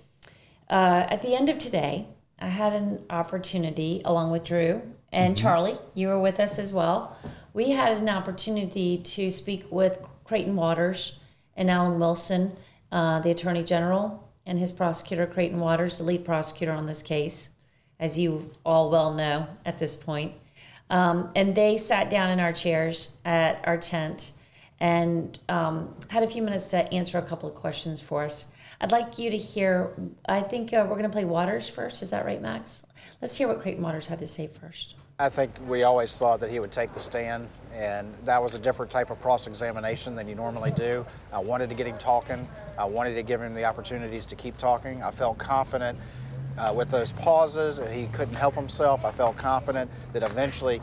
Uh, 0.69 1.05
at 1.09 1.21
the 1.21 1.35
end 1.35 1.49
of 1.49 1.59
today, 1.59 2.07
I 2.39 2.47
had 2.47 2.73
an 2.73 3.05
opportunity, 3.09 4.01
along 4.03 4.31
with 4.31 4.43
Drew 4.43 4.81
and 5.11 5.35
Mhm. 5.35 5.39
Charlie, 5.39 5.77
you 5.93 6.09
were 6.09 6.19
with 6.19 6.39
us 6.39 6.59
as 6.59 6.73
well. 6.73 7.15
We 7.57 7.71
had 7.71 7.97
an 7.97 8.07
opportunity 8.07 8.99
to 8.99 9.31
speak 9.31 9.65
with 9.71 9.99
Creighton 10.25 10.55
Waters 10.55 11.17
and 11.55 11.71
Alan 11.71 11.99
Wilson, 11.99 12.55
uh, 12.91 13.19
the 13.21 13.31
Attorney 13.31 13.63
General, 13.63 14.29
and 14.45 14.59
his 14.59 14.71
prosecutor, 14.71 15.25
Creighton 15.25 15.59
Waters, 15.59 15.97
the 15.97 16.03
lead 16.03 16.23
prosecutor 16.23 16.71
on 16.71 16.85
this 16.85 17.01
case, 17.01 17.49
as 17.99 18.15
you 18.15 18.51
all 18.63 18.91
well 18.91 19.11
know 19.11 19.47
at 19.65 19.79
this 19.79 19.95
point. 19.95 20.33
Um, 20.91 21.31
and 21.35 21.55
they 21.55 21.79
sat 21.79 22.11
down 22.11 22.29
in 22.29 22.39
our 22.39 22.53
chairs 22.53 23.17
at 23.25 23.67
our 23.67 23.77
tent 23.77 24.33
and 24.79 25.39
um, 25.49 25.95
had 26.09 26.21
a 26.21 26.27
few 26.27 26.43
minutes 26.43 26.69
to 26.69 26.93
answer 26.93 27.17
a 27.17 27.23
couple 27.23 27.49
of 27.49 27.55
questions 27.55 27.99
for 27.99 28.23
us. 28.23 28.51
I'd 28.79 28.91
like 28.91 29.17
you 29.17 29.31
to 29.31 29.37
hear, 29.37 29.95
I 30.29 30.41
think 30.41 30.75
uh, 30.75 30.85
we're 30.87 30.95
going 30.95 31.09
to 31.09 31.09
play 31.09 31.25
Waters 31.25 31.67
first. 31.67 32.03
Is 32.03 32.11
that 32.11 32.23
right, 32.23 32.39
Max? 32.39 32.85
Let's 33.19 33.35
hear 33.35 33.47
what 33.47 33.63
Creighton 33.63 33.81
Waters 33.81 34.05
had 34.05 34.19
to 34.19 34.27
say 34.27 34.45
first. 34.45 34.93
I 35.19 35.29
think 35.29 35.51
we 35.67 35.81
always 35.81 36.15
thought 36.15 36.41
that 36.41 36.51
he 36.51 36.59
would 36.59 36.71
take 36.71 36.91
the 36.91 36.99
stand, 36.99 37.49
and 37.73 38.13
that 38.25 38.39
was 38.39 38.53
a 38.53 38.59
different 38.59 38.91
type 38.91 39.09
of 39.09 39.19
cross 39.19 39.47
examination 39.47 40.13
than 40.13 40.27
you 40.27 40.35
normally 40.35 40.69
do. 40.69 41.03
I 41.33 41.39
wanted 41.39 41.69
to 41.69 41.75
get 41.75 41.87
him 41.87 41.97
talking, 41.97 42.47
I 42.77 42.85
wanted 42.85 43.15
to 43.15 43.23
give 43.23 43.41
him 43.41 43.55
the 43.55 43.65
opportunities 43.65 44.27
to 44.27 44.35
keep 44.35 44.57
talking. 44.57 45.01
I 45.01 45.09
felt 45.09 45.39
confident 45.39 45.97
uh, 46.59 46.71
with 46.77 46.91
those 46.91 47.13
pauses, 47.13 47.79
and 47.79 47.91
he 47.91 48.05
couldn't 48.15 48.35
help 48.35 48.53
himself. 48.53 49.05
I 49.05 49.09
felt 49.09 49.37
confident 49.37 49.89
that 50.13 50.21
eventually 50.21 50.81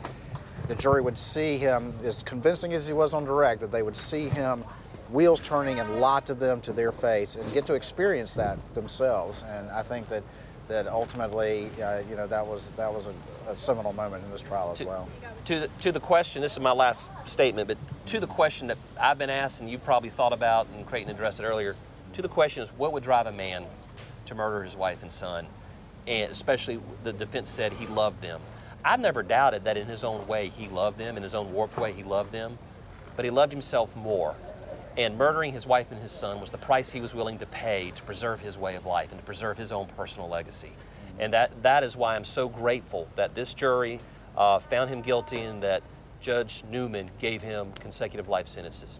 the 0.67 0.75
jury 0.75 1.01
would 1.01 1.17
see 1.17 1.57
him, 1.57 1.93
as 2.03 2.21
convincing 2.21 2.73
as 2.73 2.85
he 2.85 2.91
was 2.91 3.13
on 3.13 3.23
direct, 3.23 3.61
that 3.61 3.71
they 3.71 3.83
would 3.83 3.95
see 3.95 4.27
him 4.27 4.65
wheels 5.11 5.39
turning 5.39 5.79
and 5.79 6.01
lie 6.01 6.19
to 6.19 6.33
them 6.33 6.59
to 6.59 6.73
their 6.73 6.91
face 6.91 7.37
and 7.37 7.53
get 7.53 7.65
to 7.67 7.73
experience 7.73 8.33
that 8.33 8.57
themselves. 8.75 9.45
And 9.47 9.69
I 9.69 9.81
think 9.81 10.09
that 10.09 10.23
that 10.67 10.87
ultimately, 10.87 11.69
uh, 11.81 11.99
you 12.09 12.15
know, 12.15 12.27
that 12.27 12.45
was 12.45 12.71
that 12.71 12.91
was 12.91 13.07
a, 13.07 13.51
a 13.51 13.57
seminal 13.57 13.93
moment 13.93 14.23
in 14.23 14.31
this 14.31 14.41
trial 14.41 14.71
as 14.71 14.83
well. 14.83 15.07
to 15.45 15.61
the, 15.61 15.67
to 15.81 15.91
the 15.91 15.99
question, 15.99 16.41
this 16.41 16.53
is 16.53 16.59
my 16.59 16.71
last 16.71 17.11
statement, 17.25 17.67
but 17.67 17.77
to 18.07 18.19
the 18.19 18.27
question 18.27 18.67
that 18.67 18.77
I've 18.99 19.17
been 19.17 19.29
asked 19.29 19.61
and 19.61 19.69
you 19.69 19.77
probably 19.77 20.09
thought 20.09 20.33
about, 20.33 20.67
and 20.75 20.85
Creighton 20.85 21.11
addressed 21.11 21.39
it 21.39 21.43
earlier, 21.43 21.75
to 22.13 22.21
the 22.21 22.29
question 22.29 22.63
is 22.63 22.69
what 22.77 22.93
would 22.93 23.03
drive 23.03 23.27
a 23.27 23.31
man 23.31 23.65
to 24.25 24.35
murder 24.35 24.63
his 24.63 24.75
wife 24.75 25.01
and 25.01 25.11
son? 25.11 25.45
And 26.07 26.31
especially 26.31 26.79
the 27.03 27.13
defense 27.13 27.49
said 27.49 27.73
he 27.73 27.87
loved 27.87 28.21
them. 28.21 28.41
I've 28.83 28.99
never 28.99 29.23
doubted 29.23 29.63
that 29.63 29.77
in 29.77 29.87
his 29.87 30.03
own 30.03 30.27
way 30.27 30.49
he 30.49 30.67
loved 30.67 30.97
them, 30.99 31.17
in 31.17 31.23
his 31.23 31.33
own 31.33 31.51
warped 31.53 31.77
way 31.77 31.91
he 31.91 32.03
loved 32.03 32.31
them, 32.31 32.57
but 33.15 33.25
he 33.25 33.31
loved 33.31 33.51
himself 33.51 33.95
more. 33.95 34.35
And 34.97 35.17
murdering 35.17 35.51
his 35.51 35.67
wife 35.67 35.91
and 35.91 35.99
his 35.99 36.11
son 36.11 36.39
was 36.39 36.51
the 36.51 36.57
price 36.57 36.91
he 36.91 37.01
was 37.01 37.13
willing 37.13 37.37
to 37.39 37.45
pay 37.45 37.91
to 37.91 38.01
preserve 38.03 38.39
his 38.39 38.57
way 38.57 38.75
of 38.75 38.85
life 38.85 39.11
and 39.11 39.19
to 39.19 39.25
preserve 39.25 39.57
his 39.57 39.71
own 39.71 39.87
personal 39.87 40.29
legacy. 40.29 40.71
And 41.19 41.33
that, 41.33 41.63
that 41.63 41.83
is 41.83 41.97
why 41.97 42.15
I'm 42.15 42.25
so 42.25 42.47
grateful 42.47 43.07
that 43.15 43.35
this 43.35 43.53
jury 43.53 43.99
uh, 44.37 44.59
found 44.59 44.89
him 44.89 45.01
guilty 45.01 45.41
and 45.41 45.61
that 45.63 45.83
Judge 46.21 46.63
Newman 46.69 47.09
gave 47.19 47.41
him 47.41 47.71
consecutive 47.79 48.27
life 48.27 48.47
sentences. 48.47 48.99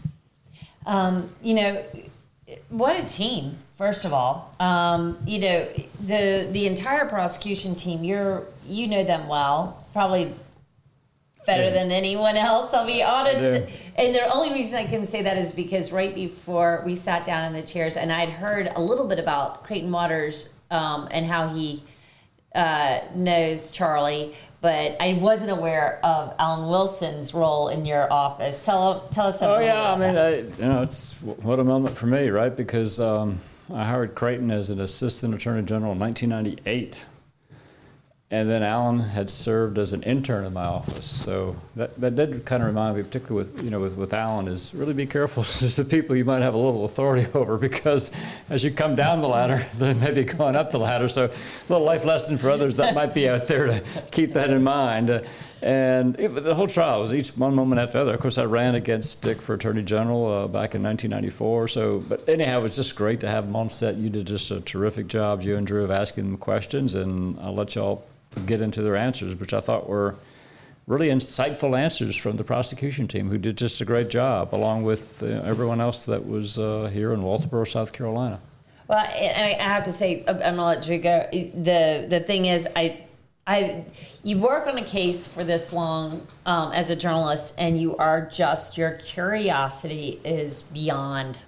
Um, 0.85 1.29
you 1.41 1.53
know, 1.53 1.83
what 2.69 2.99
a 2.99 3.05
team. 3.05 3.57
First 3.77 4.05
of 4.05 4.13
all, 4.13 4.53
um, 4.59 5.17
you 5.25 5.39
know 5.39 5.67
the 6.05 6.47
the 6.51 6.67
entire 6.67 7.05
prosecution 7.07 7.73
team. 7.75 8.03
You're 8.03 8.43
you 8.67 8.87
know 8.87 9.03
them 9.03 9.27
well, 9.27 9.85
probably 9.93 10.35
better 11.47 11.63
Yeah. 11.63 11.69
than 11.71 11.91
anyone 11.91 12.37
else. 12.37 12.73
I'll 12.73 12.85
be 12.85 13.01
honest. 13.01 13.41
And 13.95 14.13
the 14.13 14.31
only 14.31 14.51
reason 14.53 14.77
I 14.77 14.85
can 14.85 15.05
say 15.05 15.23
that 15.23 15.37
is 15.37 15.51
because 15.51 15.91
right 15.91 16.13
before 16.13 16.83
we 16.85 16.95
sat 16.95 17.25
down 17.25 17.45
in 17.45 17.53
the 17.53 17.67
chairs, 17.67 17.97
and 17.97 18.11
I'd 18.13 18.29
heard 18.29 18.71
a 18.75 18.81
little 18.81 19.07
bit 19.07 19.17
about 19.17 19.63
Creighton 19.63 19.91
Waters 19.91 20.49
um, 20.69 21.07
and 21.09 21.25
how 21.25 21.47
he 21.47 21.83
uh, 22.53 22.99
knows 23.15 23.71
Charlie, 23.71 24.35
but 24.61 24.95
I 24.99 25.13
wasn't 25.13 25.49
aware 25.51 25.99
of 26.03 26.35
Alan 26.37 26.69
Wilson's 26.69 27.33
role 27.33 27.69
in 27.69 27.85
your 27.85 28.11
office. 28.13 28.63
Tell 28.63 29.07
tell 29.09 29.27
us 29.27 29.39
something. 29.39 29.63
Oh 29.63 29.65
yeah, 29.65 29.93
I 29.93 29.97
mean. 29.97 30.17
I, 30.17 30.35
you 30.37 30.53
know, 30.59 30.83
it's 30.83 31.19
what 31.21 31.59
a 31.59 31.63
moment 31.63 31.97
for 31.97 32.05
me, 32.05 32.29
right? 32.29 32.55
Because 32.55 32.99
um, 32.99 33.41
I 33.73 33.83
hired 33.83 34.13
Creighton 34.13 34.51
as 34.51 34.69
an 34.69 34.79
assistant 34.79 35.33
attorney 35.33 35.63
general 35.63 35.93
in 35.93 35.99
1998, 35.99 37.05
and 38.31 38.49
then 38.49 38.63
Alan 38.63 38.99
had 38.99 39.29
served 39.29 39.77
as 39.77 39.91
an 39.91 40.03
intern 40.03 40.45
in 40.45 40.53
my 40.53 40.63
office. 40.63 41.05
So 41.05 41.57
that, 41.75 41.99
that 41.99 42.15
did 42.15 42.45
kind 42.45 42.63
of 42.63 42.67
remind 42.67 42.95
me, 42.95 43.03
particularly 43.03 43.49
with 43.49 43.63
you 43.63 43.69
know 43.69 43.81
with, 43.81 43.95
with 43.95 44.13
Alan, 44.13 44.47
is 44.47 44.73
really 44.73 44.93
be 44.93 45.05
careful 45.05 45.41
with 45.61 45.75
the 45.75 45.83
people 45.83 46.15
you 46.15 46.23
might 46.23 46.41
have 46.41 46.53
a 46.53 46.57
little 46.57 46.85
authority 46.85 47.27
over 47.33 47.57
because 47.57 48.11
as 48.49 48.63
you 48.63 48.71
come 48.71 48.95
down 48.95 49.21
the 49.21 49.27
ladder, 49.27 49.65
then 49.75 49.99
maybe 49.99 50.23
going 50.23 50.55
up 50.55 50.71
the 50.71 50.79
ladder. 50.79 51.09
So 51.09 51.25
a 51.25 51.31
little 51.67 51.85
life 51.85 52.05
lesson 52.05 52.37
for 52.37 52.49
others 52.49 52.77
that 52.77 52.95
might 52.95 53.13
be 53.13 53.27
out 53.27 53.47
there 53.47 53.67
to 53.67 53.83
keep 54.11 54.31
that 54.33 54.49
in 54.49 54.63
mind. 54.63 55.09
Uh, 55.09 55.21
and 55.61 56.19
it, 56.19 56.29
the 56.29 56.55
whole 56.55 56.65
trial 56.65 57.01
was 57.01 57.13
each 57.13 57.37
one 57.37 57.53
moment 57.53 57.79
after 57.79 57.99
the 57.99 58.01
other. 58.01 58.13
Of 58.15 58.19
course, 58.19 58.39
I 58.39 58.45
ran 58.45 58.73
against 58.73 59.21
Dick 59.21 59.41
for 59.41 59.53
Attorney 59.53 59.83
General 59.83 60.25
uh, 60.25 60.47
back 60.47 60.73
in 60.73 60.81
1994. 60.81 61.67
So, 61.67 61.99
but 61.99 62.27
anyhow, 62.27 62.59
it 62.59 62.63
was 62.63 62.75
just 62.77 62.95
great 62.95 63.19
to 63.19 63.27
have 63.27 63.43
him 63.43 63.55
on 63.55 63.69
set. 63.69 63.97
You 63.97 64.09
did 64.09 64.25
just 64.25 64.49
a 64.49 64.59
terrific 64.61 65.05
job, 65.05 65.43
you 65.43 65.57
and 65.57 65.67
Drew, 65.67 65.83
of 65.83 65.91
asking 65.91 66.23
them 66.23 66.37
questions, 66.37 66.95
and 66.95 67.39
I'll 67.39 67.53
let 67.53 67.75
y'all 67.75 68.03
get 68.45 68.61
into 68.61 68.81
their 68.81 68.95
answers, 68.95 69.35
which 69.35 69.53
I 69.53 69.59
thought 69.59 69.87
were 69.87 70.15
really 70.87 71.09
insightful 71.09 71.77
answers 71.77 72.15
from 72.15 72.37
the 72.37 72.43
prosecution 72.43 73.07
team, 73.07 73.29
who 73.29 73.37
did 73.37 73.57
just 73.57 73.81
a 73.81 73.85
great 73.85 74.09
job, 74.09 74.53
along 74.53 74.83
with 74.83 75.23
uh, 75.23 75.27
everyone 75.43 75.79
else 75.79 76.05
that 76.05 76.27
was 76.27 76.57
uh, 76.59 76.89
here 76.93 77.13
in 77.13 77.21
Walterboro, 77.21 77.67
South 77.67 77.93
Carolina. 77.93 78.39
Well, 78.87 78.99
I 78.99 79.57
I 79.59 79.63
have 79.63 79.85
to 79.85 79.91
say, 79.91 80.23
I'm 80.27 80.39
gonna 80.39 80.65
let 80.65 80.83
Drew 80.83 80.97
go. 80.97 81.27
The 81.31 82.07
the 82.09 82.19
thing 82.19 82.45
is, 82.45 82.67
I, 82.75 83.05
I, 83.47 83.85
you 84.23 84.37
work 84.37 84.67
on 84.67 84.77
a 84.77 84.83
case 84.83 85.25
for 85.25 85.43
this 85.43 85.71
long 85.71 86.27
um, 86.45 86.73
as 86.73 86.89
a 86.89 86.95
journalist, 86.95 87.55
and 87.57 87.79
you 87.79 87.95
are 87.97 88.25
just 88.25 88.77
your 88.77 88.91
curiosity 88.91 90.19
is 90.25 90.63
beyond. 90.63 91.39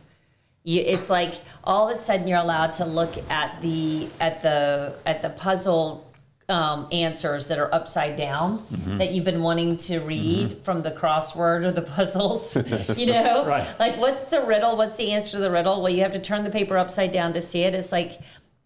You, 0.63 0.81
it's 0.81 1.09
like 1.09 1.41
all 1.65 1.89
of 1.89 1.95
a 1.95 1.99
sudden 1.99 2.27
you're 2.27 2.39
allowed 2.39 2.71
to 2.73 2.85
look 2.85 3.17
at 3.29 3.59
the 3.59 4.07
at 4.21 4.41
the 4.41 4.95
at 5.05 5.21
the 5.21 5.29
puzzle 5.31 6.07
um, 6.53 6.87
answers 6.91 7.47
that 7.47 7.57
are 7.57 7.73
upside 7.73 8.15
down 8.15 8.59
Mhm. 8.71 8.99
that 8.99 9.11
you've 9.11 9.25
been 9.25 9.41
wanting 9.41 9.75
to 9.77 9.99
read 10.01 10.57
from 10.63 10.81
the 10.83 10.91
crossword 10.91 11.65
or 11.65 11.71
the 11.71 11.81
puzzles. 11.95 12.55
you 12.97 13.07
know, 13.07 13.43
Right. 13.45 13.67
like 13.79 13.97
what's 13.97 14.25
the 14.29 14.41
riddle? 14.41 14.77
What's 14.77 14.95
the 14.95 15.11
answer 15.11 15.31
to 15.37 15.39
the 15.39 15.49
riddle? 15.49 15.81
Well, 15.81 15.91
you 15.91 16.01
have 16.03 16.11
to 16.13 16.19
turn 16.19 16.43
the 16.43 16.51
paper 16.51 16.77
upside 16.77 17.11
down 17.11 17.33
to 17.33 17.41
see 17.41 17.63
it. 17.63 17.73
It's 17.73 17.91
like 17.91 18.19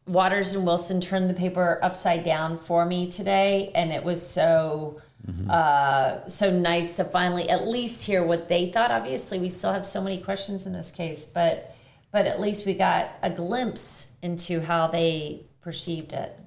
Waters 0.06 0.54
and 0.54 0.66
Wilson 0.66 1.00
turned 1.02 1.30
the 1.30 1.34
paper 1.34 1.80
upside 1.82 2.24
down 2.24 2.58
for 2.58 2.86
me 2.86 3.10
today, 3.10 3.72
and 3.74 3.92
it 3.92 4.04
was 4.04 4.26
so 4.26 5.02
uh, 5.50 6.26
so 6.28 6.50
nice 6.50 6.96
to 6.96 7.04
finally 7.04 7.50
at 7.50 7.68
least 7.68 8.06
hear 8.06 8.26
what 8.26 8.48
they 8.48 8.70
thought. 8.72 8.92
Obviously, 8.92 9.38
we 9.40 9.50
still 9.50 9.74
have 9.74 9.86
so 9.86 10.00
many 10.02 10.18
questions 10.20 10.66
in 10.66 10.72
this 10.74 10.90
case, 10.92 11.26
but 11.26 11.74
but 12.12 12.26
at 12.26 12.40
least 12.40 12.66
we 12.66 12.74
got 12.74 13.10
a 13.22 13.30
glimpse 13.30 14.08
into 14.22 14.62
how 14.62 14.88
they 14.88 15.42
perceived 15.62 16.14
it. 16.14 16.38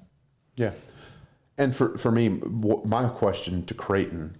Yeah. 0.55 0.71
And 1.61 1.75
for, 1.75 1.95
for 1.95 2.09
me, 2.09 2.27
my 2.27 3.07
question 3.07 3.63
to 3.67 3.75
Creighton 3.75 4.35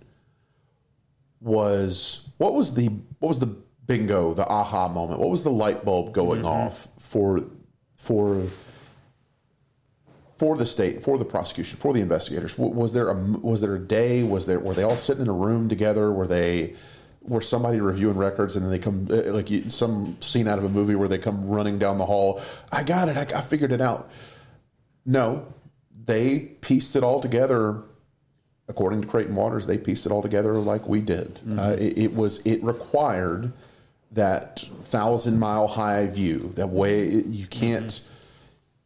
was 1.40 2.28
what 2.38 2.56
was 2.56 2.74
the 2.74 2.88
what 3.20 3.30
was 3.30 3.38
the 3.38 3.56
bingo, 3.86 4.34
the 4.34 4.48
aha 4.48 4.88
moment? 4.88 5.20
What 5.20 5.30
was 5.30 5.44
the 5.44 5.52
light 5.52 5.86
bulb 5.86 6.14
going 6.14 6.44
off 6.44 6.88
for 6.98 7.46
for 7.96 8.48
for 10.32 10.58
the 10.58 10.66
state, 10.66 11.04
for 11.04 11.20
the 11.20 11.26
prosecution, 11.26 11.78
for 11.78 11.94
the 11.94 12.02
investigators? 12.02 12.58
Was 12.58 12.94
there 12.94 13.10
a 13.10 13.14
was 13.14 13.62
there 13.62 13.76
a 13.76 13.80
day? 13.80 14.24
Was 14.24 14.48
there 14.48 14.60
were 14.60 14.74
they 14.74 14.82
all 14.82 14.98
sitting 14.98 15.22
in 15.22 15.30
a 15.30 15.34
room 15.34 15.70
together? 15.70 16.12
Were 16.12 16.26
they 16.26 16.74
were 17.22 17.42
somebody 17.42 17.80
reviewing 17.80 18.18
records 18.18 18.56
and 18.56 18.66
then 18.66 18.72
they 18.72 18.80
come 18.80 19.08
uh, 19.12 19.32
like 19.32 19.48
some 19.68 20.18
scene 20.22 20.48
out 20.48 20.58
of 20.58 20.64
a 20.64 20.70
movie 20.70 20.96
where 20.96 21.08
they 21.08 21.20
come 21.20 21.46
running 21.46 21.78
down 21.78 22.00
the 22.00 22.06
hall? 22.08 22.42
I 22.72 22.82
got 22.82 23.10
it. 23.10 23.16
I, 23.16 23.38
I 23.38 23.42
figured 23.42 23.72
it 23.72 23.80
out. 23.80 24.10
No, 25.06 25.54
they 26.12 26.40
pieced 26.40 26.96
it 26.96 27.04
all 27.04 27.20
together. 27.22 27.82
According 28.68 29.02
to 29.02 29.08
Creighton 29.08 29.36
Waters, 29.36 29.66
they 29.66 29.78
pieced 29.78 30.06
it 30.06 30.12
all 30.12 30.22
together 30.22 30.54
like 30.54 30.88
we 30.88 31.02
did. 31.02 31.40
Uh, 31.58 31.76
it, 31.80 31.98
it 31.98 32.16
was 32.16 32.40
it 32.46 32.64
required 32.64 33.52
that 34.12 34.60
thousand 34.60 35.40
mile 35.40 35.68
high 35.68 36.08
view. 36.08 36.52
That 36.56 36.68
way, 36.70 37.02
it- 37.02 37.26
you 37.28 37.48
can't. 37.48 38.02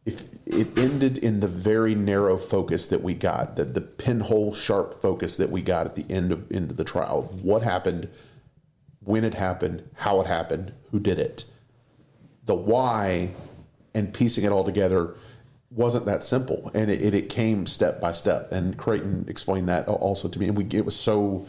If 0.05 0.23
it 0.45 0.77
ended 0.77 1.17
in 1.17 1.39
the 1.39 1.47
very 1.47 1.95
narrow 1.95 2.37
focus 2.37 2.85
that 2.87 3.01
we 3.01 3.15
got, 3.15 3.55
the 3.55 3.65
the 3.65 3.81
pinhole 3.81 4.53
sharp 4.53 4.93
focus 5.01 5.37
that 5.37 5.49
we 5.49 5.61
got 5.63 5.85
at 5.87 5.95
the 5.95 6.05
end 6.11 6.31
of 6.31 6.51
end 6.51 6.69
of 6.71 6.77
the 6.77 6.83
trial. 6.83 7.23
What 7.41 7.61
happened? 7.63 8.07
When 9.03 9.23
it 9.23 9.33
happened? 9.35 9.83
How 9.95 10.19
it 10.21 10.27
happened? 10.27 10.73
Who 10.91 10.99
did 10.99 11.19
it? 11.19 11.45
the 12.45 12.53
why 12.53 13.31
and 13.95 14.13
piecing 14.13 14.43
it 14.43 14.51
all 14.51 14.63
together 14.63 15.15
wasn't 15.75 16.05
that 16.05 16.23
simple 16.23 16.71
and 16.73 16.89
it, 16.89 17.13
it, 17.13 17.29
came 17.29 17.65
step 17.65 17.99
by 17.99 18.11
step 18.11 18.51
and 18.51 18.77
creighton 18.77 19.25
explained 19.27 19.67
that 19.67 19.87
also 19.87 20.27
to 20.27 20.39
me 20.39 20.47
and 20.47 20.57
we 20.57 20.65
it 20.71 20.85
was 20.85 20.95
so 20.95 21.45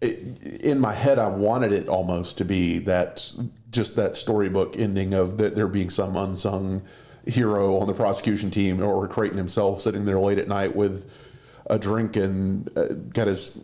it, 0.00 0.42
in 0.62 0.78
my 0.78 0.92
head 0.92 1.18
i 1.18 1.26
wanted 1.26 1.72
it 1.72 1.88
almost 1.88 2.36
to 2.38 2.44
be 2.44 2.78
that 2.78 3.32
just 3.70 3.96
that 3.96 4.16
storybook 4.16 4.78
ending 4.78 5.14
of 5.14 5.38
that 5.38 5.54
there 5.54 5.66
being 5.66 5.88
some 5.90 6.16
unsung 6.16 6.82
hero 7.26 7.78
on 7.78 7.86
the 7.86 7.94
prosecution 7.94 8.50
team 8.50 8.82
or 8.82 9.08
creighton 9.08 9.38
himself 9.38 9.80
sitting 9.80 10.04
there 10.04 10.18
late 10.18 10.38
at 10.38 10.48
night 10.48 10.76
with 10.76 11.10
a 11.66 11.78
drink 11.78 12.16
and 12.16 12.70
uh, 12.76 12.86
got 13.14 13.26
his 13.26 13.58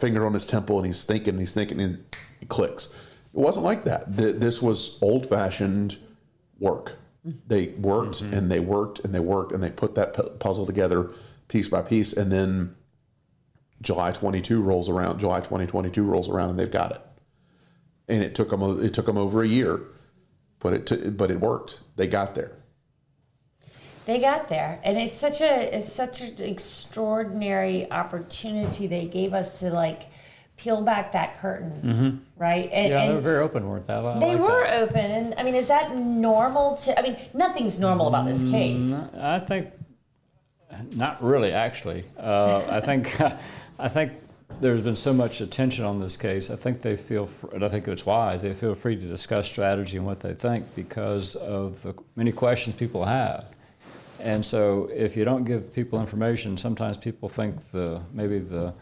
finger 0.00 0.26
on 0.26 0.32
his 0.32 0.46
temple 0.46 0.78
and 0.78 0.86
he's 0.86 1.04
thinking, 1.04 1.38
he's 1.38 1.54
thinking, 1.54 1.80
and 1.80 2.04
it 2.40 2.48
clicks. 2.48 2.86
It 2.86 3.38
wasn't 3.38 3.64
like 3.64 3.84
that. 3.84 4.16
Th- 4.16 4.36
This 4.36 4.60
was 4.62 4.98
old 5.00 5.26
fashioned 5.26 5.98
work. 6.58 6.96
They 7.24 7.68
worked 7.68 8.22
mm-hmm. 8.22 8.32
and 8.32 8.50
they 8.50 8.60
worked 8.60 9.00
and 9.00 9.14
they 9.14 9.20
worked 9.20 9.52
and 9.52 9.62
they 9.62 9.70
put 9.70 9.94
that 9.94 10.14
pu- 10.14 10.30
puzzle 10.38 10.66
together 10.66 11.10
piece 11.48 11.68
by 11.68 11.82
piece. 11.82 12.12
And 12.12 12.32
then 12.32 12.76
July 13.82 14.12
22 14.12 14.62
rolls 14.62 14.88
around, 14.88 15.18
July 15.18 15.40
2022 15.40 16.02
rolls 16.02 16.28
around 16.28 16.50
and 16.50 16.58
they've 16.58 16.70
got 16.70 16.92
it. 16.92 17.02
And 18.08 18.22
it 18.22 18.34
took 18.34 18.50
them, 18.50 18.82
it 18.82 18.94
took 18.94 19.06
them 19.06 19.18
over 19.18 19.42
a 19.42 19.46
year, 19.46 19.82
but 20.58 20.72
it, 20.72 20.86
t- 20.86 21.10
but 21.10 21.30
it 21.30 21.40
worked. 21.40 21.80
They 21.96 22.06
got 22.06 22.34
there. 22.34 22.52
They 24.06 24.18
got 24.18 24.48
there, 24.48 24.80
and 24.82 24.98
it's 24.98 25.12
such 25.12 25.40
a 25.40 25.76
it's 25.76 25.92
such 25.92 26.20
an 26.20 26.42
extraordinary 26.42 27.88
opportunity 27.92 28.88
they 28.88 29.06
gave 29.06 29.34
us 29.34 29.60
to 29.60 29.70
like 29.70 30.10
peel 30.60 30.82
back 30.82 31.12
that 31.12 31.38
curtain, 31.40 31.72
Mm-hmm. 31.82 32.16
right? 32.42 32.68
And, 32.70 32.90
yeah, 32.90 32.98
they 33.00 33.06
and 33.06 33.14
were 33.14 33.20
very 33.22 33.42
open, 33.42 33.66
weren't 33.68 33.86
they? 33.86 33.94
I 33.94 34.18
they 34.18 34.32
like 34.36 34.40
were 34.40 34.64
that. 34.64 34.82
open, 34.82 35.10
and 35.10 35.34
I 35.38 35.42
mean, 35.42 35.54
is 35.54 35.68
that 35.68 35.96
normal 35.96 36.76
to? 36.76 36.98
I 36.98 37.02
mean, 37.02 37.16
nothing's 37.34 37.78
normal 37.78 38.08
about 38.08 38.26
this 38.26 38.42
case. 38.50 38.82
Mm, 38.92 39.22
I 39.22 39.38
think 39.38 39.68
not 40.94 41.22
really. 41.22 41.52
Actually, 41.52 42.04
uh, 42.18 42.62
I 42.70 42.80
think 42.80 43.18
I 43.78 43.88
think 43.88 44.12
there's 44.60 44.82
been 44.82 44.96
so 44.96 45.14
much 45.14 45.40
attention 45.40 45.84
on 45.86 45.98
this 46.00 46.16
case. 46.16 46.50
I 46.50 46.56
think 46.56 46.82
they 46.82 46.96
feel, 46.96 47.24
fr- 47.24 47.54
and 47.54 47.64
I 47.64 47.68
think 47.68 47.88
it's 47.88 48.04
wise. 48.04 48.42
They 48.42 48.52
feel 48.52 48.74
free 48.74 48.96
to 48.96 49.06
discuss 49.06 49.46
strategy 49.46 49.96
and 49.96 50.04
what 50.04 50.20
they 50.20 50.34
think 50.34 50.74
because 50.74 51.36
of 51.36 51.80
the 51.82 51.94
many 52.16 52.32
questions 52.32 52.74
people 52.76 53.04
have. 53.06 53.46
And 54.18 54.44
so, 54.44 54.90
if 54.92 55.16
you 55.16 55.24
don't 55.24 55.44
give 55.44 55.72
people 55.72 55.98
information, 56.00 56.58
sometimes 56.58 56.98
people 56.98 57.28
think 57.30 57.70
the 57.70 58.02
maybe 58.12 58.38
the 58.38 58.74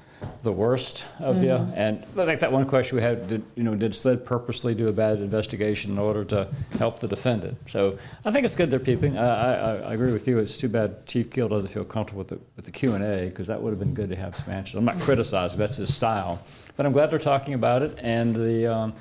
the 0.43 0.53
worst 0.53 1.07
of 1.21 1.43
you. 1.43 1.51
Mhm. 1.51 1.73
And 1.77 2.05
I 2.19 2.25
think 2.27 2.41
that 2.41 2.51
one 2.53 2.67
question 2.67 2.97
we 2.97 3.03
had, 3.03 3.29
did, 3.29 3.43
you 3.55 3.63
know, 3.63 3.75
did 3.75 3.95
SLED 3.95 4.25
purposely 4.25 4.75
do 4.75 4.89
a 4.89 4.93
bad 4.93 5.19
investigation 5.19 5.93
in 5.93 5.99
order 5.99 6.25
to 6.27 6.49
help 6.79 7.01
the 7.01 7.09
defendant? 7.09 7.57
So 7.69 7.99
I 8.25 8.31
think 8.31 8.45
it's 8.45 8.57
good 8.57 8.71
they're 8.71 8.79
peeping. 8.81 9.17
I, 9.19 9.27
I, 9.27 9.75
I 9.91 9.95
agree 9.95 10.13
with 10.13 10.27
you. 10.27 10.39
It's 10.39 10.57
too 10.57 10.69
bad 10.69 11.07
Chief 11.07 11.31
Keel 11.31 11.49
doesn't 11.49 11.71
feel 11.71 11.85
comfortable 11.85 12.19
with 12.21 12.29
the, 12.29 12.39
with 12.57 12.65
the 12.65 12.71
Q&A 12.73 13.27
because 13.29 13.47
that 13.47 13.63
would 13.63 13.71
have 13.71 13.79
been 13.79 13.95
good 13.95 14.11
to 14.11 14.17
have 14.17 14.35
some 14.37 14.53
answers. 14.53 14.75
I'm 14.77 14.85
not 14.85 14.99
criticizing, 15.01 15.59
that's 15.59 15.77
his 15.77 15.95
style. 15.95 16.41
But 16.77 16.87
I'm 16.87 16.93
glad 16.93 17.11
they're 17.11 17.19
talking 17.19 17.55
about 17.55 17.83
it. 17.83 17.99
And 17.99 18.35
the, 18.35 18.67
um, 18.67 18.95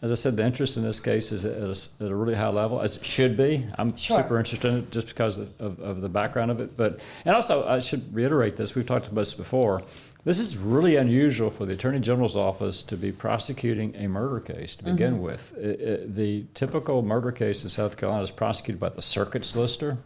as 0.00 0.12
I 0.12 0.14
said, 0.14 0.36
the 0.36 0.44
interest 0.44 0.76
in 0.76 0.84
this 0.84 1.00
case 1.00 1.32
is 1.32 1.44
at 1.44 1.56
a, 1.56 2.04
at 2.04 2.10
a 2.10 2.14
really 2.14 2.34
high 2.36 2.48
level, 2.50 2.80
as 2.80 2.96
it 2.98 3.04
should 3.04 3.36
be. 3.36 3.66
I'm 3.76 3.96
Sure. 3.96 4.18
super 4.18 4.38
interested 4.38 4.68
in 4.68 4.78
it 4.78 4.90
just 4.92 5.08
because 5.08 5.36
of, 5.38 5.50
of, 5.60 5.80
of 5.80 6.00
the 6.02 6.08
background 6.08 6.50
of 6.52 6.60
it. 6.60 6.76
But 6.76 7.00
and 7.24 7.34
also, 7.34 7.66
I 7.66 7.80
should 7.80 8.14
reiterate 8.14 8.54
this. 8.56 8.74
We've 8.76 8.86
talked 8.86 9.06
about 9.08 9.22
this 9.22 9.34
before. 9.34 9.82
This 10.28 10.40
is 10.40 10.58
really 10.58 10.96
unusual 10.96 11.48
for 11.48 11.64
the 11.64 11.72
Attorney 11.72 12.00
General's 12.00 12.36
office 12.36 12.82
to 12.82 12.98
be 12.98 13.12
prosecuting 13.12 13.96
a 13.96 14.08
murder 14.08 14.40
case 14.40 14.76
to 14.76 14.84
begin 14.84 15.14
Mhm. 15.14 15.20
with. 15.20 15.54
I- 15.56 15.68
I- 16.02 16.06
the 16.06 16.44
typical 16.52 17.00
murder 17.00 17.32
case 17.32 17.62
in 17.64 17.70
South 17.70 17.96
Carolina 17.96 18.24
is 18.24 18.30
prosecuted 18.30 18.78
by 18.78 18.90
the 18.90 19.00
circuit 19.00 19.46
solicitor, 19.46 19.96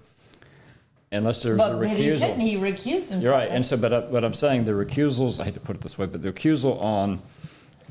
unless 1.11 1.43
there's 1.43 1.59
but 1.59 1.73
a 1.73 1.89
he 1.89 2.05
recusal. 2.07 2.21
couldn't. 2.21 2.39
He 2.41 2.55
recused 2.55 3.11
himself. 3.11 3.23
You're 3.25 3.33
right. 3.33 3.49
And 3.51 3.67
so, 3.67 3.77
but, 3.77 3.93
I, 3.93 3.99
but 4.03 4.23
I'm 4.25 4.33
saying 4.33 4.65
the 4.65 4.71
recusals, 4.75 5.41
I 5.41 5.47
hate 5.47 5.55
to 5.55 5.61
put 5.61 5.75
it 5.75 5.83
this 5.83 5.99
way, 5.99 6.07
but 6.07 6.23
the 6.23 6.31
recusal 6.33 6.81
on 6.81 7.21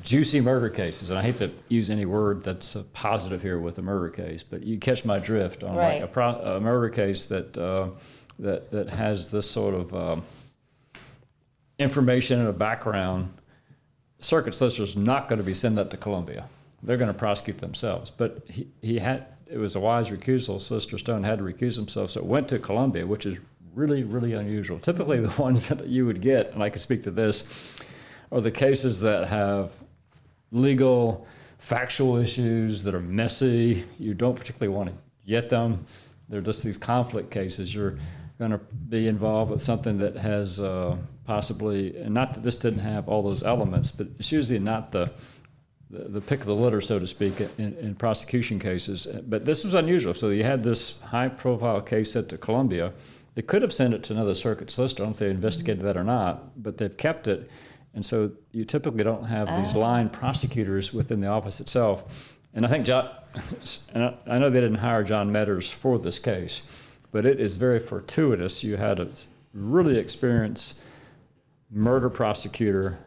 juicy 0.01 0.39
murder 0.39 0.69
cases, 0.69 1.09
and 1.09 1.19
I 1.19 1.23
hate 1.23 1.37
to 1.39 1.51
use 1.67 1.89
any 1.89 2.05
word 2.05 2.45
that's 2.45 2.77
uh, 2.77 2.83
positive 2.93 3.41
here 3.41 3.59
with 3.59 3.77
a 3.77 3.81
murder 3.81 4.07
case, 4.07 4.41
but 4.41 4.63
you 4.63 4.77
catch 4.77 5.03
my 5.03 5.19
drift 5.19 5.65
on 5.65 5.75
Right. 5.75 5.95
like 5.95 6.03
a, 6.03 6.07
pro, 6.07 6.29
a 6.29 6.61
murder 6.61 6.87
case 6.87 7.25
that, 7.25 7.57
uh, 7.57 7.87
that, 8.39 8.71
that 8.71 8.87
has 8.91 9.31
this 9.31 9.51
sort 9.51 9.73
of 9.75 9.93
um, 9.93 10.23
information 11.81 12.39
and 12.39 12.47
a 12.47 12.53
background. 12.53 13.33
Circuit 14.19 14.53
solicitor's 14.53 14.95
not 14.95 15.27
going 15.27 15.37
to 15.37 15.43
be 15.43 15.53
sending 15.53 15.77
that 15.77 15.89
to 15.91 15.97
Columbia. 15.97 16.47
They're 16.83 16.97
going 16.97 17.11
to 17.11 17.17
prosecute 17.17 17.59
themselves. 17.59 18.11
But 18.11 18.43
he, 18.47 18.67
he 18.81 18.99
had 18.99 19.25
it 19.47 19.57
was 19.57 19.75
a 19.75 19.79
wise 19.79 20.09
recusal. 20.09 20.61
Solicitor 20.61 20.97
Stone 20.97 21.23
had 21.23 21.39
to 21.39 21.43
recuse 21.43 21.75
himself, 21.75 22.11
so 22.11 22.21
it 22.21 22.25
went 22.25 22.47
to 22.49 22.59
Columbia, 22.59 23.05
which 23.05 23.25
is 23.25 23.37
really 23.73 24.03
really 24.03 24.33
unusual. 24.33 24.79
Typically, 24.79 25.19
the 25.19 25.29
ones 25.41 25.67
that 25.67 25.87
you 25.87 26.05
would 26.05 26.21
get, 26.21 26.53
and 26.53 26.63
I 26.63 26.69
can 26.69 26.79
speak 26.79 27.03
to 27.03 27.11
this, 27.11 27.43
are 28.31 28.41
the 28.41 28.51
cases 28.51 29.01
that 29.01 29.27
have 29.27 29.71
legal, 30.51 31.27
factual 31.57 32.17
issues 32.17 32.83
that 32.83 32.95
are 32.95 33.01
messy. 33.01 33.85
You 33.99 34.13
don't 34.13 34.37
particularly 34.37 34.75
want 34.75 34.89
to 34.89 34.95
get 35.27 35.49
them. 35.49 35.85
They're 36.29 36.41
just 36.41 36.63
these 36.63 36.77
conflict 36.77 37.29
cases. 37.29 37.75
You're 37.75 37.97
going 38.41 38.51
to 38.51 38.57
be 38.89 39.07
involved 39.07 39.51
with 39.51 39.61
something 39.61 39.99
that 39.99 40.17
has 40.17 40.59
uh, 40.59 40.97
possibly, 41.25 41.95
and 41.95 42.11
not 42.11 42.33
that 42.33 42.41
this 42.41 42.57
didn't 42.57 42.79
have 42.79 43.07
all 43.07 43.21
those 43.21 43.43
elements, 43.43 43.91
but 43.91 44.07
it's 44.17 44.31
usually 44.31 44.57
not 44.59 44.91
the 44.91 45.11
the, 45.91 46.05
the 46.07 46.21
pick 46.21 46.39
of 46.39 46.45
the 46.45 46.55
litter, 46.55 46.79
so 46.79 46.97
to 46.99 47.05
speak, 47.05 47.41
in, 47.57 47.75
in 47.77 47.95
prosecution 47.95 48.59
cases. 48.59 49.05
But 49.27 49.43
this 49.43 49.65
was 49.65 49.73
unusual. 49.73 50.13
So 50.13 50.29
you 50.29 50.43
had 50.43 50.63
this 50.63 51.01
high-profile 51.01 51.81
case 51.81 52.13
sent 52.13 52.29
to 52.29 52.37
Columbia. 52.37 52.93
They 53.35 53.41
could 53.41 53.61
have 53.61 53.73
sent 53.73 53.93
it 53.93 54.01
to 54.03 54.13
another 54.13 54.33
circuit 54.33 54.71
solicitor. 54.71 55.03
I 55.03 55.05
don't 55.05 55.09
know 55.09 55.15
if 55.15 55.19
they 55.19 55.29
investigated 55.29 55.83
that 55.83 55.97
or 55.97 56.05
not, 56.05 56.63
but 56.63 56.77
they've 56.77 56.95
kept 56.95 57.27
it. 57.27 57.51
And 57.93 58.05
so 58.05 58.31
you 58.53 58.63
typically 58.63 59.03
don't 59.03 59.25
have 59.25 59.47
these 59.59 59.75
Ah. 59.75 59.79
line 59.79 60.09
prosecutors 60.09 60.93
within 60.93 61.19
the 61.19 61.27
office 61.27 61.59
itself. 61.59 62.05
And 62.53 62.65
I 62.65 62.69
think 62.69 62.85
John, 62.85 63.09
and 63.93 64.03
I, 64.05 64.17
I 64.27 64.39
know 64.39 64.49
they 64.49 64.61
didn't 64.61 64.77
hire 64.79 65.03
John 65.03 65.29
Meadors 65.29 65.69
for 65.69 65.99
this 65.99 66.19
case, 66.19 66.61
but 67.11 67.25
it 67.25 67.39
is 67.39 67.57
very 67.57 67.79
fortuitous. 67.79 68.63
You 68.63 68.77
had 68.77 68.99
a 68.99 69.09
really 69.53 69.97
experienced 69.97 70.79
murder 71.69 72.09
prosecutor 72.09 72.99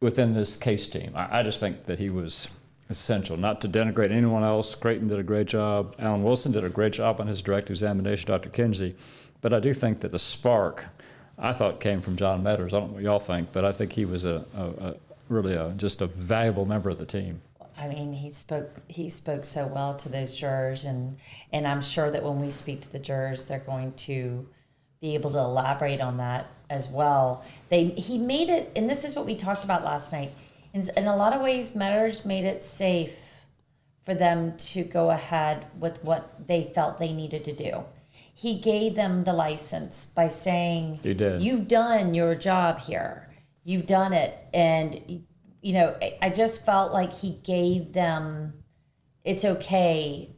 within 0.00 0.34
this 0.34 0.56
case 0.56 0.86
team. 0.88 1.12
I, 1.14 1.40
I 1.40 1.42
just 1.42 1.60
think 1.60 1.86
that 1.86 1.98
he 1.98 2.10
was 2.10 2.48
essential, 2.90 3.36
not 3.36 3.60
to 3.62 3.68
denigrate 3.68 4.10
anyone 4.10 4.44
else. 4.44 4.74
Creighton 4.74 5.08
did 5.08 5.18
a 5.18 5.22
great 5.22 5.46
job. 5.46 5.94
Alan 5.98 6.22
Wilson 6.22 6.52
did 6.52 6.64
a 6.64 6.68
great 6.68 6.92
job 6.92 7.20
on 7.20 7.26
his 7.26 7.42
direct 7.42 7.70
examination, 7.70 8.26
Dr. 8.26 8.50
Kinsey. 8.50 8.94
But 9.40 9.52
I 9.52 9.60
do 9.60 9.72
think 9.72 10.00
that 10.00 10.10
the 10.10 10.18
spark, 10.18 10.86
I 11.38 11.52
thought, 11.52 11.80
came 11.80 12.00
from 12.00 12.16
John 12.16 12.42
Meadors. 12.42 12.74
I 12.74 12.80
don't 12.80 12.90
know 12.90 12.94
what 12.94 13.02
y'all 13.02 13.18
think, 13.18 13.52
but 13.52 13.64
I 13.64 13.72
think 13.72 13.92
he 13.92 14.04
was 14.04 14.24
a, 14.24 14.44
a, 14.54 14.64
a 14.64 14.94
really 15.28 15.54
a, 15.54 15.70
just 15.76 16.00
a 16.02 16.06
valuable 16.06 16.66
member 16.66 16.90
of 16.90 16.98
the 16.98 17.06
team. 17.06 17.40
I 17.76 17.88
mean, 17.88 18.12
he 18.12 18.30
spoke 18.30 18.82
he 18.88 19.08
spoke 19.08 19.44
so 19.44 19.66
well 19.66 19.94
to 19.94 20.08
those 20.08 20.36
jurors, 20.36 20.84
and 20.84 21.16
and 21.52 21.66
I'm 21.66 21.82
sure 21.82 22.10
that 22.10 22.22
when 22.22 22.40
we 22.40 22.50
speak 22.50 22.82
to 22.82 22.92
the 22.92 22.98
jurors, 22.98 23.44
they're 23.44 23.58
going 23.58 23.92
to 23.92 24.48
be 25.00 25.14
able 25.14 25.30
to 25.32 25.38
elaborate 25.38 26.00
on 26.00 26.18
that 26.18 26.46
as 26.70 26.88
well. 26.88 27.44
They 27.68 27.86
he 27.86 28.18
made 28.18 28.48
it, 28.48 28.72
and 28.76 28.88
this 28.88 29.04
is 29.04 29.14
what 29.14 29.26
we 29.26 29.34
talked 29.34 29.64
about 29.64 29.84
last 29.84 30.12
night. 30.12 30.32
In, 30.72 30.82
in 30.96 31.06
a 31.06 31.16
lot 31.16 31.32
of 31.32 31.40
ways, 31.40 31.74
Meadors 31.74 32.24
made 32.24 32.44
it 32.44 32.62
safe 32.62 33.34
for 34.04 34.14
them 34.14 34.56
to 34.56 34.84
go 34.84 35.10
ahead 35.10 35.66
with 35.78 36.02
what 36.04 36.46
they 36.46 36.70
felt 36.74 36.98
they 36.98 37.12
needed 37.12 37.44
to 37.44 37.52
do. 37.54 37.84
He 38.34 38.58
gave 38.58 38.94
them 38.94 39.24
the 39.24 39.32
license 39.32 40.06
by 40.06 40.28
saying, 40.28 41.00
He 41.02 41.14
did. 41.14 41.40
You've 41.40 41.68
done 41.68 42.14
your 42.14 42.34
job 42.34 42.80
here. 42.80 43.28
You've 43.62 43.86
done 43.86 44.12
it. 44.12 44.36
And, 44.52 45.24
you 45.64 45.72
know, 45.72 45.96
I- 46.20 46.28
just 46.28 46.64
felt 46.66 46.92
like 46.92 47.14
he 47.14 47.38
gave 47.42 47.94
them, 47.94 48.52
it's 49.24 49.46
okay. 49.46 50.28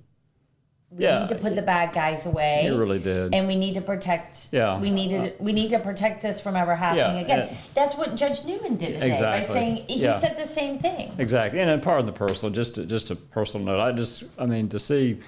We 0.93 1.03
Yeah, 1.03 1.18
need 1.20 1.31
to 1.31 1.35
put 1.35 1.57
the 1.57 1.62
bad 1.62 1.93
guys 1.93 2.27
away. 2.27 2.61
He 2.62 2.68
really 2.70 3.01
did. 3.01 3.35
And 3.35 3.49
we 3.49 3.57
need 3.57 3.74
to 3.74 3.81
protect. 3.81 4.49
Yeah. 4.53 4.79
We 4.79 4.89
need 4.91 5.09
to. 5.11 5.33
We 5.41 5.53
need 5.53 5.70
to 5.70 5.81
protect 5.81 6.22
this 6.22 6.41
from 6.41 6.55
ever 6.55 6.77
happening 6.77 7.16
Yeah, 7.16 7.22
again. 7.22 7.41
and- 7.49 7.57
That's 7.74 7.97
what 7.97 8.14
Judge 8.14 8.45
Newman 8.45 8.77
did 8.77 8.95
today 8.95 9.01
by 9.01 9.07
Exactly. 9.07 9.53
saying 9.55 9.77
he 9.89 9.97
Yeah. 10.05 10.16
said 10.16 10.37
the 10.39 10.45
same 10.47 10.79
thing. 10.79 11.12
Exactly, 11.18 11.59
and 11.59 11.68
then 11.68 11.81
pardon 11.81 12.07
the 12.07 12.12
personal, 12.12 12.55
just 12.55 12.77
to, 12.77 12.87
just 12.87 13.11
a 13.11 13.16
personal 13.16 13.66
note. 13.66 13.81
I 13.81 13.91
just, 13.91 14.24
I 14.39 14.47
mean, 14.47 14.68
to 14.68 14.79
see 14.79 15.18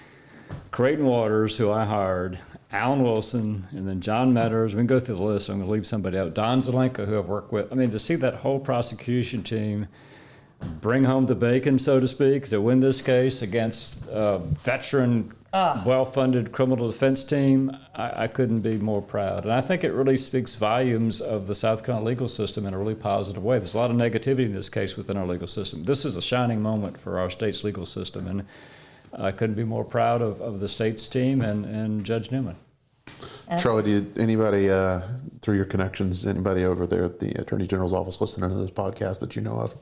Creighton 0.70 1.06
Waters, 1.06 1.56
who 1.58 1.72
I 1.72 1.84
hired, 1.84 2.38
Alan 2.70 3.02
Wilson, 3.02 3.66
and 3.70 3.88
then 3.88 4.00
John 4.00 4.32
Meadors. 4.34 4.74
We 4.74 4.80
can 4.80 4.86
go 4.86 5.00
through 5.00 5.16
the 5.16 5.22
list. 5.22 5.48
I'm 5.48 5.56
going 5.56 5.66
to 5.68 5.72
leave 5.72 5.86
somebody 5.86 6.18
out. 6.18 6.34
Don 6.34 6.60
Zelenka, 6.60 7.06
who 7.06 7.18
I've 7.18 7.26
worked 7.26 7.50
with. 7.50 7.72
I 7.72 7.74
mean, 7.74 7.90
to 7.92 7.98
see 7.98 8.14
that 8.16 8.36
whole 8.36 8.60
prosecution 8.60 9.42
team 9.42 9.88
bring 10.80 11.04
home 11.04 11.26
the 11.26 11.34
bacon, 11.34 11.78
so 11.78 11.98
to 12.00 12.06
speak, 12.08 12.48
to 12.50 12.60
win 12.60 12.80
this 12.80 13.00
case 13.00 13.40
against 13.42 14.04
a 14.10 14.38
veteran, 14.38 15.32
Ah. 15.50 15.82
well-funded 15.86 16.52
criminal 16.52 16.90
defense 16.90 17.24
team, 17.24 17.74
I, 17.94 18.24
I 18.24 18.26
couldn't 18.26 18.60
be 18.60 18.76
more 18.76 19.00
proud. 19.00 19.44
And 19.44 19.52
I 19.52 19.62
think 19.62 19.82
it 19.82 19.92
really 19.92 20.18
speaks 20.18 20.54
volumes 20.56 21.22
of 21.22 21.46
the 21.46 21.54
South 21.54 21.84
Carolina 21.84 22.06
legal 22.06 22.28
system 22.28 22.66
in 22.66 22.74
a 22.74 22.78
really 22.78 22.94
positive 22.94 23.42
way. 23.42 23.56
There's 23.56 23.74
a 23.74 23.78
lot 23.78 23.90
of 23.90 23.96
negativity 23.96 24.44
in 24.44 24.52
this 24.54 24.68
case 24.68 24.94
within 24.98 25.16
our 25.16 25.26
legal 25.26 25.46
system. 25.48 25.84
This 25.84 26.04
is 26.04 26.16
a 26.16 26.22
shining 26.22 26.60
moment 26.60 26.98
for 26.98 27.18
our 27.18 27.30
state's 27.30 27.64
legal 27.64 27.86
system, 27.86 28.26
and 28.26 28.44
I 29.12 29.32
couldn't 29.32 29.56
be 29.56 29.64
more 29.64 29.84
proud 29.84 30.22
of, 30.22 30.40
of 30.40 30.60
the 30.60 30.68
state's 30.68 31.08
team 31.08 31.40
and, 31.40 31.64
and 31.64 32.04
Judge 32.04 32.30
Newman. 32.30 32.56
Charlie, 33.58 33.82
did 33.82 34.18
anybody 34.18 34.70
uh, 34.70 35.00
through 35.40 35.56
your 35.56 35.64
connections, 35.64 36.26
anybody 36.26 36.64
over 36.64 36.86
there 36.86 37.04
at 37.04 37.18
the 37.18 37.30
Attorney 37.40 37.66
General's 37.66 37.94
office 37.94 38.20
listening 38.20 38.50
to 38.50 38.56
this 38.56 38.70
podcast 38.70 39.20
that 39.20 39.36
you 39.36 39.42
know 39.42 39.58
of? 39.58 39.74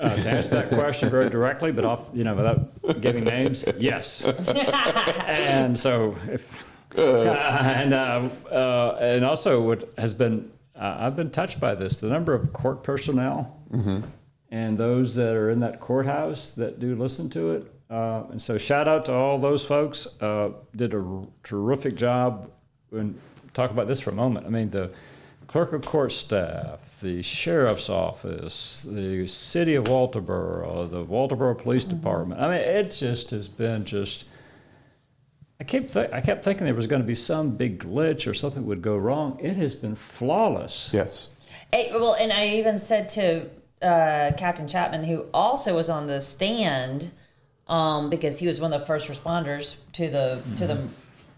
Uh, 0.00 0.08
to 0.08 0.28
answer 0.28 0.50
that 0.50 0.68
question 0.70 1.08
very 1.08 1.30
directly, 1.30 1.70
but 1.70 1.84
off, 1.84 2.10
you 2.12 2.24
know, 2.24 2.34
without 2.34 3.00
giving 3.00 3.22
names, 3.22 3.64
yes. 3.78 4.22
and 5.26 5.78
so, 5.78 6.16
if 6.28 6.64
and 6.96 7.94
uh, 7.94 8.28
uh, 8.50 8.98
and 9.00 9.24
also, 9.24 9.60
what 9.60 9.88
has 9.96 10.12
been 10.12 10.50
uh, 10.74 10.96
I've 10.98 11.14
been 11.14 11.30
touched 11.30 11.60
by 11.60 11.76
this. 11.76 11.98
The 11.98 12.08
number 12.08 12.34
of 12.34 12.52
court 12.52 12.82
personnel 12.82 13.60
Mm-hmm. 13.74 14.06
And 14.54 14.78
those 14.78 15.16
that 15.16 15.34
are 15.34 15.50
in 15.50 15.58
that 15.58 15.80
courthouse 15.80 16.50
that 16.50 16.78
do 16.78 16.94
listen 16.94 17.28
to 17.28 17.50
it. 17.50 17.72
Uh, 17.90 18.22
and 18.30 18.40
so, 18.40 18.56
shout 18.56 18.86
out 18.86 19.04
to 19.06 19.12
all 19.12 19.36
those 19.36 19.64
folks. 19.64 20.06
Uh, 20.22 20.50
did 20.76 20.94
a 20.94 20.98
r- 20.98 21.26
terrific 21.42 21.96
job. 21.96 22.48
And 22.92 23.18
talk 23.52 23.72
about 23.72 23.88
this 23.88 24.00
for 24.00 24.10
a 24.10 24.14
moment. 24.14 24.46
I 24.46 24.50
mean, 24.50 24.70
the 24.70 24.92
clerk 25.48 25.72
of 25.72 25.84
court 25.84 26.12
staff, 26.12 27.00
the 27.00 27.20
sheriff's 27.20 27.90
office, 27.90 28.86
the 28.88 29.26
city 29.26 29.74
of 29.74 29.86
Walterboro, 29.86 30.88
the 30.88 31.04
Walterboro 31.04 31.58
Police 31.58 31.84
Department. 31.84 32.40
I 32.40 32.48
mean, 32.48 32.60
it 32.60 32.92
just 32.92 33.30
has 33.30 33.48
been 33.48 33.84
just. 33.84 34.24
I 35.60 35.64
kept 35.64 35.92
th- 35.94 36.12
I 36.12 36.20
kept 36.20 36.44
thinking 36.44 36.64
there 36.64 36.74
was 36.74 36.86
going 36.86 37.02
to 37.02 37.06
be 37.06 37.16
some 37.16 37.56
big 37.56 37.80
glitch 37.80 38.30
or 38.30 38.34
something 38.34 38.64
would 38.66 38.82
go 38.82 38.96
wrong. 38.96 39.36
It 39.42 39.56
has 39.56 39.74
been 39.74 39.96
flawless. 39.96 40.90
Yes. 40.92 41.30
Eh, 41.72 41.88
well, 41.90 42.14
and 42.14 42.32
I 42.32 42.50
even 42.50 42.78
said 42.78 43.08
to 43.10 43.50
uh, 43.84 44.32
Captain 44.36 44.66
Chapman, 44.66 45.04
who 45.04 45.26
also 45.34 45.74
was 45.76 45.88
on 45.88 46.06
the 46.06 46.20
stand, 46.20 47.10
um, 47.68 48.10
because 48.10 48.38
he 48.38 48.46
was 48.46 48.60
one 48.60 48.72
of 48.72 48.80
the 48.80 48.86
first 48.86 49.08
responders 49.08 49.76
to 49.92 50.08
the 50.08 50.42
to 50.56 50.66
the 50.66 50.88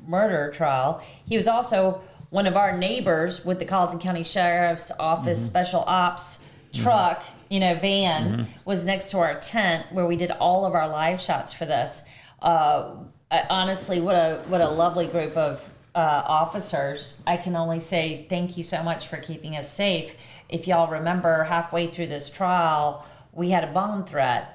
murder 0.07 0.51
trial. 0.53 1.03
He 1.27 1.37
was 1.37 1.47
also 1.49 2.01
one 2.31 2.47
of 2.47 2.57
our 2.57 2.77
neighbors 2.77 3.45
with 3.45 3.59
the 3.59 3.65
Colleton 3.65 3.99
County 3.99 4.23
Sheriff's 4.23 4.91
Office 4.99 5.39
Mm-hmm. 5.41 5.47
Special 5.49 5.85
Ops 5.87 6.41
truck, 6.73 7.23
you 7.49 7.61
know, 7.61 7.75
van 7.77 8.23
Mm-hmm. 8.25 8.43
was 8.65 8.85
next 8.85 9.11
to 9.11 9.19
our 9.19 9.39
tent 9.41 9.87
where 9.93 10.07
we 10.07 10.17
did 10.17 10.31
all 10.33 10.65
of 10.67 10.75
our 10.75 10.89
live 10.89 11.21
shots 11.21 11.53
for 11.53 11.65
this. 11.67 12.03
Uh, 12.43 12.95
I- 13.31 13.47
honestly, 13.51 14.01
what 14.01 14.15
a 14.15 14.43
what 14.49 14.61
a 14.61 14.69
lovely 14.69 15.07
group 15.07 15.37
of 15.37 15.63
uh, 15.97 16.23
officers. 16.27 17.21
I 17.27 17.39
can 17.39 17.57
only 17.57 17.81
say 17.81 18.27
thank 18.29 18.57
you 18.57 18.63
so 18.63 18.83
much 18.83 19.09
for 19.09 19.17
keeping 19.17 19.57
us 19.57 19.73
safe. 19.73 20.15
If 20.49 20.69
y'all 20.69 20.89
remember, 20.89 21.45
halfway 21.45 21.89
through 21.89 22.09
this 22.09 22.29
trial, 22.29 23.05
we 23.33 23.51
had 23.51 23.65
a 23.65 23.73
bomb 23.73 24.05
threat 24.05 24.53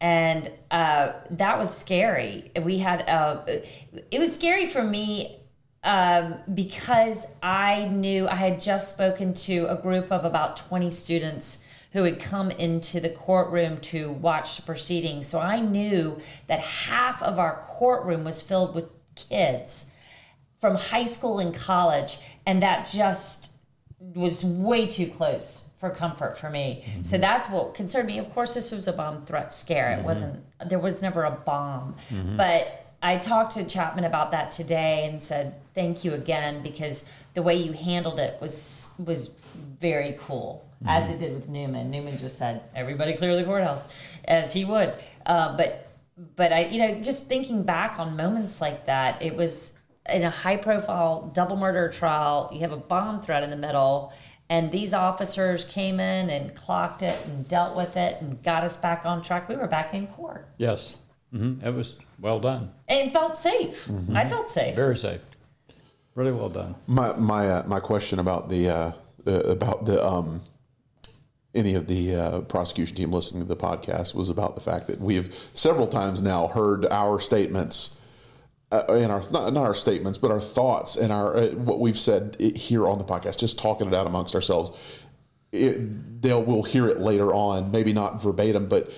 and 0.00 0.50
uh, 0.70 1.12
that 1.30 1.58
was 1.58 1.76
scary. 1.76 2.50
We 2.62 2.78
had 2.78 3.08
uh, 3.08 3.42
it 4.10 4.18
was 4.18 4.34
scary 4.34 4.66
for 4.66 4.82
me 4.82 5.40
um, 5.82 6.36
because 6.54 7.26
I 7.42 7.86
knew 7.86 8.28
I 8.28 8.36
had 8.36 8.60
just 8.60 8.90
spoken 8.90 9.34
to 9.34 9.66
a 9.66 9.76
group 9.76 10.12
of 10.12 10.24
about 10.24 10.56
twenty 10.56 10.90
students 10.90 11.58
who 11.92 12.04
had 12.04 12.20
come 12.20 12.50
into 12.50 13.00
the 13.00 13.08
courtroom 13.08 13.78
to 13.80 14.12
watch 14.12 14.56
the 14.56 14.62
proceedings. 14.62 15.26
So 15.26 15.40
I 15.40 15.58
knew 15.58 16.18
that 16.46 16.60
half 16.60 17.22
of 17.22 17.38
our 17.38 17.60
courtroom 17.62 18.24
was 18.24 18.40
filled 18.40 18.74
with 18.74 18.90
kids 19.14 19.86
from 20.60 20.76
high 20.76 21.04
school 21.04 21.38
and 21.38 21.54
college, 21.54 22.18
and 22.46 22.62
that 22.62 22.88
just 22.92 23.52
was 24.00 24.44
way 24.44 24.86
too 24.86 25.06
close 25.06 25.66
for 25.78 25.90
comfort 25.90 26.36
for 26.36 26.50
me. 26.50 26.84
So 27.02 27.18
that's 27.18 27.48
what 27.48 27.74
concerned 27.74 28.06
me. 28.08 28.18
Of 28.18 28.30
course, 28.32 28.54
this 28.54 28.72
was 28.72 28.88
a 28.88 28.92
bomb 28.92 29.24
threat 29.24 29.52
scare. 29.52 29.92
It 29.92 30.04
wasn't. 30.04 30.42
There 30.68 30.78
was 30.80 31.02
never 31.02 31.24
a 31.24 31.30
bomb, 31.30 31.96
Mhm. 32.10 32.36
but. 32.36 32.84
I 33.00 33.16
talked 33.18 33.52
to 33.52 33.62
Chapman 33.64 34.02
about 34.02 34.32
that 34.32 34.50
today 34.50 35.06
and 35.08 35.22
said 35.22 35.54
thank 35.72 36.02
you 36.02 36.14
again 36.14 36.64
because 36.64 37.04
the 37.34 37.44
way 37.44 37.54
you 37.54 37.72
handled 37.72 38.18
it 38.18 38.40
was 38.40 38.90
was 38.98 39.30
very 39.80 40.16
cool, 40.18 40.64
as 40.84 41.08
it 41.08 41.20
did 41.20 41.32
with 41.32 41.48
Newman. 41.48 41.92
Newman 41.92 42.18
just 42.18 42.38
said 42.38 42.62
everybody 42.74 43.12
clear 43.12 43.36
the 43.36 43.44
courthouse, 43.44 43.86
as 44.24 44.52
he 44.52 44.64
would. 44.64 44.94
Uh, 45.24 45.56
but 45.56 45.86
but 46.34 46.52
I 46.52 46.64
you 46.64 46.80
know 46.80 47.00
just 47.00 47.28
thinking 47.28 47.62
back 47.62 48.00
on 48.00 48.16
moments 48.16 48.60
like 48.60 48.86
that, 48.86 49.22
it 49.22 49.36
was 49.36 49.74
in 50.08 50.22
a 50.22 50.30
high 50.30 50.56
profile 50.56 51.30
double 51.34 51.56
murder 51.56 51.88
trial. 51.90 52.50
You 52.52 52.60
have 52.60 52.72
a 52.72 52.76
bomb 52.76 53.20
threat 53.22 53.42
in 53.42 53.50
the 53.50 53.56
middle. 53.56 54.12
And 54.50 54.70
these 54.72 54.94
officers 54.94 55.64
came 55.66 56.00
in 56.00 56.30
and 56.30 56.54
clocked 56.54 57.02
it 57.02 57.18
and 57.26 57.46
dealt 57.46 57.76
with 57.76 57.98
it 57.98 58.16
and 58.22 58.42
got 58.42 58.64
us 58.64 58.76
back 58.78 59.04
on 59.04 59.20
track. 59.22 59.46
We 59.48 59.56
were 59.56 59.66
back 59.66 59.92
in 59.92 60.06
court 60.06 60.48
Yes. 60.56 60.94
hmm 61.30 61.56
It 61.62 61.74
was 61.74 61.96
well 62.18 62.40
done. 62.40 62.72
and 62.88 63.12
felt 63.12 63.36
safe. 63.36 63.90
I 64.14 64.26
felt 64.26 64.48
safe. 64.48 64.74
Very 64.74 64.96
safe. 64.96 65.20
Really 66.14 66.32
well 66.32 66.48
done. 66.48 66.74
My 66.86 67.12
my 67.16 67.48
uh, 67.48 67.62
my 67.66 67.78
question 67.78 68.18
about 68.18 68.48
the 68.48 68.68
uh, 68.70 68.92
uh, 69.26 69.32
about 69.40 69.84
the 69.84 70.02
um, 70.04 70.40
any 71.54 71.74
of 71.74 71.86
the 71.86 72.14
uh, 72.14 72.40
prosecution 72.40 72.96
team 72.96 73.12
listening 73.12 73.42
to 73.42 73.48
the 73.48 73.54
podcast 73.56 74.14
was 74.14 74.28
about 74.30 74.54
the 74.54 74.60
fact 74.62 74.86
that 74.88 74.98
we 75.00 75.14
have 75.16 75.32
several 75.52 75.86
times 75.86 76.22
now 76.22 76.46
heard 76.48 76.86
our 76.86 77.20
statements. 77.20 77.96
Uh, 78.70 78.84
in 78.94 79.10
our 79.10 79.22
not, 79.30 79.50
not 79.54 79.64
our 79.64 79.74
statements, 79.74 80.18
but 80.18 80.30
our 80.30 80.40
thoughts 80.40 80.94
and 80.96 81.10
our 81.10 81.34
uh, 81.36 81.48
what 81.52 81.80
we've 81.80 81.98
said 81.98 82.36
i- 82.38 82.52
here 82.58 82.86
on 82.86 82.98
the 82.98 83.04
podcast, 83.04 83.38
just 83.38 83.58
talking 83.58 83.86
it 83.86 83.94
out 83.94 84.06
amongst 84.06 84.34
ourselves. 84.34 84.70
It, 85.52 86.20
they'll 86.20 86.42
we'll 86.42 86.64
hear 86.64 86.86
it 86.88 87.00
later 87.00 87.32
on, 87.32 87.70
maybe 87.70 87.94
not 87.94 88.22
verbatim, 88.22 88.68
but 88.68 88.92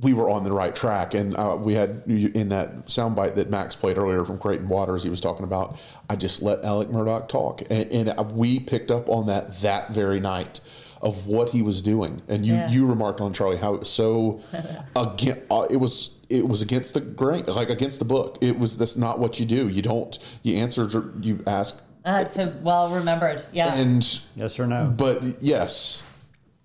we 0.00 0.12
were 0.12 0.30
on 0.30 0.44
the 0.44 0.52
right 0.52 0.76
track. 0.76 1.14
And 1.14 1.34
uh, 1.36 1.56
we 1.58 1.72
had 1.74 2.02
in 2.06 2.50
that 2.50 2.86
soundbite 2.86 3.34
that 3.36 3.50
Max 3.50 3.74
played 3.74 3.98
earlier 3.98 4.24
from 4.24 4.38
Creighton 4.38 4.68
Waters, 4.68 5.02
he 5.02 5.08
was 5.08 5.20
talking 5.20 5.42
about, 5.44 5.78
I 6.10 6.16
just 6.16 6.42
let 6.42 6.62
Alec 6.64 6.88
Murdaugh 6.88 7.26
talk. 7.28 7.62
And, 7.70 7.90
and 7.90 8.08
uh, 8.10 8.22
we 8.30 8.60
picked 8.60 8.90
up 8.92 9.08
on 9.08 9.26
that 9.26 9.58
that 9.62 9.90
very 9.90 10.20
night 10.20 10.60
of 11.02 11.26
what 11.26 11.50
he 11.50 11.62
was 11.62 11.82
doing. 11.82 12.22
And 12.28 12.44
you, 12.46 12.54
Yeah. 12.54 12.68
you 12.70 12.86
remarked 12.86 13.20
on 13.20 13.32
Charlie 13.32 13.56
how 13.56 13.74
it 13.74 13.80
was 13.80 13.90
so, 13.90 14.40
again, 14.96 15.42
uh, 15.50 15.66
it 15.70 15.76
was. 15.78 16.10
It 16.28 16.48
was 16.48 16.60
against 16.62 16.94
the 16.94 17.00
grain, 17.00 17.44
like 17.46 17.70
against 17.70 17.98
the 17.98 18.04
book. 18.04 18.38
It 18.40 18.58
was 18.58 18.76
that's 18.76 18.96
not 18.96 19.18
what 19.18 19.38
you 19.38 19.46
do. 19.46 19.68
You 19.68 19.82
don't. 19.82 20.18
You 20.42 20.56
answer. 20.56 21.12
You 21.20 21.42
ask 21.46 21.80
Uh, 22.04 22.22
it's 22.26 22.36
a 22.38 22.52
well 22.62 22.90
remembered. 22.90 23.44
Yeah. 23.52 23.74
and 23.74 24.02
yes 24.34 24.58
or 24.58 24.66
no. 24.66 24.86
But 24.96 25.22
yes, 25.40 26.02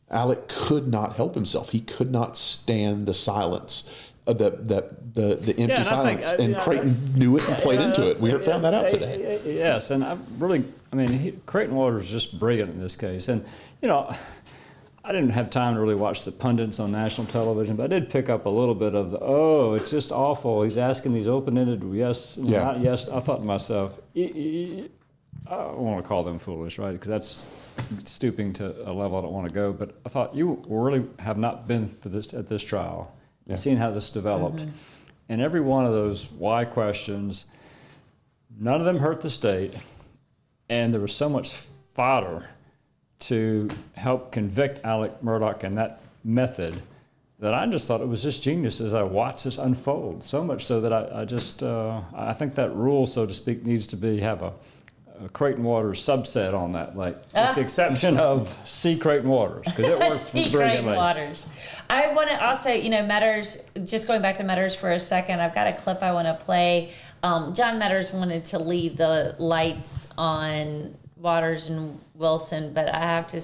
Alec 0.09 0.47
could 0.47 0.87
not 0.87 1.15
help 1.15 1.35
himself. 1.35 1.69
He 1.69 1.79
could 1.79 2.11
not 2.11 2.35
stand 2.35 3.05
the 3.05 3.13
silence, 3.13 3.83
uh, 4.27 4.33
the 4.33 4.49
the 4.51 4.95
the, 5.13 5.35
the 5.35 5.51
empty 5.59 5.61
Yeah, 5.73 5.79
and 5.79 5.87
I 5.89 6.03
think, 6.05 6.23
silence. 6.23 6.39
uh, 6.39 6.43
and 6.43 6.53
yeah, 6.53 6.63
Creighton 6.63 7.13
knew 7.15 7.37
it 7.37 7.47
and 7.47 7.57
played 7.57 7.79
yeah, 7.79 7.87
into 7.87 8.09
it. 8.09 8.17
We 8.21 8.29
heard, 8.31 8.43
found 8.45 8.63
that 8.65 8.73
out 8.73 8.89
today. 8.89 9.41
Yes, 9.45 9.91
and 9.91 10.03
I 10.03 10.17
really, 10.39 10.63
I 10.91 10.95
mean, 10.95 11.07
he, 11.09 11.31
Creighton 11.45 11.75
Waters 11.75 12.05
is 12.05 12.11
just 12.11 12.39
brilliant 12.39 12.71
in 12.71 12.81
this 12.81 12.95
case. 12.95 13.27
And, 13.27 13.43
you 13.81 13.87
know, 13.89 14.15
I 15.03 15.11
didn't 15.11 15.31
have 15.31 15.49
time 15.49 15.73
to 15.75 15.81
really 15.81 15.95
watch 15.95 16.23
the 16.25 16.31
pundits 16.31 16.79
on 16.79 16.91
national 16.91 17.25
television, 17.27 17.75
but 17.75 17.85
I 17.85 17.87
did 17.87 18.09
pick 18.09 18.29
up 18.29 18.45
a 18.45 18.49
little 18.49 18.75
bit 18.75 18.93
of 18.93 19.09
the, 19.11 19.19
oh, 19.19 19.73
it's 19.73 19.89
just 19.89 20.11
awful. 20.11 20.61
He's 20.61 20.77
asking 20.77 21.13
these 21.13 21.27
open 21.27 21.57
ended 21.57 21.83
yes, 21.91 22.37
Yeah. 22.39 22.63
not 22.65 22.79
yes. 22.81 23.09
I 23.09 23.19
thought 23.19 23.37
to 23.37 23.43
myself, 23.43 23.99
"E- 24.13 24.21
e- 24.21 24.89
I 25.47 25.55
don't 25.55 25.79
want 25.79 26.03
to 26.03 26.07
call 26.07 26.23
them 26.23 26.37
foolish, 26.37 26.77
right? 26.77 26.91
Because 26.91 27.07
that's 27.09 27.45
stooping 28.05 28.53
to 28.53 28.75
a 28.89 28.93
level 28.93 29.17
I 29.17 29.21
don't 29.21 29.33
want 29.33 29.47
to 29.47 29.53
go. 29.53 29.73
But 29.73 29.95
I 30.05 30.09
thought 30.09 30.35
you 30.35 30.63
really 30.67 31.03
have 31.19 31.37
not 31.37 31.67
been 31.67 31.89
for 31.89 32.09
this 32.09 32.31
at 32.33 32.47
this 32.47 32.63
trial, 32.63 33.11
Yeah. 33.47 33.55
seen 33.55 33.77
how 33.77 33.89
this 33.89 34.11
developed, 34.11 34.57
Mhm. 34.59 34.69
and 35.29 35.41
every 35.41 35.61
one 35.61 35.85
of 35.85 35.93
those 35.93 36.29
why 36.31 36.63
questions, 36.63 37.47
none 38.59 38.79
of 38.79 38.85
them 38.85 38.99
hurt 38.99 39.21
the 39.21 39.31
state, 39.31 39.73
and 40.69 40.93
there 40.93 41.01
was 41.01 41.13
so 41.13 41.27
much 41.27 41.51
fodder 41.93 42.49
to 43.21 43.69
help 43.93 44.31
convict 44.31 44.83
Alec 44.85 45.21
Murdaugh 45.21 45.63
and 45.63 45.77
that 45.77 46.01
method 46.23 46.81
that 47.39 47.53
I 47.55 47.65
just 47.65 47.87
thought 47.87 48.01
it 48.01 48.07
was 48.07 48.21
just 48.21 48.43
genius 48.43 48.79
as 48.79 48.93
I 48.93 49.01
watched 49.03 49.45
this 49.45 49.57
unfold. 49.57 50.23
So 50.23 50.43
much 50.43 50.63
so 50.65 50.79
that 50.81 50.93
I, 50.93 51.21
I 51.21 51.25
just 51.25 51.63
uh, 51.63 52.01
I 52.13 52.33
think 52.33 52.53
that 52.55 52.75
rule, 52.75 53.07
so 53.07 53.25
to 53.25 53.33
speak, 53.33 53.65
needs 53.65 53.87
to 53.87 53.95
be 53.97 54.19
have 54.19 54.43
a, 54.43 54.53
a 55.25 55.29
Creighton 55.29 55.63
Waters 55.63 55.99
subset 55.99 56.53
on 56.53 56.73
that, 56.73 56.95
like 56.95 57.15
with 57.15 57.35
Ah. 57.35 57.53
the 57.53 57.61
exception 57.61 58.17
of 58.19 58.55
C 58.67 58.95
Creighton 58.95 59.29
Waters 59.29 59.65
because 59.65 59.85
it 59.91 59.97
works 59.99 60.29
Great 60.31 60.51
brilliantly. 60.51 60.95
Waters. 60.95 61.47
I 61.89 62.13
want 62.13 62.29
to 62.29 62.45
also, 62.45 62.71
you 62.71 62.89
know, 62.91 63.03
Meadors, 63.05 63.57
just 63.85 64.07
going 64.07 64.21
back 64.21 64.35
to 64.35 64.43
Meadors 64.43 64.75
for 64.75 64.91
a 64.91 64.99
second, 64.99 65.39
I've 65.41 65.55
got 65.55 65.65
a 65.67 65.73
clip 65.73 66.03
I 66.03 66.13
want 66.13 66.27
to 66.27 66.45
play. 66.45 66.91
Um, 67.23 67.53
John 67.55 67.79
Meadors 67.79 68.11
wanted 68.11 68.45
to 68.45 68.59
leave 68.59 68.97
the 68.97 69.35
lights 69.39 70.09
on 70.17 70.95
Waters 71.21 71.67
and 71.67 71.99
Wilson, 72.15 72.73
but 72.73 72.93
I 72.93 72.99
have 72.99 73.27
to 73.29 73.41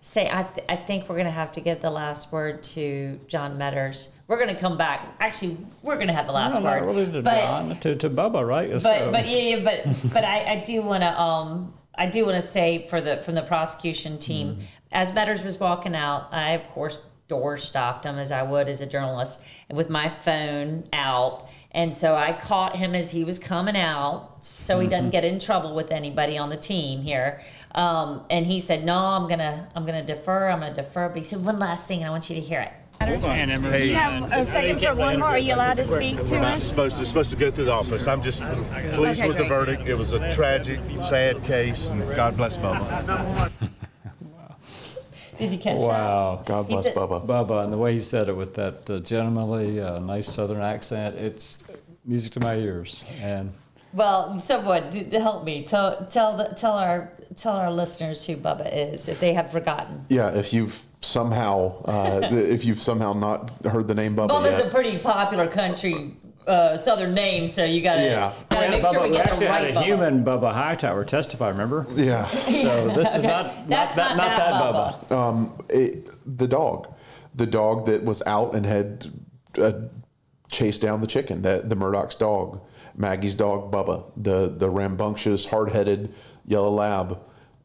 say, 0.00 0.28
I, 0.30 0.42
th- 0.44 0.66
I 0.68 0.76
think 0.76 1.08
we're 1.08 1.14
going 1.16 1.26
to 1.26 1.30
have 1.32 1.52
to 1.52 1.60
give 1.60 1.80
the 1.80 1.90
last 1.90 2.30
word 2.32 2.62
to 2.64 3.18
John 3.26 3.56
Meadors. 3.58 4.10
We're 4.26 4.36
going 4.38 4.54
to 4.54 4.60
come 4.60 4.76
back. 4.76 5.06
Actually, 5.18 5.56
we're 5.82 5.96
going 5.96 6.08
to 6.08 6.12
have 6.14 6.26
the 6.26 6.32
last 6.32 6.60
word. 6.60 6.84
really 6.84 7.06
to, 7.06 7.22
but 7.22 7.40
John, 7.40 7.80
to, 7.80 7.96
to 7.96 8.10
Bubba, 8.10 8.46
right? 8.46 8.70
Let's 8.70 8.84
but 8.84 8.98
go. 8.98 9.12
but 9.12 9.26
yeah, 9.26 9.56
yeah 9.56 9.64
but 9.64 10.12
but 10.12 10.24
I, 10.24 10.44
I 10.52 10.62
do 10.64 10.82
want 10.82 11.02
to 11.02 11.20
um 11.20 11.74
I 11.94 12.06
do 12.06 12.24
want 12.24 12.36
to 12.36 12.42
say 12.42 12.86
for 12.88 13.00
the 13.00 13.16
from 13.22 13.34
the 13.34 13.42
prosecution 13.42 14.18
team 14.18 14.48
Mm-hmm. 14.56 14.60
as 14.92 15.12
Meadors 15.12 15.42
was 15.44 15.58
walking 15.58 15.94
out 15.96 16.28
I 16.32 16.52
of 16.52 16.68
course 16.68 17.00
door 17.28 17.56
stopped 17.56 18.04
him 18.04 18.18
as 18.18 18.30
I 18.32 18.42
would 18.42 18.68
as 18.68 18.80
a 18.80 18.86
journalist 18.86 19.40
and 19.68 19.76
with 19.76 19.88
my 19.90 20.08
phone 20.08 20.84
out 20.92 21.48
and 21.72 21.92
so 21.94 22.16
I 22.16 22.32
caught 22.32 22.76
him 22.76 22.94
as 22.94 23.10
he 23.10 23.22
was 23.24 23.38
coming 23.38 23.76
out 23.76 24.36
so 24.40 24.80
he 24.80 24.88
doesn't 24.88 25.08
Mhm. 25.08 25.12
get 25.12 25.24
in 25.24 25.38
trouble 25.38 25.74
with 25.74 25.90
anybody 25.92 26.36
on 26.38 26.48
the 26.50 26.56
team 26.56 27.02
here 27.02 27.40
um, 27.74 28.24
and 28.30 28.46
he 28.46 28.58
said 28.60 28.84
no 28.84 28.96
I'm 28.98 29.28
gonna 29.28 29.68
I'm 29.76 29.86
gonna 29.86 30.02
defer 30.04 30.48
I'm 30.48 30.60
gonna 30.60 30.74
defer 30.74 31.08
but 31.08 31.18
he 31.18 31.24
said 31.24 31.44
one 31.44 31.58
last 31.58 31.86
thing 31.86 31.98
and 32.00 32.06
I 32.08 32.10
want 32.10 32.28
you 32.30 32.36
to 32.36 32.42
hear 32.42 32.60
it 32.60 32.72
Hold 33.02 33.24
on. 33.24 33.48
Do 33.48 33.78
you 33.78 33.94
have 33.94 34.30
a 34.30 34.44
second 34.44 34.78
for 34.82 34.94
one 34.94 35.18
more? 35.18 35.28
Are 35.28 35.38
you 35.38 35.54
allowed 35.54 35.78
to 35.78 35.86
speak 35.86 36.16
to 36.18 36.22
We're 36.32 36.40
not 36.40 36.58
us? 36.58 36.64
supposed 36.64 36.96
to, 36.98 37.06
supposed 37.06 37.30
to 37.30 37.36
go 37.36 37.50
through 37.50 37.64
the 37.64 37.72
office. 37.72 38.06
I'm 38.06 38.20
just 38.22 38.42
pleased 38.42 39.20
Okay, 39.22 39.26
with 39.26 39.38
the 39.38 39.44
verdict. 39.44 39.88
It 39.88 39.94
was 39.96 40.12
a 40.12 40.30
tragic, 40.30 40.78
sad 41.08 41.42
case, 41.44 41.88
and 41.88 42.02
God 42.14 42.36
bless 42.36 42.58
Bubba. 42.58 43.69
Did 45.40 45.52
you 45.52 45.58
catch 45.58 45.78
Wow. 45.78 46.42
God 46.44 46.68
bless 46.68 46.84
said- 46.84 46.94
Bubba. 46.94 47.26
Bubba, 47.26 47.64
and 47.64 47.72
the 47.72 47.78
way 47.78 47.94
he 47.94 48.00
said 48.02 48.28
it 48.28 48.36
with 48.36 48.54
that 48.54 48.88
uh, 48.90 48.98
gentlemanly, 49.00 49.80
uh, 49.80 49.98
nice 49.98 50.28
southern 50.30 50.60
accent, 50.60 51.16
it's 51.16 51.58
music 52.04 52.32
to 52.34 52.40
my 52.40 52.56
ears. 52.56 53.02
And 53.22 53.52
Well, 53.94 54.38
someone 54.38 54.90
d- 54.90 55.04
help 55.16 55.44
me 55.44 55.64
tell 55.64 56.04
tell 56.06 56.36
the, 56.36 56.44
tell 56.54 56.74
our 56.74 57.10
tell 57.36 57.54
our 57.56 57.72
listeners 57.72 58.24
who 58.26 58.36
Bubba 58.36 58.68
is 58.92 59.08
if 59.08 59.18
they 59.18 59.32
have 59.32 59.50
forgotten. 59.50 60.04
Yeah, 60.08 60.28
if 60.30 60.52
you've 60.52 60.84
somehow 61.00 61.82
uh, 61.86 62.20
if 62.30 62.64
you've 62.66 62.82
somehow 62.82 63.12
not 63.14 63.50
heard 63.64 63.88
the 63.88 63.94
name 63.94 64.14
Bubba 64.14 64.28
Bubba's 64.28 64.58
yet, 64.58 64.66
a 64.66 64.70
pretty 64.70 64.98
popular 64.98 65.46
country 65.48 66.14
uh, 66.46 66.76
southern 66.76 67.14
name, 67.14 67.46
so 67.48 67.64
you 67.64 67.82
gotta 67.82 68.02
Yeah. 68.02 68.32
gotta 68.48 68.64
Yeah, 68.64 68.70
make 68.70 68.82
sure 68.84 68.94
Bubba- 68.94 69.02
we 69.10 69.16
get 69.16 69.24
the 69.26 69.30
actually 69.32 69.46
right 69.46 69.64
had 69.66 69.70
a 69.76 69.78
Bubba. 69.80 69.84
human 69.84 70.24
Bubba 70.24 70.52
Hightower 70.52 71.04
testify, 71.04 71.48
remember? 71.48 71.86
Yeah. 71.94 72.26
So 72.26 72.88
this 72.88 73.14
is 73.14 73.22
not, 73.24 73.46
not 73.46 73.68
That's 73.68 73.94
that, 73.96 74.16
not 74.16 74.28
not 74.28 74.36
that 74.38 74.52
that 74.52 75.08
Bubba. 75.10 75.12
um, 75.16 75.58
it, 75.68 76.08
the 76.26 76.48
dog, 76.48 76.92
the 77.34 77.46
dog 77.46 77.86
that 77.86 78.04
was 78.04 78.22
out 78.26 78.54
and 78.54 78.66
had 78.66 79.06
uh, 79.58 79.72
chased 80.50 80.80
down 80.82 81.00
the 81.00 81.06
chicken, 81.06 81.42
that 81.42 81.68
the 81.68 81.76
Murdaugh's 81.76 82.16
dog, 82.16 82.60
Maggie's 82.96 83.34
dog 83.34 83.70
Bubba, 83.70 84.04
the 84.16 84.48
the 84.48 84.68
rambunctious, 84.70 85.46
hard 85.46 85.70
headed 85.70 86.12
yellow 86.46 86.70
lab, 86.70 87.18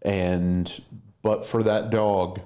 and 0.04 0.82
but 1.24 1.44
for 1.46 1.64
that 1.64 1.90
dog, 1.90 2.40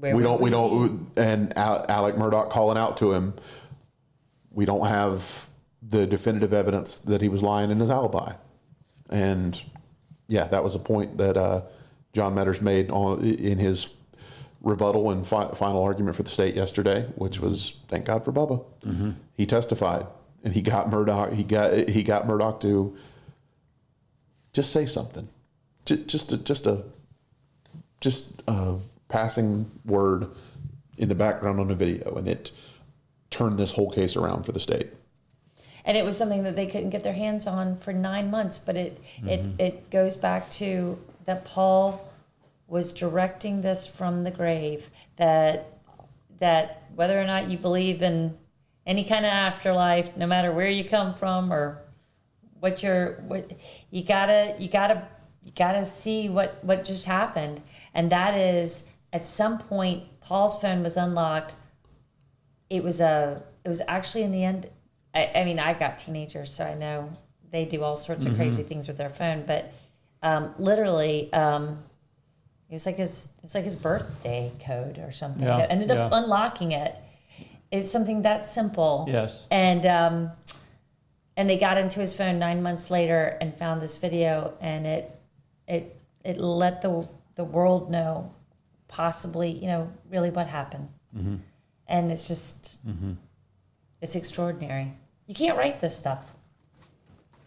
Where 0.00 0.16
we 0.16 0.22
don't 0.22 0.40
we 0.40 0.44
we 0.46 0.50
don't 0.50 1.10
and 1.16 1.56
Alec 1.56 2.16
Murdaugh 2.16 2.50
calling 2.50 2.76
out 2.76 2.96
to 2.98 3.12
him, 3.12 3.34
we 4.56 4.64
don't 4.64 4.86
have 4.88 5.48
the 5.88 6.06
definitive 6.06 6.52
evidence 6.52 6.98
that 6.98 7.20
he 7.20 7.28
was 7.28 7.42
lying 7.42 7.70
in 7.70 7.78
his 7.78 7.90
alibi, 7.90 8.32
and 9.10 9.62
yeah, 10.26 10.48
that 10.48 10.64
was 10.64 10.74
a 10.74 10.78
point 10.80 11.18
that 11.18 11.36
uh, 11.36 11.60
John 12.12 12.34
Meadors 12.34 12.60
made 12.60 12.90
on 12.90 13.22
in 13.22 13.58
his 13.58 13.90
rebuttal 14.62 15.10
and 15.10 15.24
fi- 15.24 15.52
final 15.52 15.82
argument 15.84 16.16
for 16.16 16.24
the 16.24 16.30
state 16.30 16.56
yesterday, 16.56 17.02
which 17.14 17.38
was 17.38 17.74
thank 17.86 18.06
God 18.06 18.24
for 18.24 18.32
Bubba. 18.32 18.64
Mhm. 18.82 19.14
He 19.34 19.46
testified 19.46 20.06
and 20.42 20.54
he 20.54 20.62
got 20.62 20.88
Murdaugh. 20.90 21.32
He 21.34 21.44
got 21.44 21.88
he 21.88 22.02
got 22.02 22.26
Murdaugh 22.26 22.58
to 22.60 22.96
just 24.52 24.72
say 24.72 24.86
something, 24.86 25.28
Ju- 25.84 26.04
just 26.06 26.32
a, 26.32 26.38
just 26.38 26.66
a 26.66 26.82
just 28.00 28.42
a 28.48 28.76
passing 29.08 29.70
word 29.84 30.28
in 30.98 31.08
the 31.10 31.14
background 31.14 31.60
on 31.60 31.70
a 31.70 31.74
video, 31.74 32.14
and 32.16 32.26
it 32.26 32.50
turned 33.36 33.58
this 33.58 33.72
whole 33.72 33.90
case 33.90 34.16
around 34.16 34.44
for 34.44 34.52
the 34.52 34.60
state. 34.60 34.88
and 35.88 35.96
it 35.96 36.04
was 36.04 36.16
something 36.16 36.42
that 36.42 36.56
they 36.56 36.66
couldn't 36.66 36.90
get 36.90 37.04
their 37.04 37.12
hands 37.12 37.46
on 37.46 37.76
for 37.78 37.92
nine 37.92 38.28
months. 38.28 38.58
But 38.58 38.76
it 38.76 38.98
it 39.24 39.40
Mhm. 39.44 39.60
it 39.60 39.88
goes 39.90 40.16
back 40.16 40.50
to 40.58 40.98
that 41.26 41.44
Paul 41.44 42.00
was 42.66 42.92
directing 42.92 43.62
this 43.62 43.86
from 43.86 44.24
the 44.24 44.32
grave. 44.32 44.90
That 45.14 45.66
that 46.40 46.82
whether 46.96 47.20
or 47.20 47.24
not 47.24 47.48
you 47.48 47.56
believe 47.56 48.02
in 48.02 48.36
any 48.84 49.04
kind 49.04 49.24
of 49.24 49.30
afterlife, 49.30 50.16
no 50.16 50.26
matter 50.26 50.50
where 50.52 50.68
you 50.68 50.82
come 50.82 51.14
from 51.14 51.52
or 51.52 51.82
what 52.58 52.82
you're 52.82 53.12
what 53.28 53.52
you 53.92 54.02
gotta 54.02 54.56
you 54.58 54.68
gotta 54.68 55.06
you 55.44 55.52
gotta 55.54 55.86
see 55.86 56.28
what 56.28 56.64
what 56.64 56.82
just 56.82 57.04
happened 57.04 57.62
and 57.94 58.10
that 58.10 58.34
is 58.36 58.88
at 59.12 59.24
some 59.24 59.58
point 59.58 60.02
paul's 60.20 60.58
phone 60.60 60.82
was 60.82 60.96
unlocked 60.96 61.54
it 62.70 62.82
was 62.82 63.00
a 63.00 63.42
it 63.64 63.68
was 63.68 63.80
actually 63.88 64.22
in 64.24 64.32
the 64.32 64.44
end 64.44 64.68
i, 65.14 65.30
I 65.34 65.44
mean 65.44 65.58
I've 65.58 65.78
got 65.78 65.98
teenagers 65.98 66.52
so 66.52 66.64
i 66.64 66.74
know 66.74 67.10
they 67.50 67.64
do 67.64 67.82
all 67.82 67.96
sorts 67.96 68.26
of 68.26 68.34
crazy 68.36 68.62
Mhm. 68.62 68.68
things 68.68 68.88
with 68.88 68.96
their 68.96 69.08
phone 69.08 69.44
but 69.46 69.72
um, 70.22 70.54
literally 70.58 71.32
um, 71.32 71.78
it 72.68 72.72
was 72.74 72.86
like 72.86 72.96
his 72.96 73.28
it 73.38 73.42
was 73.42 73.54
like 73.54 73.64
his 73.64 73.76
birthday 73.76 74.50
code 74.64 74.98
or 74.98 75.12
something 75.12 75.46
Yeah, 75.46 75.66
ended 75.70 75.90
up 75.90 76.10
yeah. 76.10 76.18
unlocking 76.18 76.72
it 76.72 76.94
it's 77.70 77.90
something 77.90 78.22
that 78.22 78.44
simple 78.44 79.06
Yes. 79.08 79.44
and 79.50 79.84
um, 79.86 80.30
and 81.36 81.48
they 81.50 81.58
got 81.58 81.76
into 81.78 82.00
his 82.00 82.14
phone 82.14 82.38
nine 82.38 82.62
months 82.62 82.90
later 82.90 83.36
and 83.40 83.56
found 83.58 83.82
this 83.82 83.96
video, 83.96 84.54
and 84.60 84.86
it 84.86 85.18
it 85.68 85.94
it 86.24 86.38
let 86.38 86.80
the 86.82 87.06
the 87.34 87.44
world 87.44 87.90
know 87.90 88.32
possibly 88.88 89.50
you 89.50 89.66
know 89.66 89.92
really 90.08 90.30
what 90.30 90.46
happened, 90.46 90.88
Mhm. 91.14 91.40
And 91.88 92.10
it's 92.10 92.28
just 92.28 92.84
Mhm. 92.86 93.16
it's 94.00 94.14
extraordinary. 94.16 94.92
You 95.26 95.34
can't 95.34 95.56
write 95.58 95.80
this 95.80 95.96
stuff. 95.96 96.32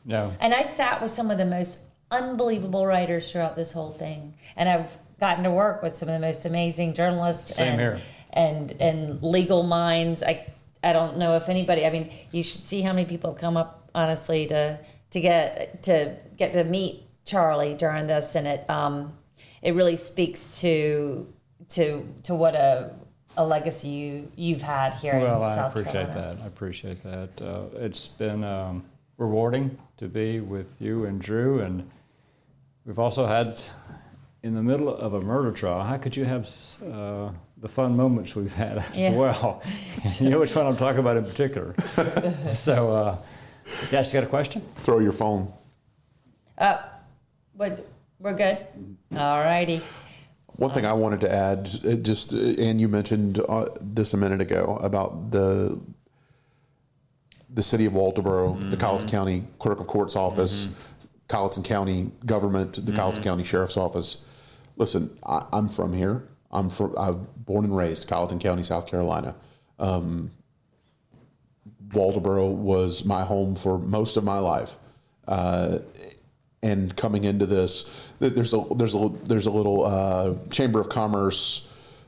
No. 0.05 0.33
And 0.39 0.53
I 0.53 0.61
sat 0.63 1.01
with 1.01 1.11
some 1.11 1.29
of 1.31 1.37
the 1.37 1.45
most 1.45 1.79
unbelievable 2.11 2.85
writers 2.85 3.31
throughout 3.31 3.55
this 3.55 3.71
whole 3.71 3.91
thing, 3.91 4.33
and 4.55 4.67
I've 4.67 4.97
gotten 5.19 5.43
to 5.43 5.51
work 5.51 5.83
with 5.83 5.95
some 5.95 6.09
of 6.09 6.13
the 6.13 6.25
most 6.25 6.45
amazing 6.45 6.93
journalists. 6.93 7.55
Same 7.55 7.73
and, 7.73 7.79
here. 7.79 7.99
And 8.31 8.71
and 8.81 9.21
legal 9.23 9.63
minds. 9.63 10.23
I 10.23 10.47
I 10.83 10.93
don't 10.93 11.17
know 11.17 11.35
if 11.35 11.49
anybody. 11.49 11.85
I 11.85 11.89
mean, 11.89 12.09
you 12.31 12.41
should 12.43 12.63
see 12.63 12.81
how 12.81 12.93
many 12.93 13.05
people 13.05 13.31
have 13.31 13.39
come 13.39 13.57
up 13.57 13.89
honestly 13.93 14.47
to 14.47 14.79
to 15.11 15.19
get 15.19 15.83
to 15.83 16.15
get 16.37 16.53
to 16.53 16.63
meet 16.63 17.03
Charlie 17.25 17.75
during 17.75 18.07
this, 18.07 18.35
and 18.35 18.47
it 18.47 18.69
um 18.69 19.13
it 19.61 19.75
really 19.75 19.95
speaks 19.95 20.59
to 20.61 21.31
to 21.69 22.07
to 22.23 22.33
what 22.33 22.55
a 22.55 22.91
a 23.39 23.45
legacy 23.45 23.87
you 23.87 24.31
you've 24.35 24.61
had 24.61 24.93
here 24.95 25.17
Well, 25.17 25.43
in 25.43 25.49
I 25.49 25.55
South 25.55 25.71
appreciate 25.71 26.11
Carolina. 26.11 26.35
that. 26.35 26.43
I 26.43 26.47
appreciate 26.47 27.03
that. 27.03 27.41
Uh, 27.41 27.61
it's 27.85 28.05
been 28.09 28.43
um, 28.43 28.83
rewarding 29.17 29.77
to 29.95 30.09
be 30.09 30.41
with 30.41 30.75
you 30.81 31.05
and 31.05 31.21
Drew, 31.21 31.61
and 31.61 31.89
we've 32.85 32.99
also 32.99 33.27
had 33.27 33.61
in 34.43 34.55
the 34.55 34.61
middle 34.61 34.89
of 34.93 35.13
a 35.13 35.21
murder 35.21 35.53
trial. 35.53 35.83
How 35.85 35.95
could 35.97 36.17
you 36.17 36.25
have 36.25 36.49
uh, 36.85 37.31
the 37.57 37.69
fun 37.69 37.95
moments 37.95 38.35
we've 38.35 38.53
had 38.53 38.79
as 38.79 38.95
Yeah. 38.95 39.11
well? 39.15 39.63
you 40.19 40.29
know 40.29 40.39
which 40.39 40.53
one 40.53 40.65
I'm 40.67 40.75
talking 40.77 40.99
about 40.99 41.15
in 41.15 41.23
particular. 41.23 41.73
so, 42.53 42.89
uh, 42.89 43.17
yes, 43.89 44.13
you 44.13 44.19
got 44.19 44.23
a 44.27 44.29
question? 44.29 44.61
Throw 44.79 44.99
your 44.99 45.13
phone. 45.13 45.53
Uh, 46.57 46.79
what 47.53 47.87
we're 48.19 48.33
good. 48.33 48.57
All 49.15 49.39
righty. 49.39 49.81
One 50.59 50.71
thing 50.71 50.85
I 50.85 50.91
wanted 50.91 51.21
to 51.21 51.33
add, 51.33 51.69
uh, 51.85 51.95
just 51.95 52.33
uh, 52.33 52.37
and 52.37 52.81
you 52.81 52.89
mentioned 52.89 53.39
uh, 53.47 53.67
this 53.79 54.13
a 54.13 54.17
minute 54.17 54.41
ago 54.41 54.77
about 54.81 55.31
the 55.31 55.79
the 57.49 57.63
city 57.63 57.85
of 57.85 57.93
Walterboro, 57.93 58.69
the 58.69 58.75
Colleton 58.75 59.07
County 59.07 59.45
Clerk 59.59 59.79
of 59.79 59.87
Court's 59.87 60.17
office, 60.17 60.67
Colleton 61.29 61.63
County 61.63 62.11
government, 62.25 62.85
the 62.85 62.91
Colleton 62.91 63.23
County 63.23 63.45
Sheriff's 63.45 63.77
office. 63.77 64.17
Listen, 64.75 65.17
I, 65.25 65.45
I'm 65.53 65.69
from 65.69 65.93
here. 65.93 66.27
I'm 66.51 66.69
from. 66.69 66.93
I'm 66.97 67.25
born 67.37 67.63
and 67.63 67.77
raised 67.77 68.09
Colleton 68.09 68.39
County, 68.39 68.63
South 68.63 68.85
Carolina. 68.85 69.35
Um, 69.79 70.31
Walterboro 71.87 72.51
was 72.51 73.05
my 73.05 73.23
home 73.23 73.55
for 73.55 73.79
most 73.79 74.17
of 74.17 74.25
my 74.25 74.39
life. 74.39 74.75
Uh, 75.25 75.79
and 76.61 76.95
coming 76.95 77.23
into 77.23 77.45
this, 77.45 77.85
there's 78.19 78.53
a 78.53 78.63
there's 78.75 78.95
a 78.95 79.09
there's 79.25 79.45
a 79.45 79.51
little 79.51 79.85
uh, 79.85 80.35
Chamber 80.51 80.79
of 80.79 80.89
Commerce 80.89 81.67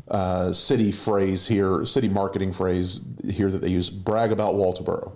uh, 0.10 0.52
city 0.52 0.91
phrase 0.91 1.47
here, 1.47 1.86
city 1.86 2.10
marketing 2.10 2.52
phrase 2.52 2.99
here 3.30 3.49
that 3.49 3.62
they 3.62 3.70
use: 3.70 3.89
brag 3.89 4.32
about 4.32 4.56
Walterboro. 4.56 5.14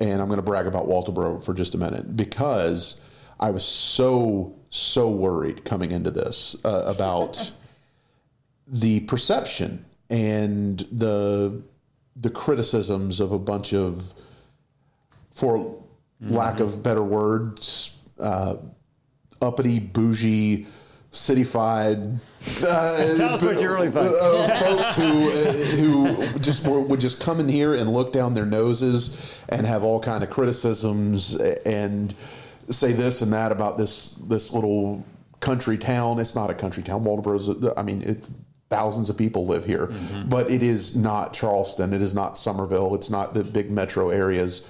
And 0.00 0.20
I'm 0.20 0.28
going 0.28 0.38
to 0.38 0.42
brag 0.42 0.66
about 0.66 0.86
Walterboro 0.86 1.42
for 1.42 1.54
just 1.54 1.74
a 1.74 1.78
minute 1.78 2.16
because 2.16 3.00
I 3.40 3.50
was 3.50 3.64
so 3.64 4.54
so 4.70 5.08
worried 5.08 5.64
coming 5.64 5.90
into 5.90 6.10
this 6.10 6.54
uh, 6.64 6.84
about 6.86 7.50
the 8.68 9.00
perception 9.00 9.84
and 10.10 10.86
the 10.92 11.62
the 12.20 12.30
criticisms 12.30 13.20
of 13.20 13.32
a 13.32 13.38
bunch 13.38 13.72
of, 13.72 14.12
for 15.30 15.82
lack 16.20 16.58
of 16.58 16.82
better 16.82 17.02
words, 17.02 17.92
uh, 18.18 18.56
uppity, 19.40 19.78
bougie, 19.78 20.66
cityfied. 21.12 22.18
Uh, 22.62 23.16
Tell 23.16 23.34
us 23.34 23.42
what 23.42 23.60
you 23.60 23.68
really 23.70 23.90
think. 23.90 24.10
uh, 24.20 24.58
folks 24.60 24.94
who 24.94 25.30
uh, 25.30 25.52
who 26.32 26.38
just 26.40 26.64
were, 26.66 26.80
would 26.80 27.00
just 27.00 27.20
come 27.20 27.40
in 27.40 27.48
here 27.48 27.74
and 27.74 27.90
look 27.90 28.12
down 28.12 28.34
their 28.34 28.46
noses 28.46 29.40
and 29.48 29.66
have 29.66 29.84
all 29.84 30.00
kind 30.00 30.22
of 30.22 30.30
criticisms 30.30 31.34
and 31.66 32.14
say 32.70 32.92
this 32.92 33.22
and 33.22 33.32
that 33.32 33.52
about 33.52 33.78
this 33.78 34.10
this 34.28 34.52
little 34.52 35.04
country 35.40 35.78
town. 35.78 36.18
It's 36.18 36.34
not 36.34 36.50
a 36.50 36.54
country 36.54 36.82
town. 36.82 37.04
Walterboro's. 37.04 37.48
a- 37.48 37.74
I 37.78 37.82
mean, 37.82 38.02
it, 38.02 38.24
thousands 38.70 39.08
of 39.08 39.16
people 39.16 39.46
live 39.46 39.64
here, 39.64 39.90
but 40.26 40.50
it 40.50 40.62
is 40.62 40.94
not 40.94 41.32
Charleston. 41.32 41.94
It 41.94 42.02
is 42.02 42.14
not 42.14 42.36
Summerville. 42.36 42.94
It's 42.94 43.08
not 43.08 43.32
the 43.32 43.42
big 43.42 43.70
metro 43.70 44.10
areas 44.10 44.60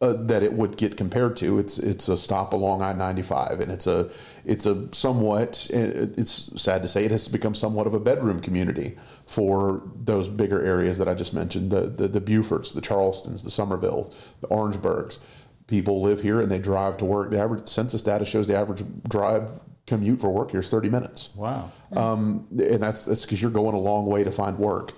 uh, 0.00 0.12
that 0.12 0.42
it 0.42 0.52
would 0.52 0.76
get 0.76 0.96
compared 0.96 1.36
to. 1.36 1.58
It's 1.58 1.78
it's 1.78 2.08
a 2.08 2.16
stop 2.16 2.52
along 2.52 2.82
I 2.82 2.92
ninety 2.92 3.22
five, 3.22 3.60
and 3.60 3.72
it's 3.72 3.86
a 3.86 4.10
it's 4.44 4.66
a 4.66 4.88
somewhat. 4.92 5.66
It's 5.70 6.50
sad 6.60 6.82
to 6.82 6.88
say 6.88 7.04
it 7.04 7.10
has 7.10 7.26
become 7.28 7.54
somewhat 7.54 7.86
of 7.86 7.94
a 7.94 8.00
bedroom 8.00 8.40
community 8.40 8.96
for 9.26 9.82
those 10.04 10.28
bigger 10.28 10.64
areas 10.64 10.98
that 10.98 11.08
I 11.08 11.14
just 11.14 11.34
mentioned 11.34 11.72
the 11.72 11.88
the, 11.88 12.08
the 12.08 12.20
Beauforts, 12.20 12.72
the 12.72 12.80
Charlestons, 12.80 13.42
the 13.42 13.50
Summerville, 13.50 14.12
the 14.40 14.46
Orangeburgs. 14.48 15.18
People 15.66 16.00
live 16.00 16.20
here 16.20 16.40
and 16.40 16.50
they 16.50 16.58
drive 16.58 16.96
to 16.98 17.04
work. 17.04 17.30
The 17.30 17.40
average 17.40 17.68
census 17.68 18.00
data 18.00 18.24
shows 18.24 18.46
the 18.46 18.56
average 18.56 18.82
drive 19.08 19.50
commute 19.86 20.20
for 20.20 20.30
work 20.30 20.50
here 20.52 20.60
is 20.60 20.70
thirty 20.70 20.88
minutes. 20.88 21.30
Wow. 21.34 21.72
Um, 21.96 22.46
and 22.52 22.80
that's 22.82 23.04
that's 23.04 23.24
because 23.24 23.42
you're 23.42 23.50
going 23.50 23.74
a 23.74 23.80
long 23.80 24.06
way 24.06 24.22
to 24.22 24.30
find 24.30 24.56
work. 24.58 24.92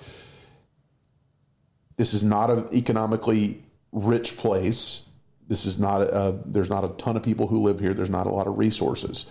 This 1.97 2.13
is 2.15 2.23
not 2.23 2.51
an 2.51 2.69
economically 2.73 3.63
rich 3.93 4.36
place. 4.36 5.03
This 5.49 5.66
is 5.66 5.78
not 5.78 6.03
a, 6.03 6.38
there's 6.47 6.70
not 6.70 6.84
a 6.84 6.88
ton 6.91 7.16
of 7.16 7.22
people 7.22 7.47
who 7.47 7.61
live 7.61 7.80
here. 7.80 7.93
There's 7.93 8.11
not 8.11 8.26
a 8.26 8.30
lot 8.30 8.47
of 8.47 8.59
resources, 8.59 9.26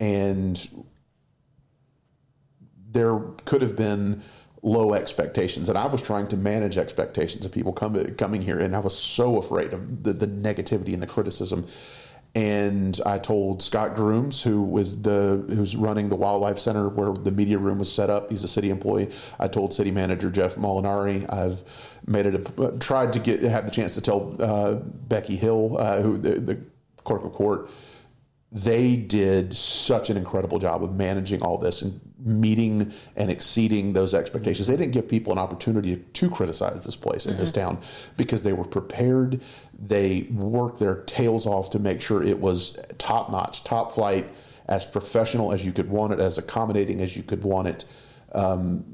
and 0.00 0.68
there 2.90 3.18
could 3.44 3.62
have 3.62 3.76
been 3.76 4.22
low 4.62 4.94
expectations. 4.94 5.68
And 5.68 5.76
I 5.76 5.86
was 5.86 6.00
trying 6.00 6.28
to 6.28 6.36
manage 6.36 6.78
expectations 6.78 7.44
of 7.44 7.52
people 7.52 7.72
coming 7.72 8.14
coming 8.14 8.42
here, 8.42 8.58
and 8.58 8.74
I 8.74 8.78
was 8.78 8.96
so 8.96 9.36
afraid 9.36 9.72
of 9.72 10.04
the, 10.04 10.12
the 10.12 10.26
negativity 10.26 10.94
and 10.94 11.02
the 11.02 11.06
criticism. 11.06 11.66
And 12.34 12.98
I 13.04 13.18
told 13.18 13.62
Scott 13.62 13.94
Grooms, 13.94 14.42
who 14.42 14.62
was 14.62 15.02
the 15.02 15.44
who's 15.48 15.76
running 15.76 16.08
the 16.08 16.16
wildlife 16.16 16.58
center 16.58 16.88
where 16.88 17.12
the 17.12 17.30
media 17.30 17.58
room 17.58 17.78
was 17.78 17.92
set 17.92 18.08
up. 18.08 18.30
He's 18.30 18.42
a 18.42 18.48
city 18.48 18.70
employee. 18.70 19.10
I 19.38 19.48
told 19.48 19.74
city 19.74 19.90
manager 19.90 20.30
Jeff 20.30 20.54
Molinari. 20.54 21.30
I've 21.30 21.62
made 22.06 22.24
it 22.24 22.50
a, 22.58 22.78
tried 22.78 23.12
to 23.12 23.18
get 23.18 23.42
have 23.42 23.66
the 23.66 23.70
chance 23.70 23.94
to 23.94 24.00
tell 24.00 24.34
uh, 24.40 24.76
Becky 24.76 25.36
Hill, 25.36 25.76
uh, 25.78 26.00
who 26.00 26.16
the, 26.16 26.40
the 26.40 26.60
clerk 27.04 27.24
of 27.24 27.32
court. 27.32 27.70
They 28.50 28.96
did 28.96 29.54
such 29.54 30.08
an 30.08 30.16
incredible 30.16 30.58
job 30.58 30.82
of 30.82 30.94
managing 30.94 31.42
all 31.42 31.58
this 31.58 31.82
and 31.82 32.00
meeting 32.24 32.92
and 33.16 33.30
exceeding 33.30 33.92
those 33.92 34.14
expectations. 34.14 34.68
They 34.68 34.76
didn't 34.76 34.92
give 34.92 35.08
people 35.08 35.32
an 35.32 35.38
opportunity 35.38 35.96
to 35.96 36.30
criticize 36.30 36.84
this 36.84 36.96
place 36.96 37.26
in 37.26 37.36
this 37.36 37.52
town 37.52 37.80
because 38.16 38.42
they 38.42 38.52
were 38.52 38.64
prepared. 38.64 39.40
They 39.78 40.28
worked 40.30 40.78
their 40.78 41.02
tails 41.02 41.46
off 41.46 41.70
to 41.70 41.78
make 41.78 42.00
sure 42.00 42.22
it 42.22 42.40
was 42.40 42.76
top 42.98 43.30
notch, 43.30 43.64
top 43.64 43.92
flight, 43.92 44.28
as 44.66 44.84
professional 44.84 45.52
as 45.52 45.66
you 45.66 45.72
could 45.72 45.88
want 45.88 46.12
it, 46.12 46.20
as 46.20 46.38
accommodating 46.38 47.00
as 47.00 47.16
you 47.16 47.22
could 47.22 47.42
want 47.42 47.68
it. 47.68 47.84
Um, 48.34 48.84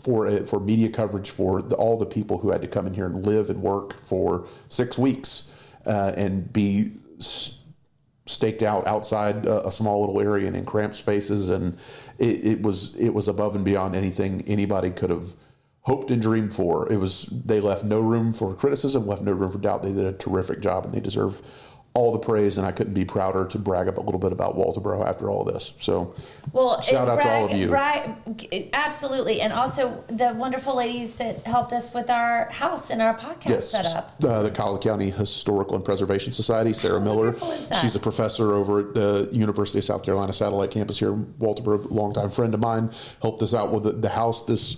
for 0.00 0.46
for 0.46 0.60
media 0.60 0.88
coverage 0.88 1.30
for 1.30 1.62
the, 1.62 1.74
all 1.74 1.96
the 1.96 2.06
people 2.06 2.38
who 2.38 2.52
had 2.52 2.60
to 2.60 2.68
come 2.68 2.86
in 2.86 2.94
here 2.94 3.06
and 3.06 3.26
live 3.26 3.50
and 3.50 3.60
work 3.60 4.00
for 4.04 4.46
six 4.68 4.96
weeks 4.96 5.48
uh, 5.84 6.12
and 6.16 6.52
be 6.52 6.92
staked 8.28 8.62
out 8.62 8.86
outside 8.86 9.46
a, 9.46 9.66
a 9.66 9.72
small 9.72 10.00
little 10.00 10.20
area 10.20 10.46
and 10.46 10.56
in 10.56 10.64
cramped 10.64 10.96
spaces, 10.96 11.48
and 11.48 11.76
it, 12.18 12.44
it 12.44 12.62
was 12.62 12.94
it 12.96 13.10
was 13.14 13.28
above 13.28 13.56
and 13.56 13.64
beyond 13.64 13.96
anything 13.96 14.42
anybody 14.46 14.90
could 14.90 15.10
have 15.10 15.34
hoped 15.82 16.10
and 16.10 16.20
dreamed 16.20 16.52
for. 16.52 16.90
It 16.92 16.98
was 16.98 17.22
they 17.32 17.60
left 17.60 17.84
no 17.84 18.00
room 18.00 18.32
for 18.32 18.54
criticism, 18.54 19.06
left 19.06 19.22
no 19.22 19.32
room 19.32 19.50
for 19.50 19.58
doubt. 19.58 19.82
They 19.82 19.92
did 19.92 20.04
a 20.04 20.12
terrific 20.12 20.60
job, 20.60 20.84
and 20.84 20.94
they 20.94 21.00
deserve 21.00 21.42
all 21.98 22.12
the 22.12 22.18
praise. 22.18 22.58
And 22.58 22.66
I 22.66 22.72
couldn't 22.72 22.94
be 22.94 23.04
prouder 23.04 23.44
to 23.46 23.58
brag 23.58 23.88
up 23.88 23.98
a 23.98 24.00
little 24.00 24.20
bit 24.20 24.30
about 24.32 24.54
Walterboro 24.54 25.04
after 25.06 25.30
all 25.30 25.42
this. 25.44 25.72
So, 25.80 26.14
Well, 26.52 26.80
shout 26.80 27.08
out 27.08 27.20
to 27.22 27.28
all 27.28 27.44
of 27.46 27.52
you. 27.52 27.66
brag- 27.68 28.70
absolutely, 28.72 29.40
and 29.40 29.52
also 29.52 30.04
the 30.06 30.32
wonderful 30.34 30.76
ladies 30.76 31.16
that 31.16 31.44
helped 31.46 31.72
us 31.72 31.92
with 31.92 32.08
our 32.10 32.48
house 32.50 32.90
and 32.90 33.02
our 33.02 33.14
podcast 33.16 33.48
Yes, 33.50 33.68
setup. 33.70 34.12
uh, 34.24 34.42
the 34.42 34.50
Colleton 34.50 34.82
County 34.90 35.10
Historical 35.10 35.74
and 35.74 35.84
Preservation 35.84 36.32
Society, 36.32 36.72
Sarah 36.72 37.00
Miller. 37.00 37.34
She's 37.80 37.96
a 37.96 38.00
professor 38.00 38.54
over 38.54 38.80
at 38.80 38.94
the 38.94 39.28
University 39.32 39.78
of 39.78 39.84
South 39.84 40.02
Carolina 40.04 40.32
Satellite 40.32 40.70
Campus 40.70 40.98
here 40.98 41.12
in 41.12 41.26
Walterboro. 41.40 41.90
Longtime 41.90 42.30
friend 42.30 42.54
of 42.54 42.60
mine 42.60 42.90
helped 43.20 43.42
us 43.42 43.52
out 43.54 43.72
with 43.72 43.82
the, 43.84 43.92
the 43.92 44.08
house. 44.10 44.42
This 44.42 44.76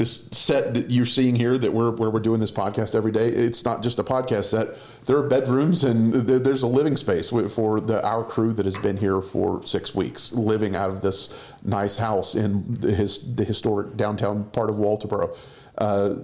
this 0.00 0.26
set 0.32 0.72
that 0.72 0.90
you're 0.90 1.04
seeing 1.04 1.36
here, 1.36 1.58
that 1.58 1.70
we're 1.70 1.90
where 1.90 2.08
we're 2.08 2.20
doing 2.20 2.40
this 2.40 2.50
podcast 2.50 2.94
every 2.94 3.12
day. 3.12 3.26
It's 3.28 3.66
not 3.66 3.82
just 3.82 3.98
a 3.98 4.02
podcast 4.02 4.44
set. 4.44 4.68
There 5.04 5.18
are 5.18 5.28
bedrooms 5.28 5.84
and 5.84 6.14
there, 6.14 6.38
there's 6.38 6.62
a 6.62 6.66
living 6.66 6.96
space 6.96 7.28
for 7.28 7.80
the 7.80 8.02
our 8.02 8.24
crew 8.24 8.54
that 8.54 8.64
has 8.64 8.78
been 8.78 8.96
here 8.96 9.20
for 9.20 9.62
six 9.66 9.94
weeks, 9.94 10.32
living 10.32 10.74
out 10.74 10.88
of 10.88 11.02
this 11.02 11.28
nice 11.62 11.96
house 11.96 12.34
in 12.34 12.72
the, 12.80 12.94
his, 12.94 13.34
the 13.36 13.44
historic 13.44 13.94
downtown 13.98 14.44
part 14.44 14.70
of 14.70 14.76
Walterboro. 14.76 15.36
Uh, 15.76 16.14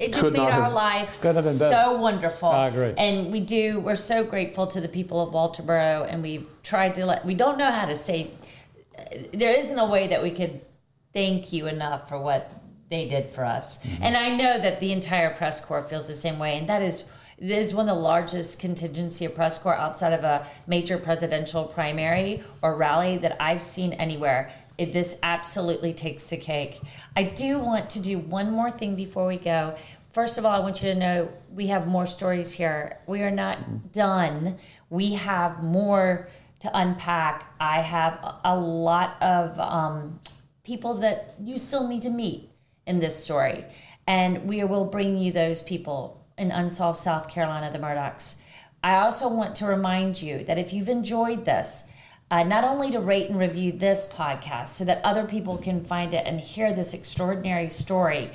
It 0.00 0.12
just 0.12 0.32
made 0.32 0.40
our 0.40 0.50
have- 0.50 0.72
life 0.72 1.20
could 1.20 1.36
have 1.36 1.44
been 1.44 1.58
better. 1.58 1.74
so 1.74 1.96
wonderful. 1.96 2.48
I 2.48 2.66
agree. 2.66 2.92
And 2.98 3.30
we 3.30 3.38
do. 3.38 3.78
We're 3.78 3.94
so 3.94 4.24
grateful 4.24 4.66
to 4.66 4.80
the 4.80 4.88
people 4.88 5.20
of 5.22 5.32
Walterboro, 5.32 6.06
and 6.10 6.22
we've 6.22 6.48
tried 6.64 6.96
to 6.96 7.06
let. 7.06 7.24
We 7.24 7.36
don't 7.36 7.56
know 7.56 7.70
how 7.70 7.86
to 7.86 7.94
say. 7.94 8.32
There 9.32 9.54
isn't 9.56 9.78
a 9.78 9.86
way 9.86 10.08
that 10.08 10.24
we 10.24 10.32
could 10.32 10.60
thank 11.12 11.52
you 11.52 11.68
enough 11.68 12.08
for 12.08 12.18
what 12.20 12.50
they 12.88 13.08
did 13.08 13.30
for 13.30 13.44
us. 13.44 13.78
Mm-hmm. 13.78 14.02
And 14.02 14.16
I 14.16 14.28
know 14.30 14.58
that 14.58 14.80
the 14.80 14.92
entire 14.92 15.34
press 15.34 15.60
corps 15.60 15.82
feels 15.82 16.06
the 16.06 16.14
same 16.14 16.38
way, 16.38 16.56
and 16.58 16.68
that 16.68 16.82
is. 16.82 17.04
This 17.38 17.68
is 17.68 17.74
one 17.74 17.86
of 17.86 17.94
the 17.94 18.00
largest 18.00 18.58
contingency 18.58 19.26
of 19.26 19.34
press 19.34 19.58
corps 19.58 19.74
outside 19.74 20.14
of 20.14 20.24
a 20.24 20.46
major 20.66 20.96
presidential 20.96 21.64
primary 21.64 22.42
or 22.62 22.74
rally 22.74 23.18
that 23.18 23.36
I've 23.38 23.62
seen 23.62 23.92
anywhere. 23.92 24.50
It, 24.78 24.94
this 24.94 25.18
absolutely 25.22 25.92
takes 25.92 26.28
the 26.28 26.38
cake. 26.38 26.80
I 27.14 27.24
do 27.24 27.58
want 27.58 27.90
to 27.90 28.00
do 28.00 28.18
one 28.18 28.50
more 28.50 28.70
thing 28.70 28.96
before 28.96 29.26
we 29.26 29.36
go. 29.36 29.76
First 30.12 30.38
of 30.38 30.46
all, 30.46 30.52
I 30.52 30.60
want 30.60 30.82
you 30.82 30.94
to 30.94 30.98
know 30.98 31.28
we 31.54 31.66
have 31.66 31.86
more 31.86 32.06
stories 32.06 32.52
here. 32.52 33.00
We 33.06 33.20
are 33.20 33.30
not 33.30 33.92
done. 33.92 34.56
We 34.88 35.12
have 35.12 35.62
more 35.62 36.30
to 36.60 36.70
unpack. 36.72 37.52
I 37.60 37.82
have 37.82 38.14
a- 38.14 38.40
a 38.44 38.58
lot 38.58 39.22
of 39.22 39.60
um, 39.60 40.20
people 40.64 40.94
that 40.94 41.34
you 41.42 41.58
still 41.58 41.86
need 41.86 42.00
to 42.00 42.10
meet 42.10 42.48
in 42.86 43.00
this 43.00 43.22
story. 43.22 43.64
And 44.06 44.46
we 44.48 44.62
will 44.64 44.84
bring 44.84 45.18
you 45.18 45.32
those 45.32 45.62
people 45.62 46.24
in 46.38 46.50
Unsolved 46.50 46.98
South 46.98 47.28
Carolina, 47.28 47.70
the 47.72 47.78
Murdaughs. 47.78 48.36
I 48.82 48.96
also 48.98 49.28
want 49.28 49.56
to 49.56 49.66
remind 49.66 50.22
you 50.22 50.44
that 50.44 50.58
if 50.58 50.72
you've 50.72 50.88
enjoyed 50.88 51.44
this, 51.44 51.84
uh, 52.30 52.42
not 52.42 52.64
only 52.64 52.90
to 52.90 53.00
rate 53.00 53.30
and 53.30 53.38
review 53.38 53.72
this 53.72 54.06
podcast 54.06 54.68
so 54.68 54.84
that 54.84 55.00
other 55.04 55.24
people 55.24 55.58
can 55.58 55.84
find 55.84 56.12
it 56.12 56.26
and 56.26 56.40
hear 56.40 56.72
this 56.72 56.94
extraordinary 56.94 57.68
story. 57.68 58.30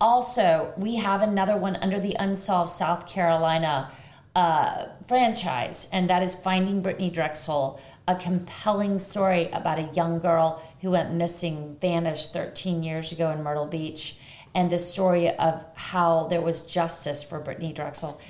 Also, 0.00 0.72
we 0.76 0.96
have 0.96 1.22
another 1.22 1.56
one 1.56 1.76
under 1.76 1.98
the 1.98 2.16
Unsolved 2.18 2.70
South 2.70 3.08
Carolina 3.08 3.90
uh, 4.34 4.88
franchise, 5.06 5.88
and 5.92 6.10
that 6.10 6.22
is 6.22 6.34
Finding 6.34 6.82
Brittany 6.82 7.08
Drexel, 7.08 7.80
a 8.08 8.14
compelling 8.14 8.98
story 8.98 9.48
about 9.52 9.78
a 9.78 9.90
young 9.94 10.18
girl 10.18 10.62
who 10.80 10.92
went 10.92 11.12
missing, 11.12 11.76
vanished 11.80 12.32
13 12.32 12.82
years 12.82 13.12
ago 13.12 13.30
in 13.30 13.42
Myrtle 13.42 13.66
Beach, 13.66 14.16
and 14.54 14.70
the 14.70 14.78
story 14.78 15.30
of 15.36 15.64
how 15.74 16.26
there 16.28 16.40
was 16.40 16.60
justice 16.62 17.22
for 17.22 17.40
Brittany 17.40 17.72
Drexel. 17.72 18.20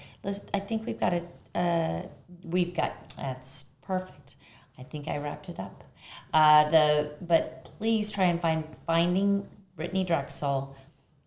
I 0.53 0.61
think 0.61 0.87
we've 0.87 0.99
got 0.99 1.13
it. 1.13 1.29
Uh, 1.55 2.03
we've 2.43 2.75
got 2.75 3.11
that's 3.17 3.65
perfect. 3.83 4.37
I 4.79 4.83
think 4.83 5.09
I 5.09 5.19
wrapped 5.19 5.49
it 5.49 5.61
up. 5.61 5.85
Uh, 6.33 6.69
the 6.69 7.13
but 7.21 7.65
please 7.79 8.11
try 8.11 8.25
and 8.25 8.41
find 8.41 8.65
Finding 8.87 9.47
Brittany 9.77 10.05
Drexel. 10.05 10.77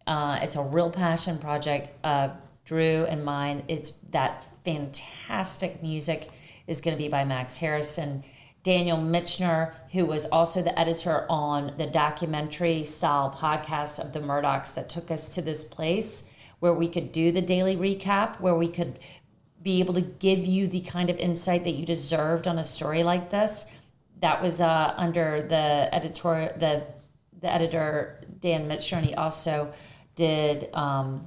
Uh, 0.05 0.39
it's 0.41 0.55
a 0.55 0.61
real 0.61 0.89
passion 0.89 1.37
project 1.37 1.91
of 2.03 2.33
Drew 2.65 3.05
and 3.05 3.23
mine. 3.23 3.63
It's 3.67 3.91
that 4.11 4.45
fantastic 4.65 5.81
music 5.81 6.29
is 6.67 6.81
going 6.81 6.95
to 6.95 7.01
be 7.01 7.09
by 7.09 7.23
Max 7.23 7.57
Harrison. 7.57 8.23
Daniel 8.69 8.99
Mitchner, 8.99 9.73
who 9.93 10.05
was 10.05 10.27
also 10.27 10.61
the 10.61 10.79
editor 10.79 11.25
on 11.27 11.73
the 11.79 11.87
documentary 11.87 12.83
style 12.83 13.33
podcast 13.35 13.97
of 13.97 14.13
the 14.13 14.19
Murdaughs 14.19 14.75
that 14.75 14.87
took 14.87 15.09
us 15.09 15.33
to 15.33 15.41
this 15.41 15.63
place 15.63 16.25
where 16.59 16.75
we 16.75 16.87
could 16.87 17.11
do 17.11 17.31
the 17.31 17.41
daily 17.41 17.75
recap, 17.75 18.39
where 18.39 18.53
we 18.53 18.67
could 18.67 18.99
be 19.59 19.79
able 19.79 19.95
to 19.95 20.01
give 20.01 20.45
you 20.45 20.67
the 20.67 20.81
kind 20.81 21.09
of 21.09 21.17
insight 21.17 21.63
that 21.63 21.71
you 21.71 21.83
deserved 21.83 22.47
on 22.47 22.59
a 22.59 22.63
story 22.63 23.01
like 23.01 23.31
this. 23.31 23.65
That 24.21 24.39
was 24.39 24.61
uh, 24.61 24.93
under 24.97 25.41
the 25.41 25.89
editor, 25.91 26.53
the 26.55 26.83
the 27.41 27.51
editor 27.51 28.21
Dan 28.39 28.69
Mitchner, 28.69 28.97
and 28.97 29.05
he 29.07 29.15
also 29.15 29.73
did 30.13 30.69
um, 30.75 31.25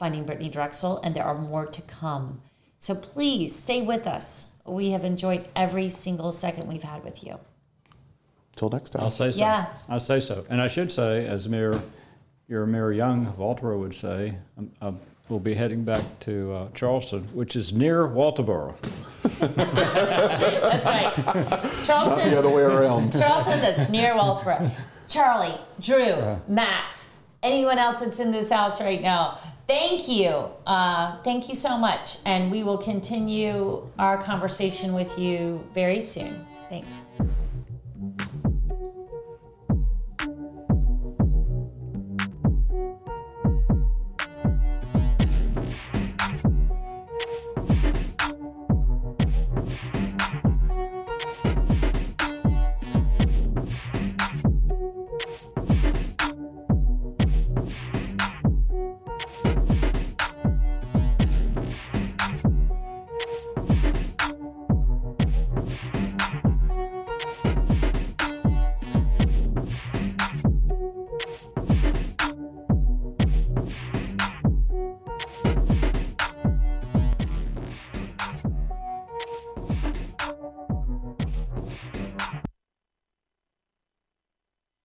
Finding 0.00 0.24
Brittany 0.24 0.48
Drexel, 0.48 1.00
and 1.04 1.14
there 1.14 1.24
are 1.24 1.38
more 1.38 1.66
to 1.66 1.82
come. 1.82 2.42
So 2.78 2.96
please 2.96 3.54
stay 3.54 3.80
with 3.80 4.08
us. 4.08 4.48
We 4.66 4.90
have 4.90 5.04
enjoyed 5.04 5.46
every 5.54 5.88
single 5.88 6.32
second 6.32 6.68
we've 6.68 6.82
had 6.82 7.04
with 7.04 7.22
you. 7.24 7.38
Till 8.56 8.70
next 8.70 8.90
time. 8.90 9.02
I'll 9.02 9.10
say 9.10 9.30
so. 9.30 9.40
Yeah. 9.40 9.66
I'll 9.88 10.00
say 10.00 10.20
so. 10.20 10.44
And 10.48 10.60
I 10.60 10.68
should 10.68 10.90
say, 10.90 11.26
as 11.26 11.48
Mayor, 11.48 11.80
your 12.48 12.64
Mayor 12.66 12.92
Young 12.92 13.26
of 13.26 13.36
Walterboro 13.36 13.78
would 13.80 13.94
say, 13.94 14.36
um, 14.56 14.70
uh, 14.80 14.92
we'll 15.28 15.40
be 15.40 15.54
heading 15.54 15.84
back 15.84 16.02
to 16.20 16.52
uh, 16.52 16.68
Charleston, 16.72 17.24
which 17.34 17.56
is 17.56 17.72
near 17.72 18.06
Walterboro. 18.06 18.74
That's 19.40 20.86
right. 20.86 21.12
Charleston. 21.86 22.18
Not 22.18 22.30
the 22.30 22.38
other 22.38 22.48
way 22.50 22.62
around. 22.62 23.12
Charleston, 23.12 23.60
that's 23.60 23.90
near 23.90 24.14
Walterboro. 24.14 24.70
Charlie, 25.08 25.58
Drew, 25.80 25.98
Yeah. 25.98 26.38
Max, 26.48 27.10
anyone 27.42 27.78
else 27.78 27.98
that's 27.98 28.20
in 28.20 28.30
this 28.30 28.50
house 28.50 28.80
right 28.80 29.02
now, 29.02 29.38
thank 29.66 30.08
you. 30.08 30.48
Uh, 30.66 31.16
thank 31.22 31.48
you 31.48 31.54
so 31.54 31.76
much. 31.76 32.18
And 32.24 32.50
we 32.50 32.62
will 32.62 32.78
continue 32.78 33.88
our 33.98 34.20
conversation 34.22 34.94
with 34.94 35.18
you 35.18 35.64
very 35.74 36.00
soon. 36.00 36.46
Thanks. 36.68 37.06